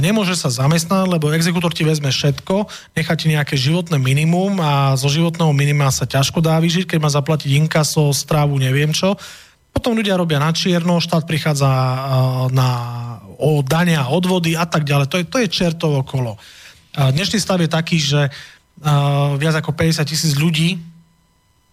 [0.00, 2.64] nemôže sa zamestnať, lebo exekútor ti vezme všetko,
[2.96, 7.12] nechá ti nejaké životné minimum a zo životného minima sa ťažko dá vyžiť, keď má
[7.12, 9.12] zaplatiť inkaso, strávu, neviem čo.
[9.74, 11.68] Potom ľudia robia na čierno, štát prichádza
[12.54, 12.68] na
[13.36, 15.06] o dania, odvody a tak ďalej.
[15.10, 16.38] To je, to je čertovo kolo.
[16.94, 18.30] Dnešný stav je taký, že
[19.36, 20.78] viac ako 50 tisíc ľudí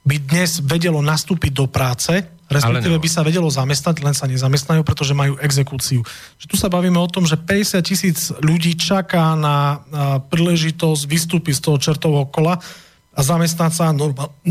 [0.02, 5.16] by dnes vedelo nastúpiť do práce, respektíve by sa vedelo zamestnať, len sa nezamestnajú, pretože
[5.16, 6.04] majú exekúciu.
[6.36, 9.82] Že tu sa bavíme o tom, že 50 tisíc ľudí čaká na
[10.28, 12.60] príležitosť vystúpiť z toho čertového kola
[13.16, 13.96] a zamestnať sa a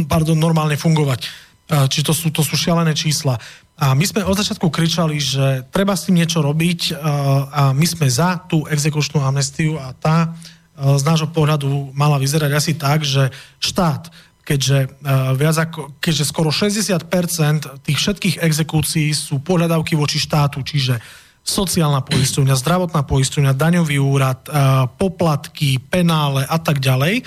[0.09, 1.29] pardon, normálne fungovať.
[1.71, 3.39] Či to sú, to sú šialené čísla.
[3.81, 7.01] A my sme od začiatku kričali, že treba s tým niečo robiť
[7.53, 10.35] a my sme za tú exekučnú amnestiu a tá
[10.81, 13.29] z nášho pohľadu mala vyzerať asi tak, že
[13.61, 14.09] štát,
[14.43, 15.01] keďže,
[15.39, 20.99] viac ako, keďže skoro 60% tých všetkých exekúcií sú pohľadavky voči štátu, čiže
[21.41, 24.45] sociálna poisťovňa, zdravotná poisťovňa, daňový úrad,
[25.01, 27.25] poplatky, penále a tak ďalej,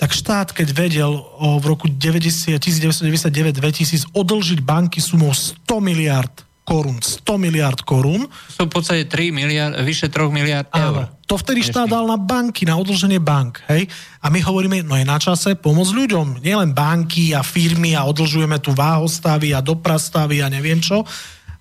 [0.00, 6.32] tak štát, keď vedel v roku 90, 1999-2000 odlžiť banky sumou 100 miliard
[6.62, 8.30] korún, 100 miliard korún.
[8.46, 11.10] Sú v podstate 3 miliard, vyše 3 miliard eur.
[11.10, 13.64] Áno, to vtedy štát dal na banky, na odlženie bank.
[13.66, 13.90] Hej?
[14.22, 16.44] A my hovoríme, no je na čase pomôcť ľuďom.
[16.44, 21.02] Nielen banky a firmy a odlžujeme tu váhostavy a doprastavy a neviem čo.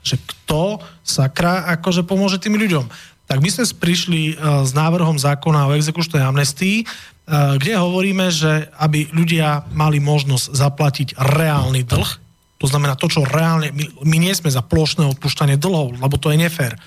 [0.06, 0.62] Že kto
[1.02, 2.86] sakra akože pomôže tým ľuďom.
[3.26, 8.68] Tak my sme prišli uh, s návrhom zákona o exekučnej amnestii, uh, kde hovoríme, že
[8.76, 12.31] aby ľudia mali možnosť zaplatiť reálny dlh,
[12.62, 13.74] to znamená to, čo reálne...
[13.74, 16.78] My, my nie sme za plošné odpúšťanie dlhov, lebo to je nefér.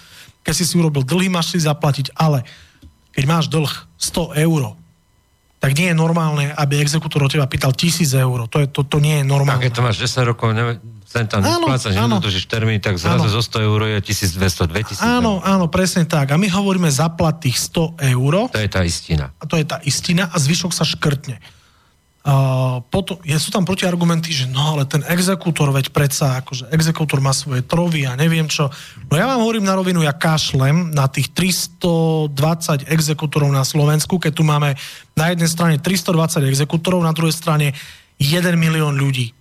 [0.46, 2.46] Keď si si urobil dlhy, máš si zaplatiť, ale
[3.10, 3.66] keď máš dlh
[3.98, 4.78] 100 eur,
[5.58, 8.46] tak nie je normálne, aby exekútor od teba pýtal 1000 eur.
[8.46, 9.58] To, je, to, to nie je normálne.
[9.58, 13.42] A keď to máš 10 rokov, neviem, sem tam nesplácaš, nedodržíš termín, tak zrazu zo
[13.42, 16.30] 100 eur je 1200, 2000 Áno, áno, presne tak.
[16.30, 18.32] A my hovoríme zaplat tých 100 eur.
[18.52, 19.34] To je tá istina.
[19.38, 21.42] A to je tá istina a zvyšok sa škrtne.
[22.24, 27.20] Uh, potom, je, sú tam protiargumenty, že no ale ten exekútor, veď predsa, akože exekútor
[27.20, 28.72] má svoje trovy a neviem čo.
[29.12, 34.32] No ja vám hovorím na rovinu, ja kašlem na tých 320 exekútorov na Slovensku, keď
[34.32, 34.72] tu máme
[35.12, 37.76] na jednej strane 320 exekútorov, na druhej strane
[38.16, 39.36] 1 milión ľudí.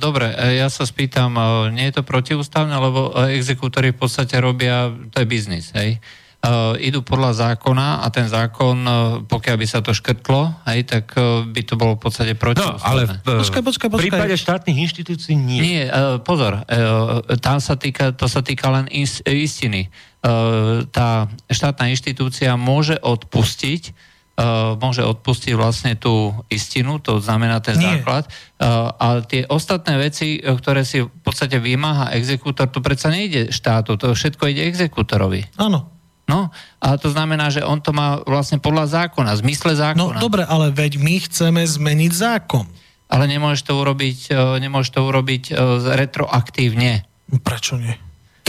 [0.00, 1.36] Dobre, e, ja sa spýtam,
[1.76, 6.00] nie je to protiústavné, lebo exekútory v podstate robia, to je biznis, hej?
[6.42, 8.94] Uh, idú podľa zákona a ten zákon, uh,
[9.24, 12.62] pokiaľ by sa to škrtlo, hej, tak uh, by to bolo v podstate proti.
[12.62, 13.98] No, ale v, počkaj, počkaj, počkaj.
[13.98, 15.60] v prípade štátnych inštitúcií nie.
[15.62, 19.88] Nie, uh, pozor, uh, tam sa týka, to sa týka len is, istiny.
[20.22, 27.76] Uh, tá štátna inštitúcia môže odpustiť Uh, môže odpustiť vlastne tú istinu, to znamená ten
[27.76, 28.00] Nie.
[28.00, 28.24] základ.
[28.56, 34.00] Uh, a tie ostatné veci, ktoré si v podstate vymáha exekútor, to predsa nejde štátu,
[34.00, 35.52] to všetko ide exekútorovi.
[35.60, 35.91] Áno.
[36.30, 40.18] No, a to znamená, že on to má vlastne podľa zákona, zmysle zákona.
[40.18, 42.66] No dobre, ale veď my chceme zmeniť zákon.
[43.12, 45.52] Ale nemôžeš to urobiť, e, nemôžeš to urobiť e,
[45.98, 47.04] retroaktívne.
[47.42, 47.92] Prečo nie?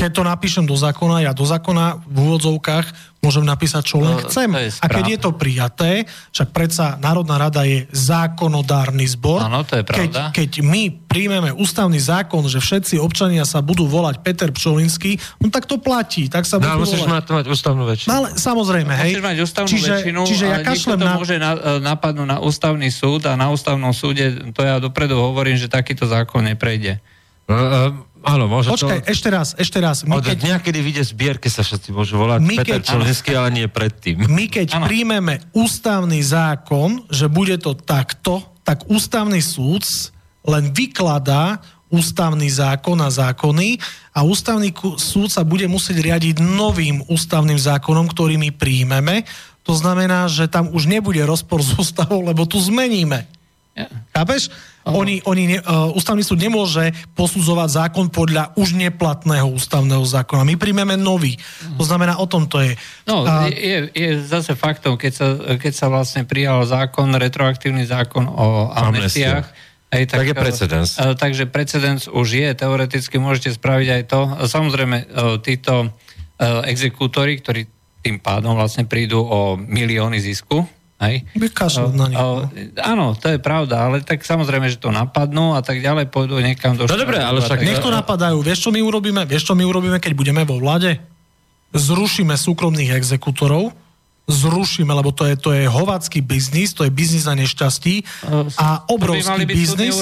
[0.04, 4.28] Keď to napíšem do zákona, ja do zákona v úvodzovkách môžem napísať, čo len no,
[4.28, 4.52] chcem.
[4.52, 6.04] A keď je to prijaté,
[6.36, 9.48] však predsa Národná rada je zákonodárny zbor.
[9.48, 10.36] Áno, to je pravda.
[10.36, 15.48] Keď, keď my príjmeme ústavný zákon, že všetci občania sa budú volať Peter Pčolinský, no
[15.48, 16.28] tak to platí.
[16.28, 17.24] Tak sa no, musíš volať.
[17.24, 18.10] mať, mať ústavnú väčšinu.
[18.12, 19.16] No, ale samozrejme, hej.
[19.16, 21.14] Musíš mať ústavnú čiže, väčšinu, čiže ja ale to na...
[21.16, 25.72] môže na, napadnúť na ústavný súd a na ústavnom súde, to ja dopredu hovorím, že
[25.72, 27.00] takýto zákon neprejde.
[27.48, 29.12] Uh, uh Áno, môže Počkaj, to...
[29.12, 30.08] ešte raz, ešte raz.
[30.08, 30.56] My Od keď...
[30.56, 32.96] niekedy vyjde zbierke sa všetci môžu volať my Peter keď...
[32.96, 34.32] Čolinský, ale nie predtým.
[34.32, 34.88] My keď ano.
[34.88, 39.84] príjmeme ústavný zákon, že bude to takto, tak ústavný súd
[40.48, 41.60] len vykladá
[41.94, 43.78] ústavný zákon a zákony
[44.18, 49.30] a ústavný súd sa bude musieť riadiť novým ústavným zákonom, ktorý my príjmeme.
[49.62, 53.30] To znamená, že tam už nebude rozpor s ústavou, lebo tu zmeníme.
[53.78, 53.94] Yeah.
[54.10, 54.50] Chápeš?
[54.84, 60.44] Oni, oni, uh, ústavný súd nemôže posudzovať zákon podľa už neplatného ústavného zákona.
[60.44, 61.40] My príjmeme nový.
[61.40, 61.80] Uh.
[61.80, 62.76] To znamená, o tom to je.
[63.08, 68.28] No, uh, je, je zase faktom, keď sa, keď sa vlastne prijal zákon, retroaktívny zákon
[68.28, 70.90] o amnestiách, Hej, tak, tak je precedens.
[70.98, 74.20] Uh, takže precedens už je, teoreticky môžete spraviť aj to.
[74.50, 77.70] Samozrejme, uh, títo uh, exekútori, ktorí
[78.02, 80.66] tým pádom vlastne prídu o milióny zisku,
[81.10, 81.28] Hej?
[81.96, 82.18] na nich.
[82.18, 82.48] No.
[82.80, 86.78] Áno, to je pravda, ale tak samozrejme, že to napadnú a tak ďalej pôjdu niekam
[86.78, 87.60] do No dobre, ale však...
[87.64, 88.40] Nech to napadajú.
[88.40, 89.28] Vieš, čo my urobíme?
[89.28, 91.02] Vieš, čo my urobíme, keď budeme vo vlade?
[91.74, 93.74] Zrušíme súkromných exekutorov,
[94.30, 98.24] zrušíme, lebo to je, to je hovacký biznis, to je biznis na nešťastí
[98.56, 100.00] a obrovský biznis.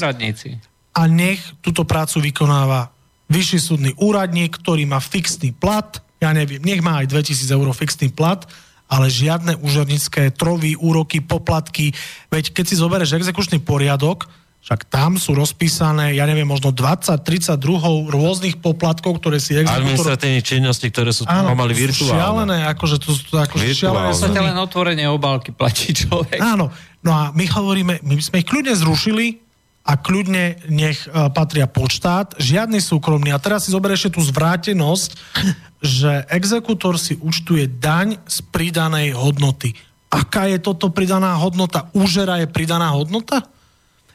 [0.92, 2.92] A nech túto prácu vykonáva
[3.32, 8.12] vyšší súdny úradník, ktorý má fixný plat, ja neviem, nech má aj 2000 eur fixný
[8.12, 8.44] plat,
[8.92, 11.96] ale žiadne úžernické trovy, úroky, poplatky.
[12.28, 14.28] Veď keď si zoberieš exekučný poriadok,
[14.62, 19.90] však tam sú rozpísané, ja neviem, možno 20-30 druhov rôznych poplatkov, ktoré si exekútor...
[19.90, 22.14] Administratívne činnosti, ktoré sú Áno, pomaly virtuálne.
[22.14, 24.14] šialené, akože to sú akože šialené.
[24.14, 26.38] To len otvorenie obálky platí človek.
[26.38, 26.70] Áno,
[27.02, 29.42] no a my hovoríme, my sme ich kľudne zrušili
[29.82, 33.34] a kľudne nech uh, patria pod štát, žiadny súkromný.
[33.34, 35.18] A teraz si zoberieš tú zvrátenosť,
[35.82, 39.74] že exekútor si účtuje daň z pridanej hodnoty.
[40.14, 41.90] Aká je toto pridaná hodnota?
[41.98, 43.42] Úžera je pridaná hodnota?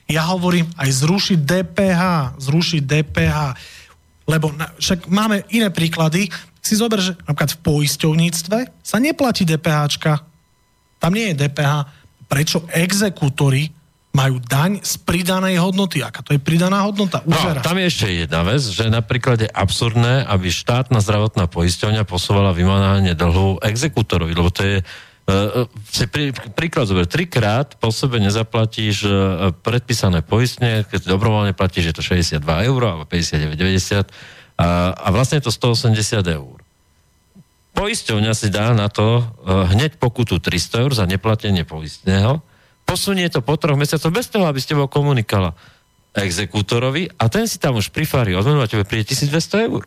[0.07, 2.03] Ja hovorím aj zrušiť DPH,
[2.39, 3.37] zrušiť DPH,
[4.31, 6.31] lebo na, však máme iné príklady.
[6.63, 9.87] Si zober, že napríklad v poisťovníctve sa neplatí DPH.
[11.03, 11.91] Tam nie je DPH.
[12.27, 13.71] Prečo exekútory
[14.17, 16.01] majú daň z pridanej hodnoty.
[16.01, 17.21] Aká to je pridaná hodnota?
[17.29, 22.57] No, tam je ešte jedna vec, že napríklad je absurdné, aby štátna zdravotná poisťovňa posúvala
[22.57, 24.79] vymáhanie dlhu exekútorovi, lebo to je
[25.27, 31.91] Uh, si prí, príklad zober, trikrát po sebe nezaplatíš uh, predpísané poistne, keď dobrovoľne platíš,
[31.91, 34.07] je to 62 eur alebo 59,90
[34.55, 36.63] a, a vlastne je to 180 eur.
[37.75, 42.46] Poisťovňa si dá na to hneď pokutu 300 eur za neplatenie poistného,
[42.87, 45.59] posunie to po troch mesiacoch bez toho, aby ste bol komunikala
[46.17, 49.85] exekútorovi a ten si tam už prifári tebe príde 1200 eur.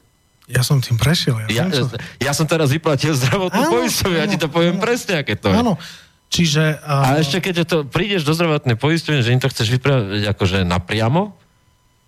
[0.50, 1.46] Ja som tým prešiel.
[1.50, 5.22] Ja, ja, som, ja som teraz vyplatil zdravotnú poisťovňu, ja ti to poviem áno, presne,
[5.22, 5.58] aké to je.
[5.58, 5.74] Áno,
[6.30, 6.82] čiže...
[6.82, 7.06] Uh...
[7.06, 11.38] A ešte keď to prídeš do zdravotnej poisťovne, že im to chceš vypraviť akože napriamo,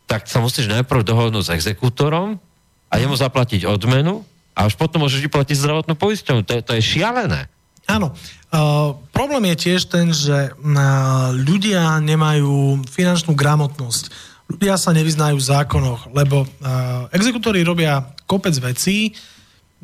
[0.10, 2.42] tak sa musíš najprv dohodnúť s exekútorom
[2.90, 4.26] a jemu zaplatiť odmenu
[4.58, 6.42] a až potom môžeš vyplatiť zdravotnú poisťovňu.
[6.42, 7.46] To, to je šialené.
[7.90, 8.14] Áno.
[8.52, 15.48] Uh, problém je tiež ten, že uh, ľudia nemajú finančnú gramotnosť ľudia sa nevyznajú v
[15.48, 19.16] zákonoch, lebo uh, exekutóri robia kopec vecí,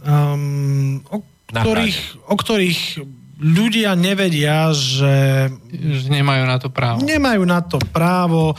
[0.03, 1.23] um, o,
[1.55, 2.81] ktorých, o ktorých
[3.39, 5.47] ľudia nevedia, že...
[5.71, 6.99] Že nemajú na to právo.
[7.05, 8.57] Nemajú na to právo.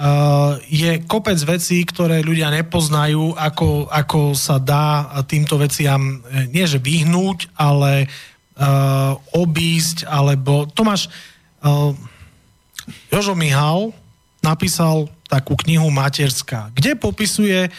[0.00, 6.64] Uh, je kopec vecí, ktoré ľudia nepoznajú, ako, ako sa dá týmto veciam eh, nie
[6.64, 8.29] že vyhnúť, ale uh,
[9.32, 11.08] obísť, alebo Tomáš
[11.64, 11.96] uh,
[13.08, 13.96] Jožo Mihal
[14.44, 17.70] napísal takú knihu Materská, kde popisuje,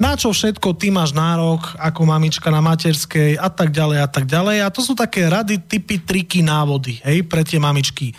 [0.00, 4.24] na čo všetko ty máš nárok ako mamička na materskej a tak ďalej a tak
[4.24, 4.56] ďalej.
[4.64, 8.16] A to sú také rady, typy, triky, návody hej, pre tie mamičky.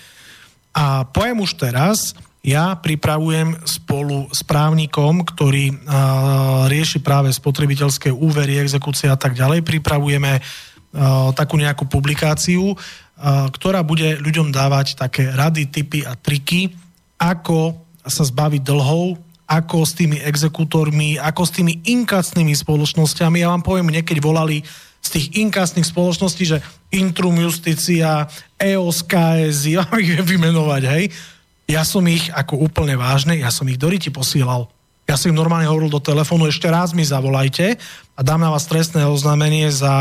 [0.71, 8.57] A poviem už teraz, ja pripravujem spolu s právnikom, ktorý uh, rieši práve spotrebiteľské úvery,
[8.57, 10.70] exekúcie a tak ďalej, pripravujeme uh,
[11.35, 12.75] takú nejakú publikáciu,
[13.55, 16.73] ktorá bude ľuďom dávať také rady, typy a triky,
[17.21, 19.19] ako sa zbaviť dlhov,
[19.51, 23.43] ako s tými exekútormi, ako s tými inkasnými spoločnosťami.
[23.43, 24.63] Ja vám poviem, niekedy volali
[25.01, 26.63] z tých inkasných spoločností, že
[26.93, 31.05] Intrum Justícia, EOS, KS, ja ich vymenovať, hej.
[31.67, 34.67] Ja som ich, ako úplne vážne, ja som ich do riti posielal.
[35.11, 37.75] Ja som im normálne hovoril do telefónu, ešte raz mi zavolajte
[38.15, 39.91] a dám na vás trestné oznámenie za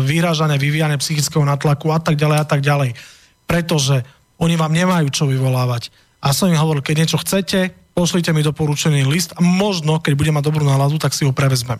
[0.00, 2.96] vyrážanie, vyvíjanie psychického natlaku a tak ďalej a tak ďalej.
[3.44, 4.00] Pretože
[4.40, 5.92] oni vám nemajú čo vyvolávať
[6.24, 10.40] a som im hovoril, keď niečo chcete, pošlite mi doporučený list a možno, keď budem
[10.40, 11.76] mať dobrú náladu, tak si ho prevezmem.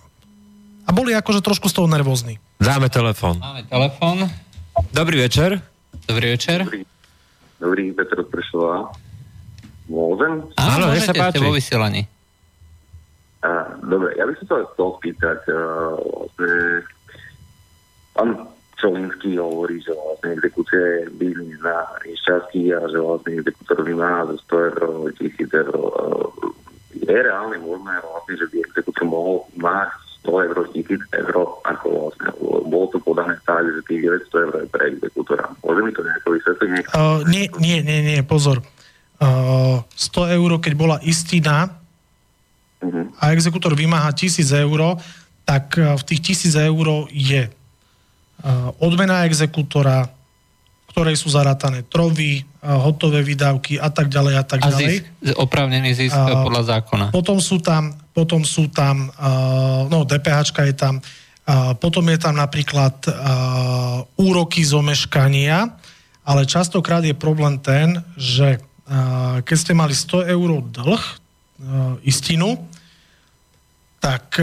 [0.84, 2.36] A boli akože trošku z toho nervózni.
[2.60, 3.40] Dáme telefon.
[3.40, 4.28] Máme telefon.
[4.92, 5.64] Dobrý večer.
[6.04, 6.68] Dobrý večer.
[6.68, 6.84] Dobrý,
[7.56, 8.92] dobrý Petr Pršová.
[9.88, 10.44] Môžem?
[10.60, 11.40] Áno, nech sa páči.
[11.40, 12.04] vo vysielaní.
[13.84, 16.52] Dobre, ja by som sa chcel spýtať, uh, vlastne,
[18.16, 18.30] pán
[18.76, 24.36] Čolinský hovorí, že vlastne exekúcia je biznis na nešťastí a že vlastne exekútor vymáha zo
[24.52, 24.80] 100 eur,
[25.16, 25.76] 1000 eur.
[26.96, 29.88] Je reálne možné vlastne, že by exekútor mohol mať
[30.28, 32.28] 100 eur, 1000 eur, ako vlastne
[32.68, 35.44] bolo to podané tak, že tých 900 eur je pre exekútora.
[35.64, 36.84] Môže mi to nejako vysvetliť?
[36.92, 38.60] Uh, nie, nie, nie, nie, pozor.
[39.16, 41.85] Uh, 100 eur, keď bola istina.
[43.16, 45.00] A exekútor vymáha 1000 eur,
[45.46, 47.48] tak v tých 1000 eur je
[48.82, 50.10] odmena exekútora,
[50.92, 54.88] ktorej sú zarátané trovy, hotové výdavky a tak ďalej a tak a ďalej.
[55.00, 55.04] Zisk,
[55.38, 57.06] oprávnený zisk a, podľa zákona.
[57.12, 59.12] Potom sú tam, potom sú tam
[59.86, 60.98] no DPH je tam,
[61.78, 62.96] potom je tam napríklad
[64.18, 65.68] úroky z omeškania,
[66.26, 68.58] ale častokrát je problém ten, že
[69.46, 71.04] keď ste mali 100 eur dlh,
[72.02, 72.58] istinu,
[74.06, 74.38] tak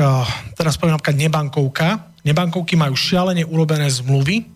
[0.60, 4.48] teraz poviem napríklad nebankovka, Nebankovky majú šialene urobené zmluvy,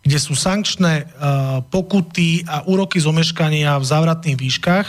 [0.00, 4.88] kde sú sankčné uh, pokuty a úroky z omeškania v závratných výškach.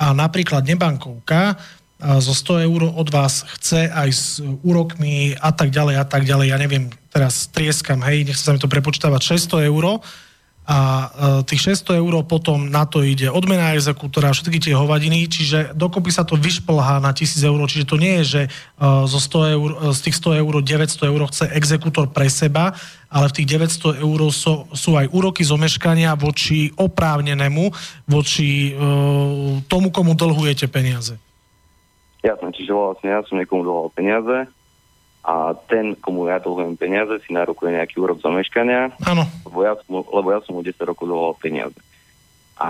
[0.00, 4.24] A napríklad nebankovka uh, zo 100 eur od vás chce aj s
[4.60, 8.60] úrokmi a tak ďalej a tak ďalej, ja neviem, teraz trieskam, hej, nechce sa mi
[8.60, 9.40] to prepočítavať.
[9.40, 9.84] 600 eur,
[10.68, 15.72] a e, tých 600 eur potom na to ide odmena exekútora, všetky tie hovadiny, čiže
[15.74, 18.48] dokopy sa to vyšplhá na 1000 eur, čiže to nie je, že e,
[19.08, 22.76] zo 100 eur, e, z tých 100 eur 900 eur chce exekútor pre seba,
[23.10, 27.74] ale v tých 900 eur sú, sú aj úroky z omeškania voči oprávnenému,
[28.06, 31.18] voči uh, tomu, komu dlhujete peniaze.
[32.22, 34.46] Jasné, čiže vlastne ja som niekomu dlhoval peniaze,
[35.30, 39.22] a ten, komu ja dlhujem peniaze, si narokuje nejaký úrok zameškania, Áno.
[39.46, 41.78] Lebo, ja som, lebo ja som mu 10 rokov dlhoval peniaze.
[42.58, 42.68] A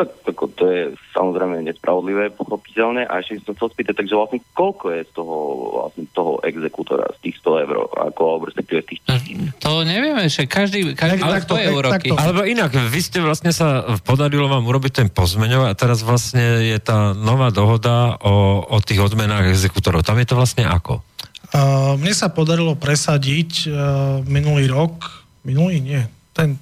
[0.00, 0.82] tak, tak, to je
[1.12, 3.04] samozrejme nespravodlivé, pochopiteľne.
[3.04, 5.36] A ešte som chcel spýtať, takže vlastne koľko je z toho,
[5.76, 9.36] vlastne toho exekútora, z tých 100 eur, ako alebo respektíve tých tisíc?
[9.60, 12.08] To nevieme, že každý, každý Ale takto, svoje úroky.
[12.10, 12.14] Takto.
[12.16, 16.78] Alebo inak, vy ste vlastne sa podarilo vám urobiť ten pozmeňov a teraz vlastne je
[16.80, 20.00] tá nová dohoda o, o tých odmenách exekútorov.
[20.00, 21.04] Tam je to vlastne ako?
[21.98, 23.72] Mne sa podarilo presadiť uh,
[24.26, 26.54] minulý rok, minulý nie, ten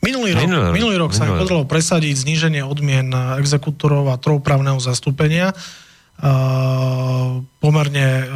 [0.00, 4.80] minulý rok, minulý, minulý rok minulý sa mi podarilo presadiť zníženie odmien exekútorov a trojprávneho
[4.80, 8.26] zastúpenia uh, pomerne uh,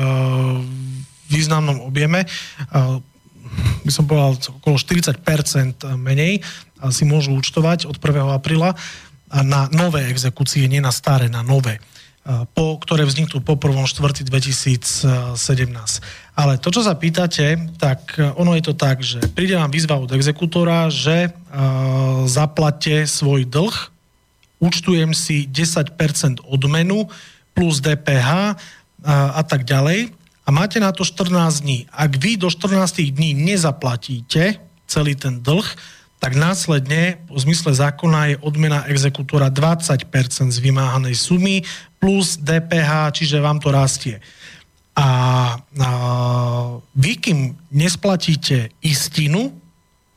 [1.33, 2.29] významnom objeme.
[2.69, 3.01] Uh,
[3.85, 5.25] by som povedal, okolo 40%
[5.97, 6.45] menej
[6.93, 8.39] si môžu účtovať od 1.
[8.39, 8.77] apríla
[9.33, 11.83] na nové exekúcie, nie na staré, na nové
[12.29, 15.09] po, ktoré vzniknú po 1.4.2017.
[16.37, 19.97] Ale to, čo sa pýtate, tak e, ono je to tak, že príde vám výzva
[19.97, 23.75] od exekútora, že uh, zaplate svoj dlh,
[24.61, 27.09] účtujem si 10% odmenu
[27.57, 28.55] plus DPH uh,
[29.33, 30.13] a tak ďalej
[30.45, 31.89] a máte na to 14 dní.
[31.93, 35.69] Ak vy do 14 dní nezaplatíte celý ten dlh,
[36.19, 40.11] tak následne v zmysle zákona je odmena exekútora 20%
[40.51, 41.63] z vymáhanej sumy
[42.03, 44.19] plus DPH, čiže vám to rastie.
[44.99, 45.07] A,
[45.63, 45.91] a
[46.99, 49.55] vy, kým nesplatíte istinu,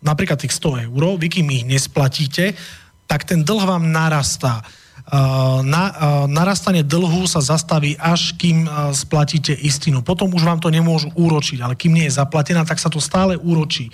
[0.01, 2.57] napríklad tých 100 eur, vy, kým ich nesplatíte,
[3.05, 4.65] tak ten dlh vám narastá.
[5.61, 5.83] Na,
[6.25, 8.65] narastanie dlhu sa zastaví, až kým
[8.95, 10.01] splatíte istinu.
[10.01, 13.35] Potom už vám to nemôžu úročiť, ale kým nie je zaplatená, tak sa to stále
[13.35, 13.91] úročí.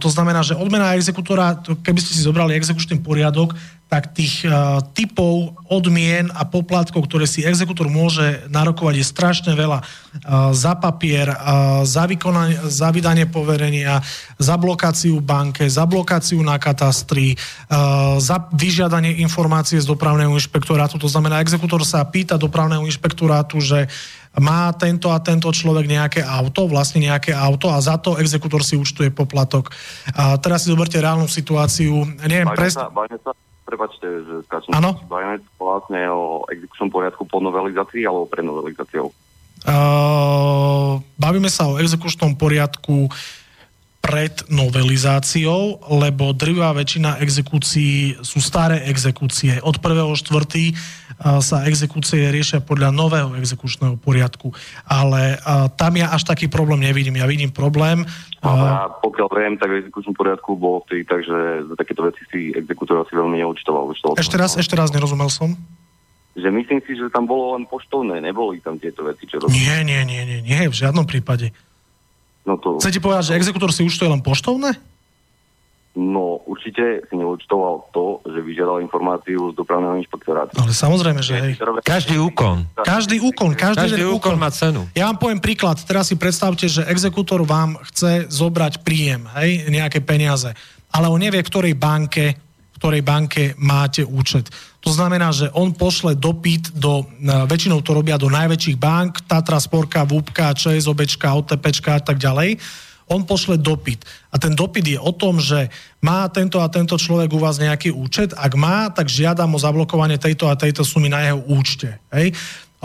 [0.00, 3.52] To znamená, že odmena exekútora, keby ste si zobrali exekučný poriadok,
[3.88, 9.78] tak tých uh, typov odmien a poplatkov, ktoré si exekútor môže narokovať, je strašne veľa.
[9.80, 14.02] Uh, za papier, uh, za, vykonanie, za vydanie poverenia,
[14.40, 17.38] za blokáciu banke, za blokáciu na katastri,
[18.18, 20.98] za vyžiadanie informácie z dopravného inšpektorátu.
[20.98, 23.86] To znamená, exekútor sa pýta dopravného inšpektorátu, že
[24.34, 28.74] má tento a tento človek nejaké auto, vlastne nejaké auto a za to exekútor si
[28.74, 29.70] účtuje poplatok.
[30.18, 32.02] A teraz si zoberte reálnu situáciu.
[32.26, 32.74] Neviem, pres...
[33.64, 34.76] prepačte, že skáčem.
[34.76, 35.00] Áno?
[35.08, 39.10] Bavíme vlastne o exekučnom poriadku po novelizácii alebo pre novelizáciou?
[39.64, 43.08] Uh, bavíme sa o exekučnom poriadku
[44.04, 49.56] pred novelizáciou, lebo drvá väčšina exekúcií sú staré exekúcie.
[49.64, 50.76] Od 1.4.
[51.20, 54.50] sa exekúcie riešia podľa nového exekučného poriadku.
[54.86, 55.38] Ale
[55.78, 57.18] tam ja až taký problém nevidím.
[57.18, 58.06] Ja vidím problém...
[58.44, 62.52] A pokiaľ viem, tak v exekučnom poriadku bolo vtedy tak, že za takéto veci si
[62.52, 63.88] exekútor asi veľmi neúčtoval.
[64.20, 65.56] Ešte raz, ešte raz, nerozumel som
[66.34, 69.54] že myslím si, že tam bolo len poštovné, neboli tam tieto veci, čo robili.
[69.54, 71.54] Nie, nie, nie, nie, nie, v žiadnom prípade.
[72.42, 72.82] No to...
[72.82, 74.74] Chcete povedať, že exekutor si účtuje len poštovné?
[75.94, 80.58] No, určite si neúčtoval to, že vyžiadal informáciu z dopravného inšpektorátu.
[80.58, 81.52] Ale samozrejme, že hej.
[81.86, 82.66] Každý úkon.
[82.82, 84.90] Každý úkon, každý, každý úkon, úkon má cenu.
[84.90, 85.78] Ja vám poviem príklad.
[85.86, 90.50] Teraz si predstavte, že exekútor vám chce zobrať príjem, hej, nejaké peniaze.
[90.90, 92.34] Ale on nevie, v ktorej banke,
[92.74, 94.50] v ktorej banke máte účet.
[94.82, 100.02] To znamená, že on pošle dopyt do, väčšinou to robia do najväčších bank, Tatra, Sporka,
[100.02, 102.58] VUPka, ČSOBčka, OTPčka a tak ďalej.
[103.08, 104.04] On pošle dopyt.
[104.32, 105.68] A ten dopyt je o tom, že
[106.00, 108.32] má tento a tento človek u vás nejaký účet.
[108.32, 112.00] Ak má, tak žiadam o zablokovanie tejto a tejto sumy na jeho účte.
[112.12, 112.32] Hej?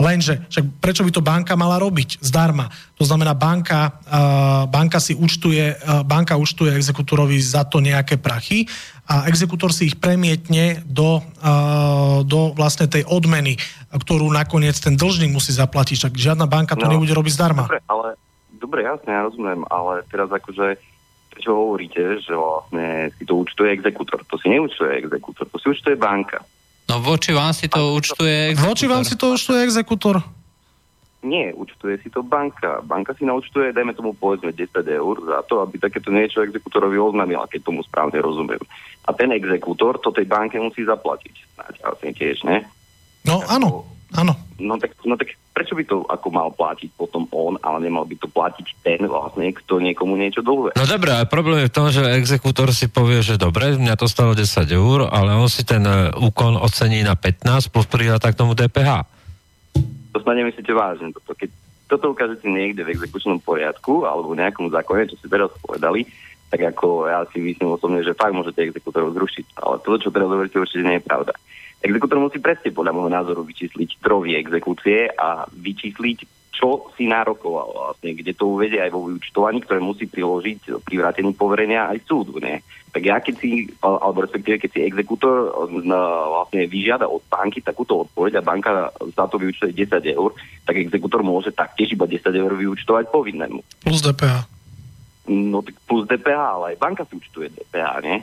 [0.00, 2.24] Lenže, však prečo by to banka mala robiť?
[2.24, 2.72] Zdarma.
[2.96, 8.64] To znamená, banka, uh, banka si účtuje, uh, banka účtuje exekutorovi za to nejaké prachy
[9.04, 13.60] a exekutor si ich premietne do, uh, do vlastne tej odmeny,
[13.92, 16.08] ktorú nakoniec ten dlžník musí zaplatiť.
[16.08, 17.68] Však žiadna banka to no, nebude robiť zdarma.
[17.68, 18.16] Dobre, ale,
[18.60, 20.76] dobre, jasne, ja rozumiem, ale teraz akože
[21.40, 24.20] čo hovoríte, že vlastne si to účtuje exekutor.
[24.28, 26.44] To si neúčtuje exekutor, to si účtuje banka.
[26.90, 28.68] No voči vám si to účtuje exekútor.
[28.68, 30.16] Voči vám si to účtuje exekútor.
[31.20, 32.80] Nie, účtuje si to banka.
[32.80, 37.44] Banka si naúčtuje, dajme tomu povedzme 10 eur za to, aby takéto niečo exekutorovi oznámila,
[37.44, 38.60] keď tomu správne rozumiem.
[39.04, 41.34] A ten exekútor to tej banke musí zaplatiť.
[41.56, 42.64] Snáď, vlastne tiež, ne?
[43.28, 43.84] No áno,
[44.14, 44.34] áno.
[44.60, 48.16] No tak, no tak prečo by to ako mal platiť potom on, ale nemal by
[48.16, 50.76] to platiť ten vlastne, kto niekomu niečo dlhuje?
[50.76, 54.08] No dobré, ale problém je v tom, že exekútor si povie, že dobre, mňa to
[54.08, 58.38] stalo 10 eur, ale on si ten e, úkon ocení na 15 plus pridá k
[58.38, 59.04] tomu DPH.
[60.10, 61.14] To snad nemyslíte vážne.
[61.14, 61.50] Toto, keď
[61.90, 66.06] toto ukážete niekde v exekučnom poriadku alebo v nejakom zákone, čo si teraz povedali,
[66.50, 69.58] tak ako ja si myslím osobne, že fakt môžete exekútorov zrušiť.
[69.58, 71.34] Ale to, čo teraz hovoríte, určite nie je pravda.
[71.80, 78.12] Exekútor musí presne podľa môjho názoru vyčísliť trovy exekúcie a vyčísliť čo si nárokoval vlastne,
[78.12, 82.36] kde to uvedie aj vo vyučtovaní, ktoré musí priložiť pri vrátení poverenia aj súdu.
[82.36, 82.60] Nie?
[82.92, 85.56] Tak ja keď si, alebo respektíve keď si exekútor
[86.28, 90.36] vlastne vyžiada od banky takúto odpoveď a banka za to vyučtuje 10 eur,
[90.68, 93.64] tak exekútor môže taktiež iba 10 eur vyučtovať povinnému.
[93.80, 94.44] Plus DPH.
[95.32, 98.20] No tak plus DPH, ale aj banka si účtuje DPH, nie?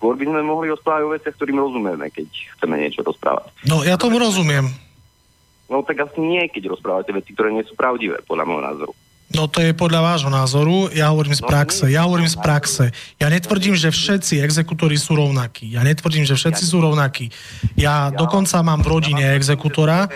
[0.00, 2.24] Skôr by sme mohli rozprávať o veciach, ktorým rozumieme, keď
[2.56, 3.52] chceme niečo rozprávať.
[3.68, 4.72] No ja tomu rozumiem.
[5.68, 8.92] No tak asi nie, keď rozprávate veci, ktoré nie sú pravdivé, podľa môjho názoru.
[9.30, 12.84] No to je podľa vášho názoru, ja hovorím z no, praxe, ja hovorím z praxe.
[13.20, 15.68] Ja netvrdím, že všetci exekutori sú rovnakí.
[15.68, 17.28] Ja netvrdím, že všetci sú rovnakí.
[17.76, 20.08] Ja dokonca mám v rodine exekutora.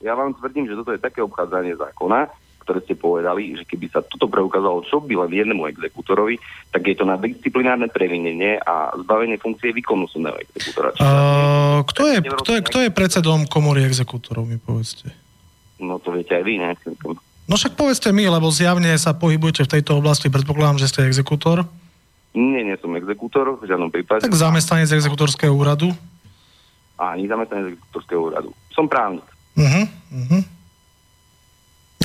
[0.00, 2.32] Ja vám tvrdím, že toto je také obchádzanie zákona,
[2.66, 6.42] ktoré ste povedali, že keby sa toto preukázalo čo by len jednému exekutorovi,
[6.74, 10.90] tak je to na disciplinárne previnenie a zbavenie funkcie výkonu súdneho exekútora.
[10.98, 15.14] Uh, kto, je, kto, je, kto je predsedom komory exekútorov, mi povedzte?
[15.78, 16.74] No to viete aj vy, ne?
[17.46, 21.62] No však povedzte mi, lebo zjavne sa pohybujete v tejto oblasti, predpokladám, že ste exekútor.
[22.34, 24.26] Nie, nie som exekútor, v žiadnom prípade.
[24.26, 25.94] Tak zamestnanec exekútorského úradu?
[26.98, 28.50] Ani zamestnanec exekútorského úradu.
[28.74, 29.24] Som právnik.
[29.56, 30.42] Uh-huh, uh-huh.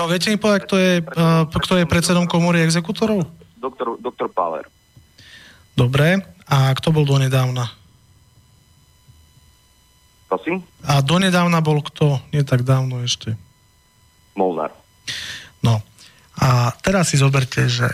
[0.02, 3.22] No viete mi povedať, kto je, uh, kto je predsedom komory exekutorov?
[3.62, 4.66] Doktor, doktor Paler.
[5.78, 6.26] Dobre.
[6.50, 7.70] A kto bol donedávna?
[10.26, 10.66] Prosím?
[10.90, 12.18] A donedávna bol kto?
[12.34, 13.38] Nie tak dávno ešte.
[14.34, 14.74] Molnár.
[15.62, 15.86] No.
[16.42, 17.86] A teraz si zoberte, že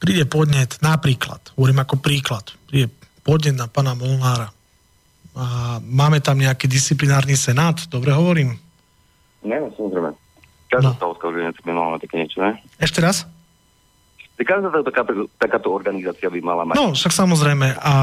[0.00, 2.88] príde podnet, napríklad, hovorím ako príklad, príde
[3.20, 4.48] podnet na pana Molnára.
[5.36, 8.56] A máme tam nejaký disciplinárny senát, dobre hovorím?
[9.44, 10.17] Nie, samozrejme.
[10.68, 10.96] Každá no.
[11.00, 12.52] stavovská organizácia by mala mať také niečo, ne?
[12.76, 13.24] Ešte raz?
[14.38, 14.70] Každá
[15.40, 16.78] takáto organizácia by mala mať.
[16.78, 17.74] No, však samozrejme.
[17.74, 17.94] A, a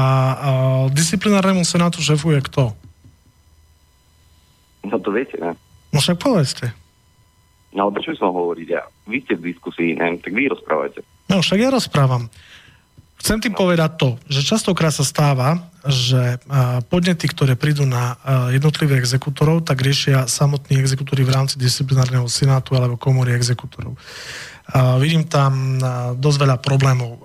[0.92, 2.76] disciplinárnemu senátu šefuje kto?
[4.84, 5.56] No to viete, ne?
[5.94, 6.76] No však povedzte.
[7.72, 8.84] No ale prečo by som hovoriť ja?
[9.08, 10.20] Vy ste v diskusii, ne?
[10.20, 11.00] Tak vy rozprávajte.
[11.32, 12.28] No však ja rozprávam.
[13.16, 16.38] Chcem tým povedať to, že častokrát sa stáva, že
[16.90, 18.18] podnety, ktoré prídu na
[18.50, 23.98] jednotlivých exekútorov, tak riešia samotní exekútory v rámci disciplinárneho senátu alebo komory exekútorov.
[24.98, 25.78] Vidím tam
[26.18, 27.22] dosť veľa problémov.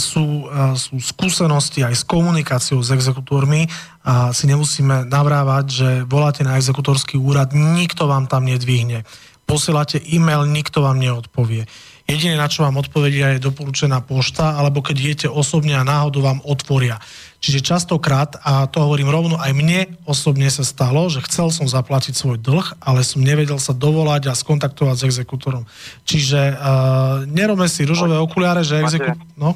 [0.00, 3.68] Sú, sú skúsenosti aj s komunikáciou s exekutórmi
[4.08, 9.04] a si nemusíme navrávať, že voláte na exekutorský úrad, nikto vám tam nedvihne.
[9.44, 11.68] Posielate e-mail, nikto vám neodpovie
[12.08, 16.40] Jediné, na čo vám odpovedia, je doporučená pošta, alebo keď idete osobne a náhodou vám
[16.40, 16.96] otvoria.
[17.44, 22.16] Čiže častokrát, a to hovorím rovno, aj mne osobne sa stalo, že chcel som zaplatiť
[22.16, 25.68] svoj dlh, ale som nevedel sa dovolať a skontaktovať s exekútorom.
[26.08, 29.20] Čiže uh, nerobme si ružové okuliare, že exekútor...
[29.36, 29.52] No?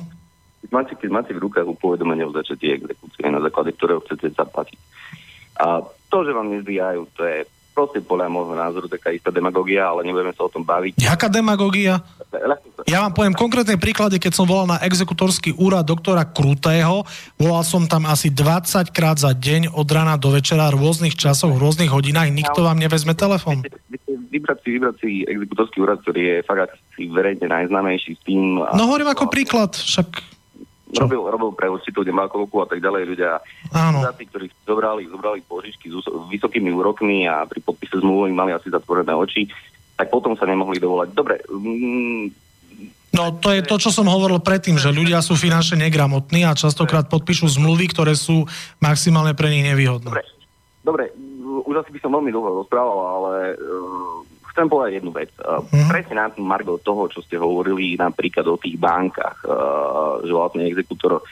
[0.69, 4.79] Máte, keď máte v rukách upovedomenie o začatí exekúcie, na základe ktorého chcete zaplatiť.
[5.57, 5.81] A
[6.13, 10.37] to, že vám nezvíjajú, to je proste podľa môjho názoru taká istá demagogia, ale nebudeme
[10.37, 11.01] sa o tom baviť.
[11.01, 12.05] Jaká demagogia?
[12.89, 17.05] Ja vám poviem konkrétne príklady, keď som volal na exekutorský úrad doktora Krutého,
[17.37, 21.53] volal som tam asi 20 krát za deň od rana do večera v rôznych časoch,
[21.53, 23.65] v rôznych hodinách, nikto vám nevezme telefon.
[24.33, 28.65] Vybrať si, vybrať si exekutorský úrad, ktorý je fakt verejne najznámejší s tým...
[28.65, 30.32] No hovorím ako príklad, však
[30.93, 31.09] čo?
[31.09, 33.41] Robil, robil pre určitú demákovku a tak ďalej ľudia.
[33.73, 34.05] Áno.
[34.15, 39.17] Tí, ktorí zobrali, zobrali požičky s vysokými úrokmi a pri podpise zmluvy mali asi zatvorené
[39.17, 39.49] oči,
[39.97, 41.09] tak potom sa nemohli dovolať.
[41.17, 41.41] Dobre.
[41.49, 42.29] Mm,
[43.17, 47.09] no to je to, čo som hovoril predtým, že ľudia sú finančne negramotní a častokrát
[47.09, 48.45] podpíšu zmluvy, ktoré sú
[48.81, 50.13] maximálne pre nich nevýhodné.
[50.13, 50.25] Dobre,
[50.85, 51.05] Dobre.
[51.65, 55.33] už asi by som veľmi dlho rozprával, ale uh, chcem povedať jednu vec.
[55.73, 55.89] Mm.
[55.89, 61.25] Presne na Margo toho, čo ste hovorili napríklad o tých bankách, uh, že vlastne exekútor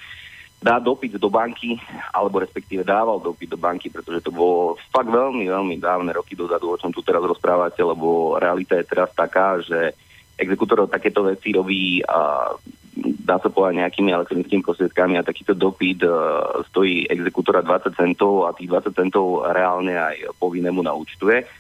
[0.61, 1.81] dá dopyt do banky,
[2.13, 6.77] alebo respektíve dával dopyt do banky, pretože to bolo fakt veľmi, veľmi dávne roky dozadu,
[6.77, 9.97] o čom tu teraz rozprávate, lebo realita je teraz taká, že
[10.37, 12.53] exekútor takéto veci robí a
[13.01, 18.53] dá sa povedať nejakými elektronickými prostriedkami a takýto dopyt uh, stojí exekútora 20 centov a
[18.53, 21.60] tých 20 centov reálne aj povinnému naúčtuje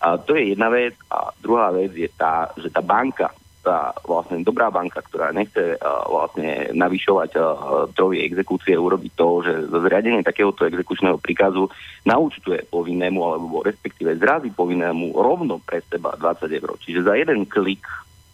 [0.00, 0.96] A to je jedna vec.
[1.12, 3.28] A druhá vec je tá, že tá banka,
[3.60, 7.44] tá vlastne dobrá banka, ktorá nechce uh, vlastne navyšovať uh,
[7.92, 11.68] trovy exekúcie, urobiť to, že zriadenie takéhoto exekučného príkazu
[12.08, 16.70] naučtuje povinnému, alebo respektíve zrazí povinnému rovno pre seba 20 eur.
[16.80, 17.84] Čiže za jeden klik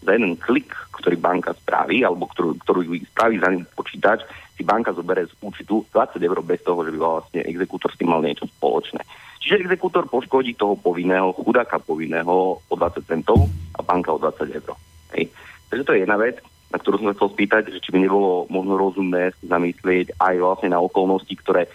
[0.07, 4.23] za jeden klik, ktorý banka spraví, alebo ktorú, ktorú spraví za ním počítač,
[4.55, 8.15] si banka zoberie z účitu 20 eur bez toho, že by vlastne exekútor s tým
[8.15, 9.03] mal niečo spoločné.
[9.41, 13.47] Čiže exekútor poškodí toho povinného, chudáka povinného o 20 centov
[13.77, 14.75] a banka o 20 eur.
[15.15, 15.31] Hej.
[15.71, 16.41] Takže to je jedna vec,
[16.71, 20.83] na ktorú som chcel spýtať, že či by nebolo možno rozumné zamyslieť aj vlastne na
[20.83, 21.71] okolnosti, ktoré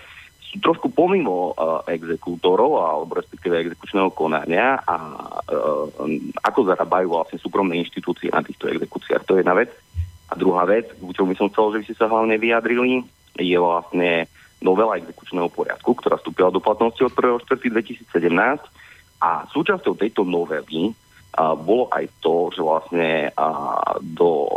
[0.51, 5.87] sú trošku pomimo uh, exekútorov alebo respektíve exekučného konania a uh,
[6.43, 9.23] ako zarábajú vlastne súkromné inštitúcie na týchto exekúciách.
[9.23, 9.71] To je jedna vec.
[10.27, 13.03] A druhá vec, čo by som chcel, že by ste sa hlavne vyjadrili,
[13.39, 14.27] je vlastne
[14.61, 18.61] novela exekučného poriadku, ktorá vstúpila do platnosti od 1.4.2017
[19.21, 20.93] a súčasťou tejto novely
[21.31, 23.47] a bolo aj to, že vlastne a,
[24.03, 24.51] do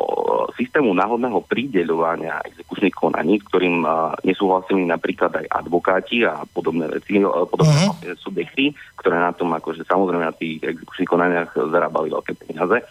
[0.58, 7.78] systému náhodného prideľovania exekučných konaní, ktorým a, nesúhlasili napríklad aj advokáti a podobné veci, podobné
[7.94, 8.18] uh-huh.
[8.18, 12.82] subjekty, ktoré na tom akože samozrejme na tých exekučných konaniach zarábali veľké peniaze.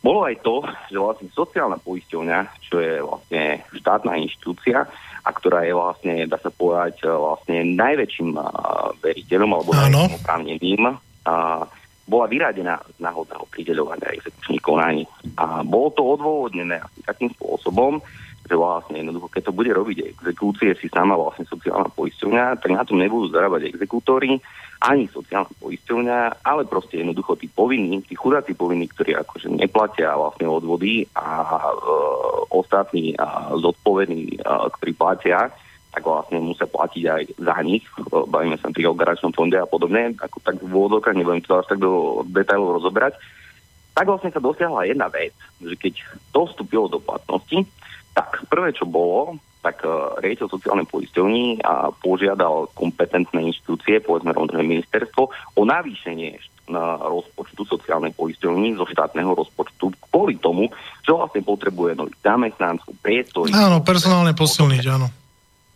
[0.00, 4.88] Bolo aj to, že vlastne sociálna poisťovňa, čo je vlastne štátna inštitúcia
[5.26, 8.38] a ktorá je vlastne, dá sa povedať, vlastne najväčším
[9.02, 10.82] veriteľom alebo najväčším oprávneným,
[12.06, 15.02] bola vyradená z náhodného prideľovania exekučných konaní.
[15.34, 17.98] A bolo to odôvodnené asi takým spôsobom,
[18.46, 22.86] že vlastne jednoducho, keď to bude robiť exekúcie si sama vlastne sociálna poisťovňa, tak na
[22.86, 24.38] tom nebudú zarábať exekútory,
[24.86, 30.46] ani sociálna poisťovňa, ale proste jednoducho tí povinní, tí chudáci povinní, ktorí akože neplatia vlastne
[30.46, 31.76] odvody a e,
[32.54, 35.50] ostatní a zodpovední, a, ktorí platia,
[35.96, 37.88] tak vlastne musia platiť aj za nich.
[38.12, 41.80] Bavíme sa pri operačnom fonde a podobne, ako tak v úvodokách, nebudem to až tak
[41.80, 43.16] do detailov rozoberať.
[43.96, 46.04] Tak vlastne sa dosiahla jedna vec, že keď
[46.36, 47.64] to vstúpilo do platnosti,
[48.16, 54.56] tak prvé, čo bolo, tak uh, riaditeľ sociálnej poisťovní a požiadal kompetentné inštitúcie, povedzme rovno
[54.56, 56.40] ministerstvo, o navýšenie
[56.72, 60.72] na rozpočtu sociálnej poisťovní zo štátneho rozpočtu kvôli tomu,
[61.04, 63.52] že vlastne potrebuje nových zamestnancov, priestory.
[63.52, 65.06] Áno, personálne posilniť, áno.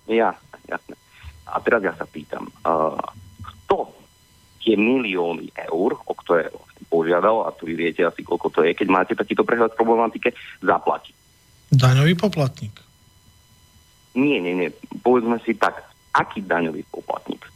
[0.09, 0.35] Ja,
[0.67, 0.97] jasné.
[1.47, 2.97] A teraz ja sa pýtam, uh,
[3.45, 3.93] kto
[4.65, 6.49] tie milióny eur, o ktoré
[6.89, 11.15] požiadal, a tu vy viete asi koľko to je, keď máte takýto prehľad problematike, zaplatí?
[11.71, 12.75] Daňový poplatník.
[14.19, 14.69] Nie, nie, nie.
[15.07, 15.79] Povedzme si tak,
[16.15, 17.47] aký daňový poplatník?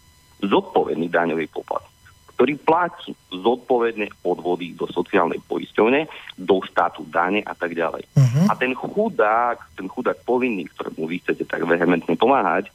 [0.42, 1.94] Zodpovedný daňový poplatník
[2.34, 8.10] ktorý platí zodpovedné odvody do sociálnej poisťovne, do štátu dane a tak ďalej.
[8.10, 8.50] Uh-huh.
[8.50, 12.74] A ten chudák, ten chudák povinný, ktorému vy chcete tak vehementne pomáhať,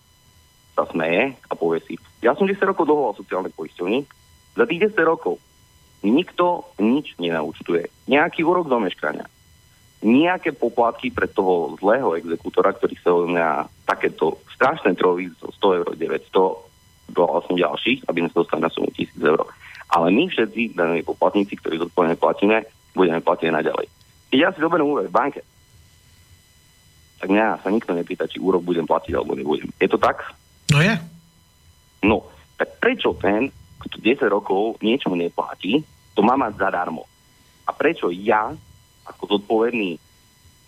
[0.80, 1.94] sa smeje a povie si,
[2.24, 4.08] ja som 10 rokov dohoval sociálnej poisťovni,
[4.56, 5.36] za tých 10 rokov
[6.08, 7.92] nikto nič nenaučtuje.
[8.08, 9.28] Nejaký úrok do meškania.
[10.00, 13.50] Nejaké poplatky pre toho zlého exekútora, ktorý sa na
[13.84, 16.70] takéto strašné trovy zo 100 eur 900
[17.10, 19.42] do vlastne ďalších, aby sme sa dostali na sumu 1000 eur.
[19.90, 22.64] Ale my všetci, daní poplatníci, ktorí zodpovedne platíme,
[22.94, 23.88] budeme platiť naďalej.
[24.30, 25.42] Keď ja si zoberiem úver v banke,
[27.20, 29.68] tak mňa sa nikto nepýta, či úrok budem platiť alebo nebudem.
[29.82, 30.24] Je to tak?
[30.72, 30.94] No je.
[32.06, 33.52] No, tak prečo ten,
[33.82, 35.84] kto 10 rokov niečomu neplatí,
[36.16, 37.04] to má mať zadarmo?
[37.68, 38.56] A prečo ja,
[39.10, 39.98] ako zodpovedný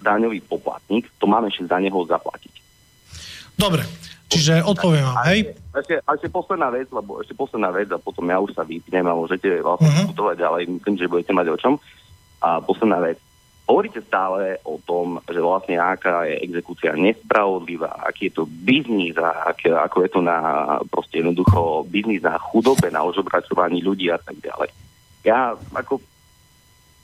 [0.02, 2.54] daňový poplatník, to mám ešte za neho zaplatiť?
[3.56, 3.86] Dobre,
[4.32, 5.52] Čiže odpoviem vám, hej?
[5.76, 9.12] Ešte, ešte posledná vec, lebo ešte posledná vec a potom ja už sa vypnem a
[9.12, 10.08] môžete vlastne uh-huh.
[10.08, 10.62] diskutovať ďalej.
[10.72, 11.74] Myslím, že budete mať o čom.
[12.40, 13.20] A posledná vec.
[13.68, 19.52] Hovoríte stále o tom, že vlastne aká je exekúcia nespravodlivá, aký je to biznis a
[19.52, 20.40] ak, ako je to na
[20.88, 24.72] proste jednoducho biznis na chudobe, na ožobračovaní ľudí a tak ďalej.
[25.28, 26.00] Ja ako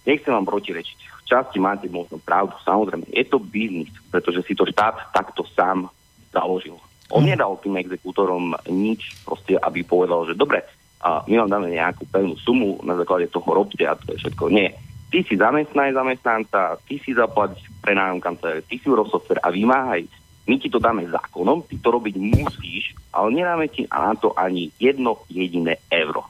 [0.08, 1.17] nechcem vám protirečiť.
[1.28, 3.04] Časti máte možno pravdu, samozrejme.
[3.12, 5.92] Je to biznis, pretože si to štát takto sám
[6.32, 6.80] založil.
[7.12, 7.36] On mm.
[7.36, 10.64] nedal tým exekútorom nič, proste, aby povedal, že dobre,
[10.98, 14.50] a my vám dáme nejakú pevnú sumu, na základe toho robte a to je všetko.
[14.50, 14.74] Nie.
[15.08, 20.04] Ty si zamestnaj zamestnanca, ty si zaplať prenájom kancelárie, ty si urob software a vymáhaj.
[20.48, 24.72] My ti to dáme zákonom, ty to robiť musíš, ale nedáme ti na to ani
[24.80, 26.28] jedno jediné euro.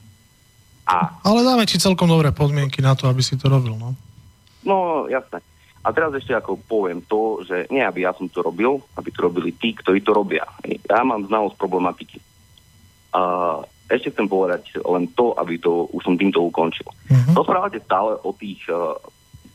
[0.87, 1.21] A...
[1.25, 3.93] Ale dáme ti celkom dobré podmienky na to, aby si to robil, no.
[4.65, 5.43] No, jasné.
[5.85, 9.23] A teraz ešte ako poviem to, že nie aby ja som to robil, aby to
[9.23, 10.43] robili tí, ktorí to robia.
[10.89, 12.19] Ja mám znalosť problematiky.
[13.15, 13.21] A
[13.87, 16.91] ešte chcem povedať len to, aby to už som týmto ukončil.
[16.91, 17.39] Uh-huh.
[17.39, 18.99] Rozprávate stále o tých uh,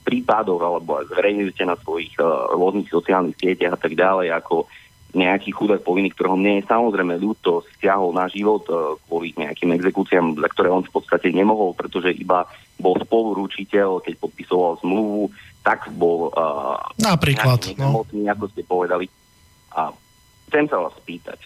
[0.09, 4.65] prípadoch, alebo zverejňujete na svojich uh, rôznych sociálnych sieťach a tak ďalej, ako
[5.13, 10.41] nejaký chudák povinný, ktorého mne je samozrejme ľúto, stiahol na život uh, kvôli nejakým exekúciám,
[10.41, 12.49] za ktoré on v podstate nemohol, pretože iba
[12.81, 15.29] bol spoluručiteľ, keď podpisoval zmluvu,
[15.61, 18.03] tak bol uh, Napríklad, no.
[18.09, 19.07] ako ste povedali.
[19.77, 19.93] A
[20.49, 21.39] chcem sa vás spýtať.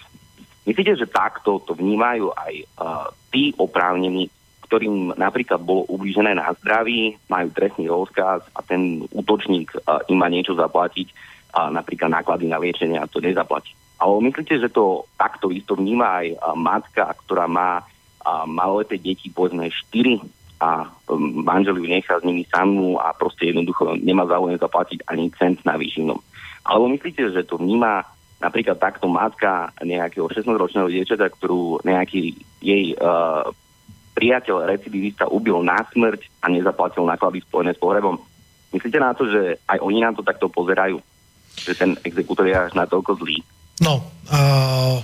[0.66, 4.26] Myslíte, že takto to vnímajú aj uh, tí oprávnení,
[4.66, 10.26] ktorým napríklad bolo ublížené na zdraví, majú trestný rozkaz a ten útočník uh, im má
[10.26, 11.10] niečo zaplatiť,
[11.56, 13.72] uh, napríklad náklady na liečenie a to nezaplatí.
[13.96, 17.80] Ale myslíte, že to takto isto vníma aj matka, ktorá má
[18.44, 20.20] maloleté deti, povedzme 4
[20.60, 20.88] a
[21.44, 25.76] manžel ju nechá s nimi samú a proste jednoducho nemá záujem zaplatiť ani cent na
[25.76, 26.16] výživnom.
[26.64, 28.04] Alebo myslíte, že to vníma
[28.40, 33.48] napríklad takto matka nejakého 16-ročného dievčaťa, ktorú nejaký jej uh,
[34.16, 38.16] priateľ recidivista ubil na smrť a nezaplatil náklady spojené s pohrebom.
[38.72, 41.00] Myslíte na to, že aj oni na to takto pozerajú?
[41.56, 43.40] Že ten exekútor je až natoľko zlý?
[43.80, 45.00] No, uh,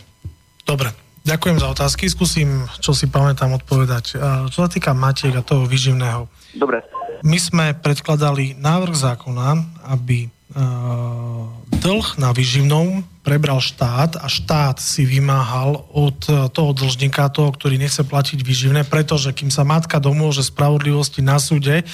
[0.65, 0.93] dobre.
[1.23, 2.11] Ďakujem za otázky.
[2.11, 4.05] Skúsim, čo si pamätám, odpovedať.
[4.17, 6.27] Uh, čo sa týka Matiek a toho výživného.
[6.57, 6.83] Dobre.
[7.23, 9.49] My sme predkladali návrh zákona,
[9.95, 11.47] aby uh,
[11.83, 16.19] dlh na výživnom prebral štát a štát si vymáhal od
[16.51, 21.87] toho dlžníka, toho, ktorý nechce platiť výživné, pretože kým sa matka domôže spravodlivosti na súde,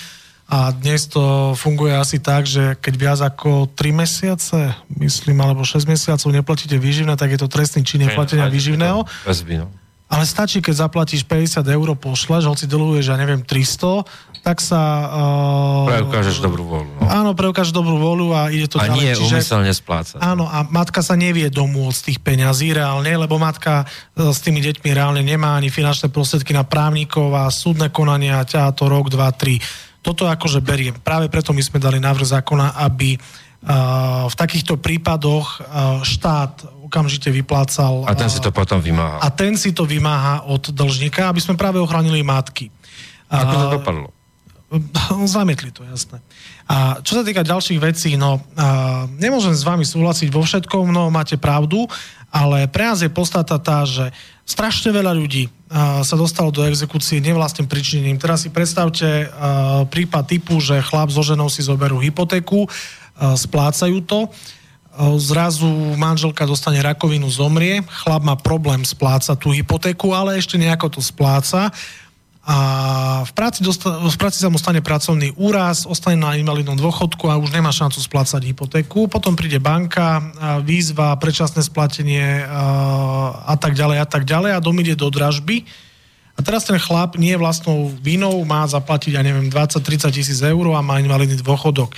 [0.49, 5.85] a dnes to funguje asi tak, že keď viac ako 3 mesiace, myslím, alebo 6
[5.85, 9.05] mesiacov neplatíte výživné, tak je to trestný čin neplatenia výživného.
[9.61, 9.69] no.
[10.09, 14.09] Ale stačí, keď zaplatíš 50 eur, pošleš, hoci dlhuješ, ja neviem, 300,
[14.41, 14.81] tak sa...
[15.85, 16.97] Uh, preukážeš dobrú vôľu.
[16.97, 17.05] No.
[17.05, 18.97] Áno, preukážeš dobrú vôľu a ide to a ďalej.
[19.05, 20.17] nie Čiže, umyselne splácať.
[20.25, 23.85] Áno, a matka sa nevie domôcť tých peňazí reálne, lebo matka
[24.17, 28.73] e, s tými deťmi reálne nemá ani finančné prostriedky na právnikov a súdne konania, ťa
[28.73, 29.61] to rok, dva, tri.
[30.09, 30.97] Toto akože beriem.
[31.05, 37.29] Práve preto my sme dali návrh zákona, aby uh, v takýchto prípadoch uh, štát okamžite
[37.29, 38.09] vyplácal...
[38.09, 39.21] A ten si to potom vymáha.
[39.21, 42.73] A ten si to vymáha od dlžníka, aby sme práve ochránili matky.
[43.29, 44.09] Ako to dopadlo?
[45.37, 46.25] Zamietli to, jasné.
[46.69, 51.09] A čo sa týka ďalších vecí, no a nemôžem s vami súhlasiť vo všetkom, no
[51.09, 51.89] máte pravdu,
[52.29, 54.13] ale pre nás je podstata tá, že
[54.45, 55.49] strašne veľa ľudí
[56.05, 58.17] sa dostalo do exekúcie nevlastným príčinením.
[58.21, 59.29] Teraz si predstavte
[59.93, 62.69] prípad typu, že chlap so ženou si zoberú hypotéku,
[63.17, 64.29] splácajú to,
[65.21, 71.01] zrazu manželka dostane rakovinu, zomrie, chlap má problém splácať tú hypotéku, ale ešte nejako to
[71.05, 71.71] spláca
[72.49, 72.57] a
[73.29, 77.37] v práci, dosta- v práci sa mu stane pracovný úraz, ostane na invalidnom dôchodku a
[77.37, 79.05] už nemá šancu splácať hypotéku.
[79.05, 80.25] Potom príde banka,
[80.65, 85.69] výzva, predčasné splatenie a tak ďalej a tak ďalej a dom ide do dražby.
[86.35, 90.81] A teraz ten chlap nie vlastnou vinou má zaplatiť, ja neviem, 20-30 tisíc eur a
[90.81, 91.93] má invalidný dôchodok.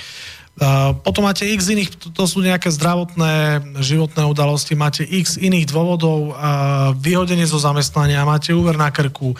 [1.07, 6.35] Potom máte x iných, to sú nejaké zdravotné, životné udalosti, máte x iných dôvodov,
[6.99, 9.31] vyhodenie zo zamestnania, máte úver na krku,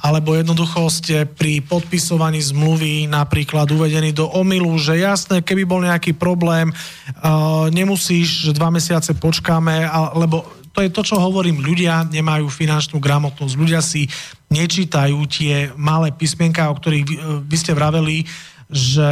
[0.00, 6.16] alebo jednoducho ste pri podpisovaní zmluvy napríklad uvedení do omilu, že jasné, keby bol nejaký
[6.16, 9.84] problém, uh, nemusíš, dva mesiace počkáme,
[10.16, 14.06] lebo to je to, čo hovorím, ľudia nemajú finančnú gramotnosť, ľudia si
[14.48, 18.24] nečítajú tie malé písmenka, o ktorých vy, vy ste vraveli,
[18.70, 19.10] že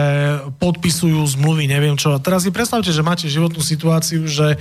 [0.62, 2.14] podpisujú zmluvy, neviem čo.
[2.14, 4.54] A teraz si predstavte, že máte životnú situáciu, že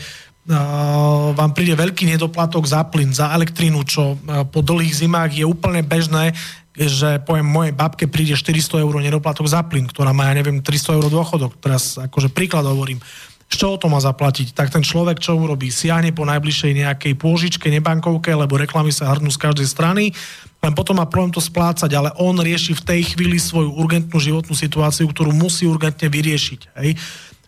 [0.47, 4.15] vám príde veľký nedoplatok za plyn, za elektrínu, čo
[4.47, 6.31] po dlhých zimách je úplne bežné,
[6.77, 10.97] že poviem, mojej babke príde 400 eur nedoplatok za plyn, ktorá má, ja neviem, 300
[11.01, 11.57] eur dôchodok.
[11.59, 13.01] Teraz akože príklad hovorím.
[13.47, 14.51] Z čoho to má zaplatiť?
[14.51, 15.71] Tak ten človek čo urobí?
[15.71, 20.11] Siahne po najbližšej nejakej pôžičke, nebankovke, lebo reklamy sa hrnú z každej strany,
[20.59, 24.51] len potom má problém to splácať, ale on rieši v tej chvíli svoju urgentnú životnú
[24.51, 26.75] situáciu, ktorú musí urgentne vyriešiť.
[26.75, 26.99] Hej?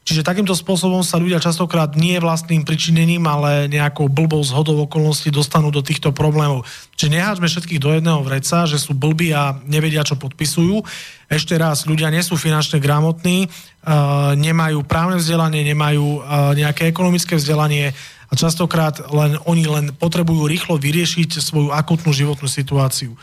[0.09, 5.69] Čiže takýmto spôsobom sa ľudia častokrát nie vlastným pričinením, ale nejakou blbou zhodou okolností dostanú
[5.69, 6.65] do týchto problémov.
[6.97, 10.81] Čiže neháčme všetkých do jedného vreca, že sú blbí a nevedia, čo podpisujú.
[11.29, 17.37] Ešte raz, ľudia nie sú finančne gramotní, uh, nemajú právne vzdelanie, nemajú uh, nejaké ekonomické
[17.37, 23.13] vzdelanie a častokrát len oni len potrebujú rýchlo vyriešiť svoju akutnú životnú situáciu.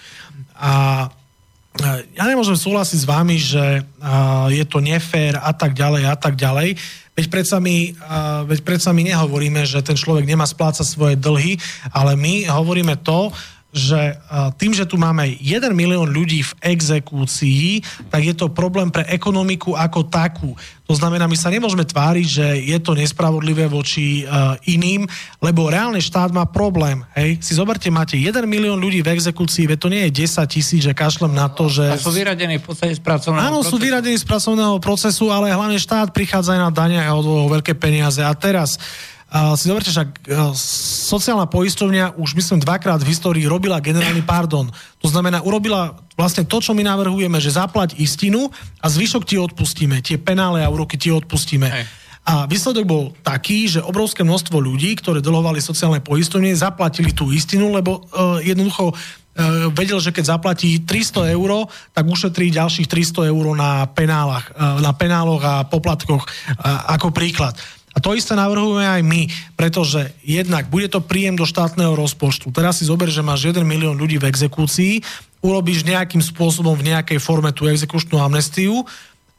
[0.55, 1.11] A
[2.17, 3.85] ja nemôžem súhlasiť s vami, že
[4.53, 6.79] je to nefér a tak ďalej a tak ďalej.
[7.17, 7.97] Veď predsa, my,
[8.45, 11.57] veď predsa my nehovoríme, že ten človek nemá splácať svoje dlhy,
[11.89, 13.33] ale my hovoríme to,
[13.77, 14.17] že
[14.57, 19.77] tým, že tu máme 1 milión ľudí v exekúcii, tak je to problém pre ekonomiku
[19.77, 20.57] ako takú.
[20.87, 25.03] To znamená, my sa nemôžeme tváriť, že je to nespravodlivé voči uh, iným,
[25.43, 27.03] lebo reálne štát má problém.
[27.19, 27.43] Hej?
[27.43, 30.95] Si zoberte, máte 1 milión ľudí v exekúcii, veď to nie je 10 tisíc, že
[30.95, 31.91] kašlem na to, že...
[31.91, 33.71] A sú vyradení v podstate z pracovného Áno, procesu.
[33.75, 37.75] sú vyradení z pracovného procesu, ale hlavne štát prichádza aj na dania a od veľké
[37.75, 38.23] peniaze.
[38.23, 38.79] A teraz
[39.59, 40.55] si zoberte, že uh,
[41.11, 44.71] sociálna poisťovňa už myslím dvakrát v histórii robila generálny pardon.
[45.03, 48.49] To znamená, urobila vlastne to, čo my navrhujeme, že zaplať istinu
[48.79, 49.99] a zvyšok ti odpustíme.
[50.01, 51.69] Tie penále a úroky ti odpustíme.
[51.69, 51.87] Hej.
[52.27, 57.71] A výsledok bol taký, že obrovské množstvo ľudí, ktoré dlhovali sociálne poistovne, zaplatili tú istinu,
[57.71, 58.95] lebo uh, jednoducho uh,
[59.71, 64.91] vedel, že keď zaplatí 300 eur, tak ušetrí ďalších 300 eur na penálach, uh, na
[64.91, 67.55] penáloch a poplatkoch uh, ako príklad.
[67.97, 69.23] A to isté navrhujeme aj my,
[69.57, 72.53] pretože jednak bude to príjem do štátneho rozpočtu.
[72.53, 75.01] Teraz si zober, že máš 1 milión ľudí v exekúcii,
[75.41, 78.85] urobíš nejakým spôsobom v nejakej forme tú exekučnú amnestiu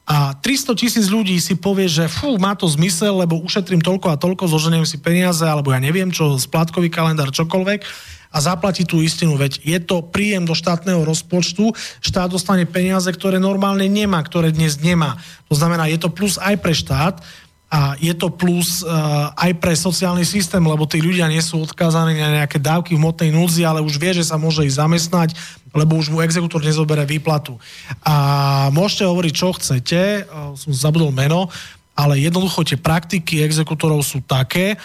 [0.07, 4.17] a 300 tisíc ľudí si povie, že fú, má to zmysel, lebo ušetrím toľko a
[4.17, 7.83] toľko, zoženiem si peniaze, alebo ja neviem čo, splátkový kalendár, čokoľvek
[8.31, 9.35] a zaplatí tú istinu.
[9.35, 14.79] Veď je to príjem do štátneho rozpočtu, štát dostane peniaze, ktoré normálne nemá, ktoré dnes
[14.79, 15.19] nemá.
[15.51, 17.19] To znamená, je to plus aj pre štát,
[17.67, 22.15] a je to plus uh, aj pre sociálny systém, lebo tí ľudia nie sú odkázaní
[22.15, 25.29] na nejaké dávky v motnej núdzi, ale už vie, že sa môže ísť zamestnať,
[25.75, 27.59] lebo už mu exekútor nezobere výplatu.
[28.07, 31.51] A môžete hovoriť, čo chcete, uh, som zabudol meno,
[31.91, 34.79] ale jednoducho tie praktiky exekútorov sú také,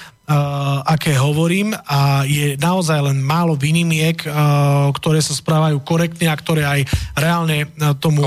[0.87, 6.63] aké hovorím a je naozaj len málo výnimiek, uh, ktoré sa správajú korektne a ktoré
[6.65, 6.81] aj
[7.17, 8.25] reálne uh, tomu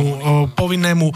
[0.54, 1.10] povinnému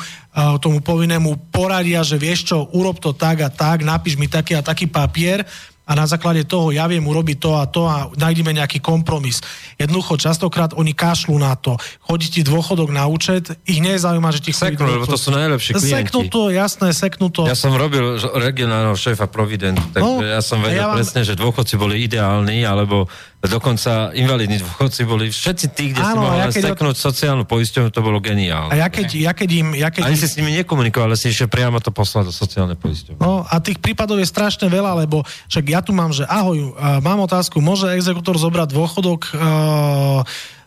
[0.63, 4.63] tomu povinnému poradia, že vieš čo, urob to tak a tak, napíš mi taký a
[4.63, 5.43] taký papier
[5.89, 9.41] a na základe toho ja viem urobiť to a to a nájdeme nejaký kompromis.
[9.81, 11.81] Jednoducho, častokrát oni kašľú na to.
[12.05, 15.89] Chodí ti dôchodok na účet, ich nezaujíma, že ti Seknú, lebo to sú najlepší klienti.
[15.89, 17.47] Seknú to, jasné, seknú to.
[17.49, 21.01] Ja som robil regionálneho šéfa Providentu, takže no, ja som vedel ja vám...
[21.01, 23.07] presne, že dôchodci boli ideálni, alebo
[23.39, 26.99] dokonca invalidní dôchodci boli všetci tí, kde Áno, si mohli ja steknúť od...
[26.99, 28.75] sociálnu poisťovňu, to bolo geniálne.
[28.75, 29.67] A ja keď, ja keď im...
[29.79, 30.21] Ja keď Ani im...
[30.21, 33.23] si s nimi nekomunikoval, ale si ešte priamo to poslal do sociálnej poisťovne.
[33.23, 36.99] No a tých prípadov je strašne veľa, lebo však ja tu mám, že ahoj, uh,
[36.99, 40.19] mám otázku, môže exekutor zobrať dôchodok uh,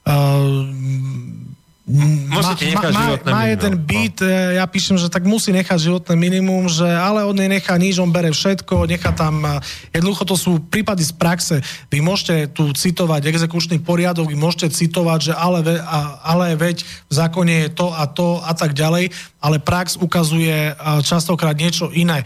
[0.08, 1.52] uh,
[1.82, 4.54] Musíte nechať má, životné má, má jeden byt, no.
[4.54, 8.30] ja píšem, že tak musí nechať životné minimum, že ale on nenechá nič, on bere
[8.30, 9.58] všetko, nechá tam, e,
[9.90, 11.56] jednoducho to sú prípady z praxe.
[11.90, 15.58] Vy môžete tu citovať exekučný poriadok, vy môžete citovať, že ale,
[16.22, 19.10] ale veď v zákone je to a to a tak ďalej,
[19.42, 22.22] ale prax ukazuje e, častokrát niečo iné.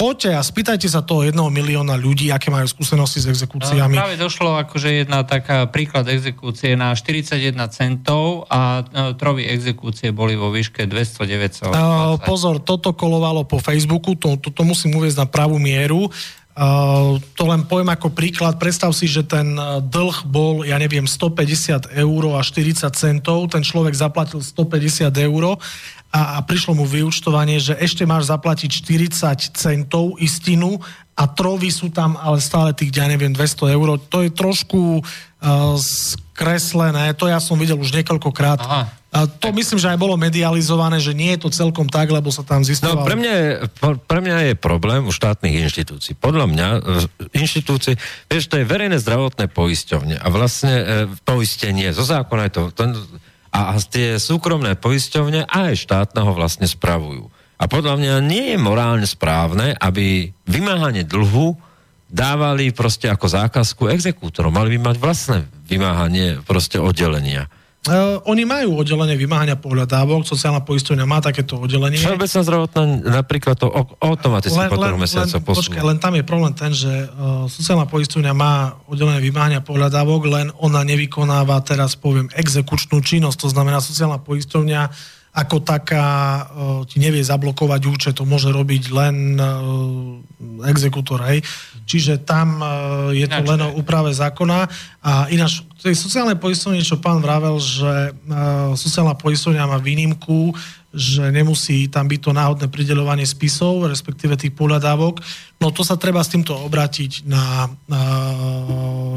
[0.00, 3.92] Choďte a spýtajte sa toho jedného milióna ľudí, aké majú skúsenosti s exekúciami.
[3.94, 8.82] No, práve došlo akože jedna taká príklad exekúcie na 41 centov a
[9.20, 11.70] trovy exekúcie boli vo výške 200-900.
[11.70, 16.08] Uh, pozor, toto kolovalo po Facebooku, to, to, to musím uvieť na pravú mieru.
[16.54, 18.62] Uh, to len poviem ako príklad.
[18.62, 19.58] Predstav si, že ten
[19.90, 23.50] dlh bol, ja neviem, 150 eur a 40 centov.
[23.50, 25.58] Ten človek zaplatil 150 eur
[26.14, 30.78] a, a prišlo mu vyučtovanie, že ešte máš zaplatiť 40 centov istinu
[31.18, 33.98] a trovy sú tam, ale stále tých, ja neviem, 200 eur.
[33.98, 38.62] To je trošku uh, skreslené, to ja som videl už niekoľkokrát.
[38.62, 38.82] Aha.
[39.14, 42.42] A to myslím, že aj bolo medializované, že nie je to celkom tak, lebo sa
[42.42, 42.98] tam zistilo.
[42.98, 43.50] No pre mňa, je,
[44.10, 46.18] pre mňa je problém u štátnych inštitúcií.
[46.18, 46.78] Podľa mňa e,
[47.38, 47.94] inštitúcie,
[48.26, 50.84] vieš, to je verejné zdravotné poisťovne a vlastne e,
[51.22, 52.82] poistenie, zo zákona je to, to
[53.54, 57.30] a tie súkromné poisťovne aj štátneho vlastne spravujú.
[57.54, 61.54] A podľa mňa nie je morálne správne, aby vymáhanie dlhu
[62.10, 64.50] dávali proste ako zákazku exekútorom.
[64.50, 65.38] Mali by mať vlastné
[65.70, 67.46] vymáhanie proste oddelenia.
[67.84, 72.00] Uh, oni majú oddelenie vymáhania pohľadávok, sociálna poistovňa má takéto oddelenie.
[72.00, 72.82] Všeobecná zdravotná
[73.20, 73.68] napríklad to
[74.00, 78.32] automaticky len, po troch mesiacoch počkaj, len tam je problém ten, že uh, sociálna poistovňa
[78.32, 84.88] má oddelenie vymáhania pohľadávok, len ona nevykonáva teraz poviem exekučnú činnosť, to znamená sociálna poistovňa
[85.34, 91.42] ako taká uh, ti nevie zablokovať účet, to môže robiť len uh, exekútor, hej.
[91.84, 94.70] Čiže tam uh, je to len o úprave zákona
[95.02, 98.16] a ináč tej sociálnej poistovne, čo pán vravel, že
[98.72, 100.56] sociálna poistovňa má výnimku,
[100.94, 105.18] že nemusí tam byť to náhodné prideľovanie spisov, respektíve tých pohľadávok.
[105.58, 108.02] No to sa treba s týmto obrátiť na, na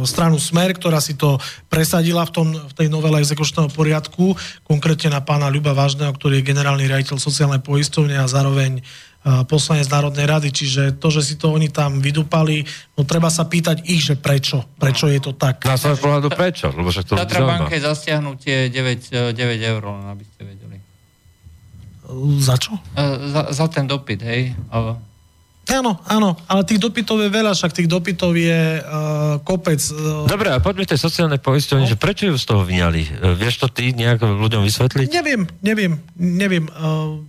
[0.03, 1.37] stranu Smer, ktorá si to
[1.69, 4.33] presadila v, tom, v tej novele exekučného poriadku,
[4.65, 8.81] konkrétne na pána Ľuba Vážneho, ktorý je generálny riaditeľ sociálnej poistovne a zároveň
[9.47, 12.63] poslanec Národnej rady, čiže to, že si to oni tam vydupali,
[12.95, 15.67] no treba sa pýtať ich, že prečo, prečo je to tak.
[15.67, 16.71] Na svoj pohľadu prečo?
[16.71, 19.83] Lebo však to Tatra banke zasiahnutie 9, 9 eur,
[20.15, 20.86] aby ste vedeli.
[22.39, 22.79] Za čo?
[22.95, 24.55] E, za, za ten dopyt, hej.
[25.67, 29.83] Áno, áno, ale tých dopytov je veľa, však tých dopytov je uh, kopec.
[29.91, 30.23] Uh...
[30.23, 31.91] Dobre, a poďme tej sociálnej poisťovne, no.
[31.91, 33.19] že prečo ju z toho vyňali?
[33.19, 35.11] Uh, vieš to ty nejak ľuďom vysvetliť?
[35.11, 36.71] Neviem, neviem, neviem.
[36.71, 37.19] Uh,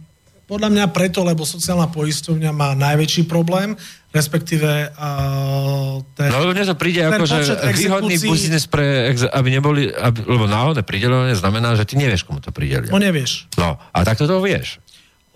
[0.47, 3.75] podľa mňa preto, lebo sociálna poisťovňa má najväčší problém,
[4.09, 10.25] respektíve uh, ten, No mne to príde ako, že výhodný biznis pre, aby neboli, aby,
[10.25, 12.89] lebo náhodné pridelovanie znamená, že ty nevieš, komu to pridelia.
[12.89, 13.53] No nevieš.
[13.61, 14.81] No, a takto to vieš.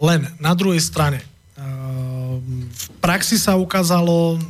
[0.00, 1.20] Len na druhej strane,
[1.60, 2.40] uh,
[2.72, 4.40] v praxi sa ukázalo,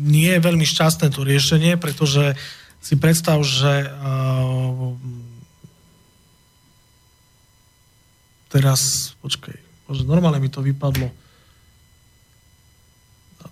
[0.00, 2.36] nie je veľmi šťastné to riešenie, pretože
[2.80, 4.92] si predstav, že uh,
[8.52, 9.56] teraz, počkaj,
[9.88, 11.29] bože, normálne mi to vypadlo.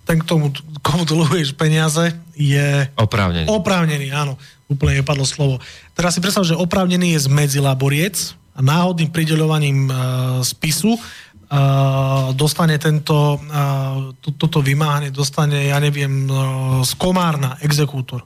[0.09, 0.49] Ten, tomu,
[0.81, 2.89] komu dlhuješ peniaze, je...
[2.97, 3.45] Oprávnený.
[3.45, 4.41] Oprávnený, áno.
[4.65, 5.61] Úplne vypadlo slovo.
[5.93, 8.17] Teraz si predstav, že oprávnený je z medzilaboriec
[8.57, 9.93] a náhodným prideľovaním uh,
[10.41, 18.25] spisu uh, dostane tento, uh, to, toto vymáhanie, dostane, ja neviem, uh, z Komárna, exekútor.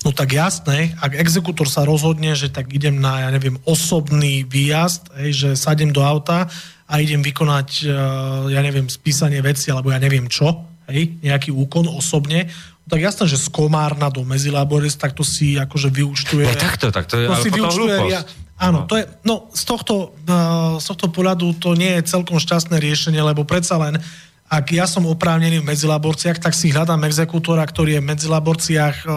[0.00, 5.12] No tak jasné, ak exekútor sa rozhodne, že tak idem na, ja neviem, osobný výjazd,
[5.20, 6.48] hej, že sadem do auta
[6.88, 11.86] a idem vykonať, uh, ja neviem, spísanie veci, alebo ja neviem čo, hej, nejaký úkon
[11.90, 12.50] osobne,
[12.86, 16.46] tak jasné, že z Komárna do Mezilaboris, tak to si akože vyúčtuje.
[16.46, 18.22] No takto, tak to je to si vyúčtuje, ja,
[18.56, 18.88] Áno, no.
[18.88, 23.20] to je, no z tohto, uh, z tohto pohľadu to nie je celkom šťastné riešenie,
[23.20, 24.00] lebo predsa len
[24.46, 29.12] ak ja som oprávnený v medzilaborciách, tak si hľadám exekútora, ktorý je v medzilaborciách, eh,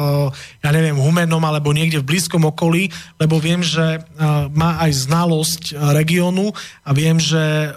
[0.65, 2.89] ja neviem, v Humennom alebo niekde v blízkom okolí,
[3.22, 4.03] lebo viem, že eh,
[4.49, 6.49] má aj znalosť eh, regiónu
[6.81, 7.72] a viem, že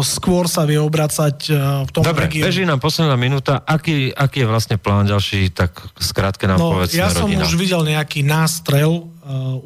[0.00, 1.52] skôr sa vie obracať
[1.84, 2.48] v tom Dobre, regióne.
[2.48, 3.60] beží nám posledná minúta.
[3.68, 7.44] Aký, aký je vlastne plán ďalší, tak skrátke nám no, povedzme Ja som rodina.
[7.44, 9.04] už videl nejaký nástrel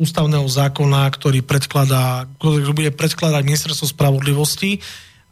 [0.01, 4.82] ústavného zákona, ktorý predkladá, ktorý bude predkladať ministerstvo spravodlivosti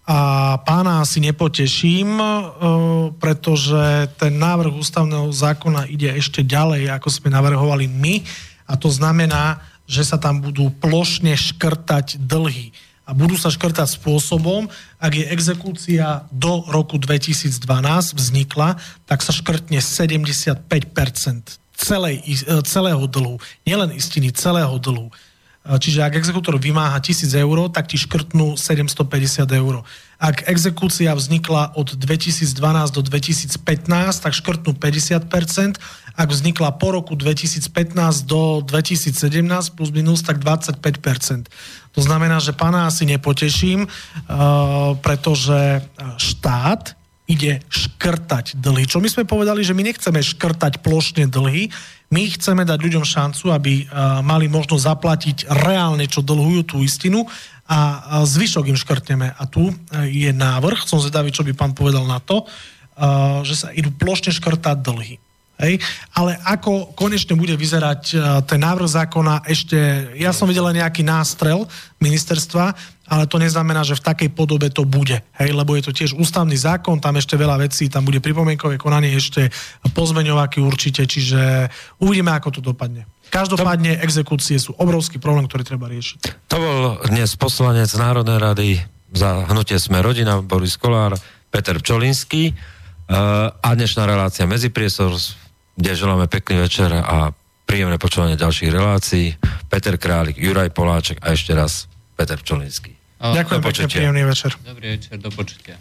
[0.09, 2.25] a pána asi nepoteším, e,
[3.21, 8.25] pretože ten návrh ústavného zákona ide ešte ďalej, ako sme navrhovali my.
[8.65, 12.73] A to znamená, že sa tam budú plošne škrtať dlhy.
[13.05, 17.61] A budú sa škrtať spôsobom, ak je exekúcia do roku 2012
[18.17, 20.57] vznikla, tak sa škrtne 75%
[21.77, 23.37] celej, e, celého dlhu.
[23.69, 25.13] Nielen istiny, celého dlhu.
[25.67, 29.85] Čiže ak exekútor vymáha 1000 eur, tak ti škrtnú 750 eur.
[30.17, 32.57] Ak exekúcia vznikla od 2012
[32.91, 33.61] do 2015,
[34.25, 35.77] tak škrtnú 50%.
[36.19, 37.69] Ak vznikla po roku 2015
[38.25, 39.15] do 2017
[39.77, 41.53] plus minus, tak 25%.
[41.93, 43.87] To znamená, že pána asi nepoteším,
[45.05, 45.85] pretože
[46.17, 46.97] štát
[47.29, 48.89] ide škrtať dlhy.
[48.89, 51.69] Čo my sme povedali, že my nechceme škrtať plošne dlhy,
[52.09, 53.85] my chceme dať ľuďom šancu, aby
[54.25, 57.29] mali možnosť zaplatiť reálne, čo dlhujú tú istinu
[57.69, 59.29] a zvyšok im škrtneme.
[59.37, 59.69] A tu
[60.09, 62.49] je návrh, som zvedavý, čo by pán povedal na to,
[63.45, 65.21] že sa idú plošne škrtať dlhy.
[65.61, 65.85] Hej?
[66.17, 68.17] Ale ako konečne bude vyzerať
[68.49, 69.77] ten návrh zákona, ešte,
[70.17, 71.69] ja som videl nejaký nástrel
[72.01, 72.73] ministerstva,
[73.09, 75.25] ale to neznamená, že v takej podobe to bude.
[75.41, 79.17] Hej, lebo je to tiež ústavný zákon, tam ešte veľa vecí, tam bude pripomienkové konanie
[79.17, 79.49] ešte
[79.97, 81.73] pozmeňovaky určite, čiže
[82.05, 83.09] uvidíme, ako to dopadne.
[83.29, 86.49] Každopádne exekúcie sú obrovský problém, ktorý treba riešiť.
[86.49, 86.79] To bol
[87.09, 88.69] dnes poslanec Národnej rady
[89.13, 91.17] za hnutie Sme rodina, Boris Kolár,
[91.49, 95.17] Peter Pčolinský uh, a dnešná relácia Medzipriestor,
[95.77, 97.33] kde želáme pekný večer a
[97.69, 99.37] príjemné počúvanie ďalších relácií.
[99.69, 102.98] Peter Králik, Juraj Poláček a ešte raz Peter Pčolinský.
[103.19, 104.55] Ďakujem pekne, príjemný večer.
[104.63, 105.75] Dobrý večer, do počutia.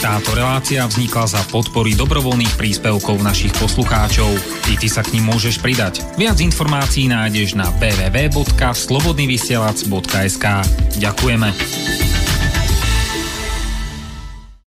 [0.00, 4.32] Táto relácia vznikla za podpory dobrovoľných príspevkov našich poslucháčov.
[4.64, 6.00] Ty, ty sa k ním môžeš pridať.
[6.16, 10.44] Viac informácií nájdeš na www.slobodnyvysielac.sk
[10.96, 12.19] Ďakujeme.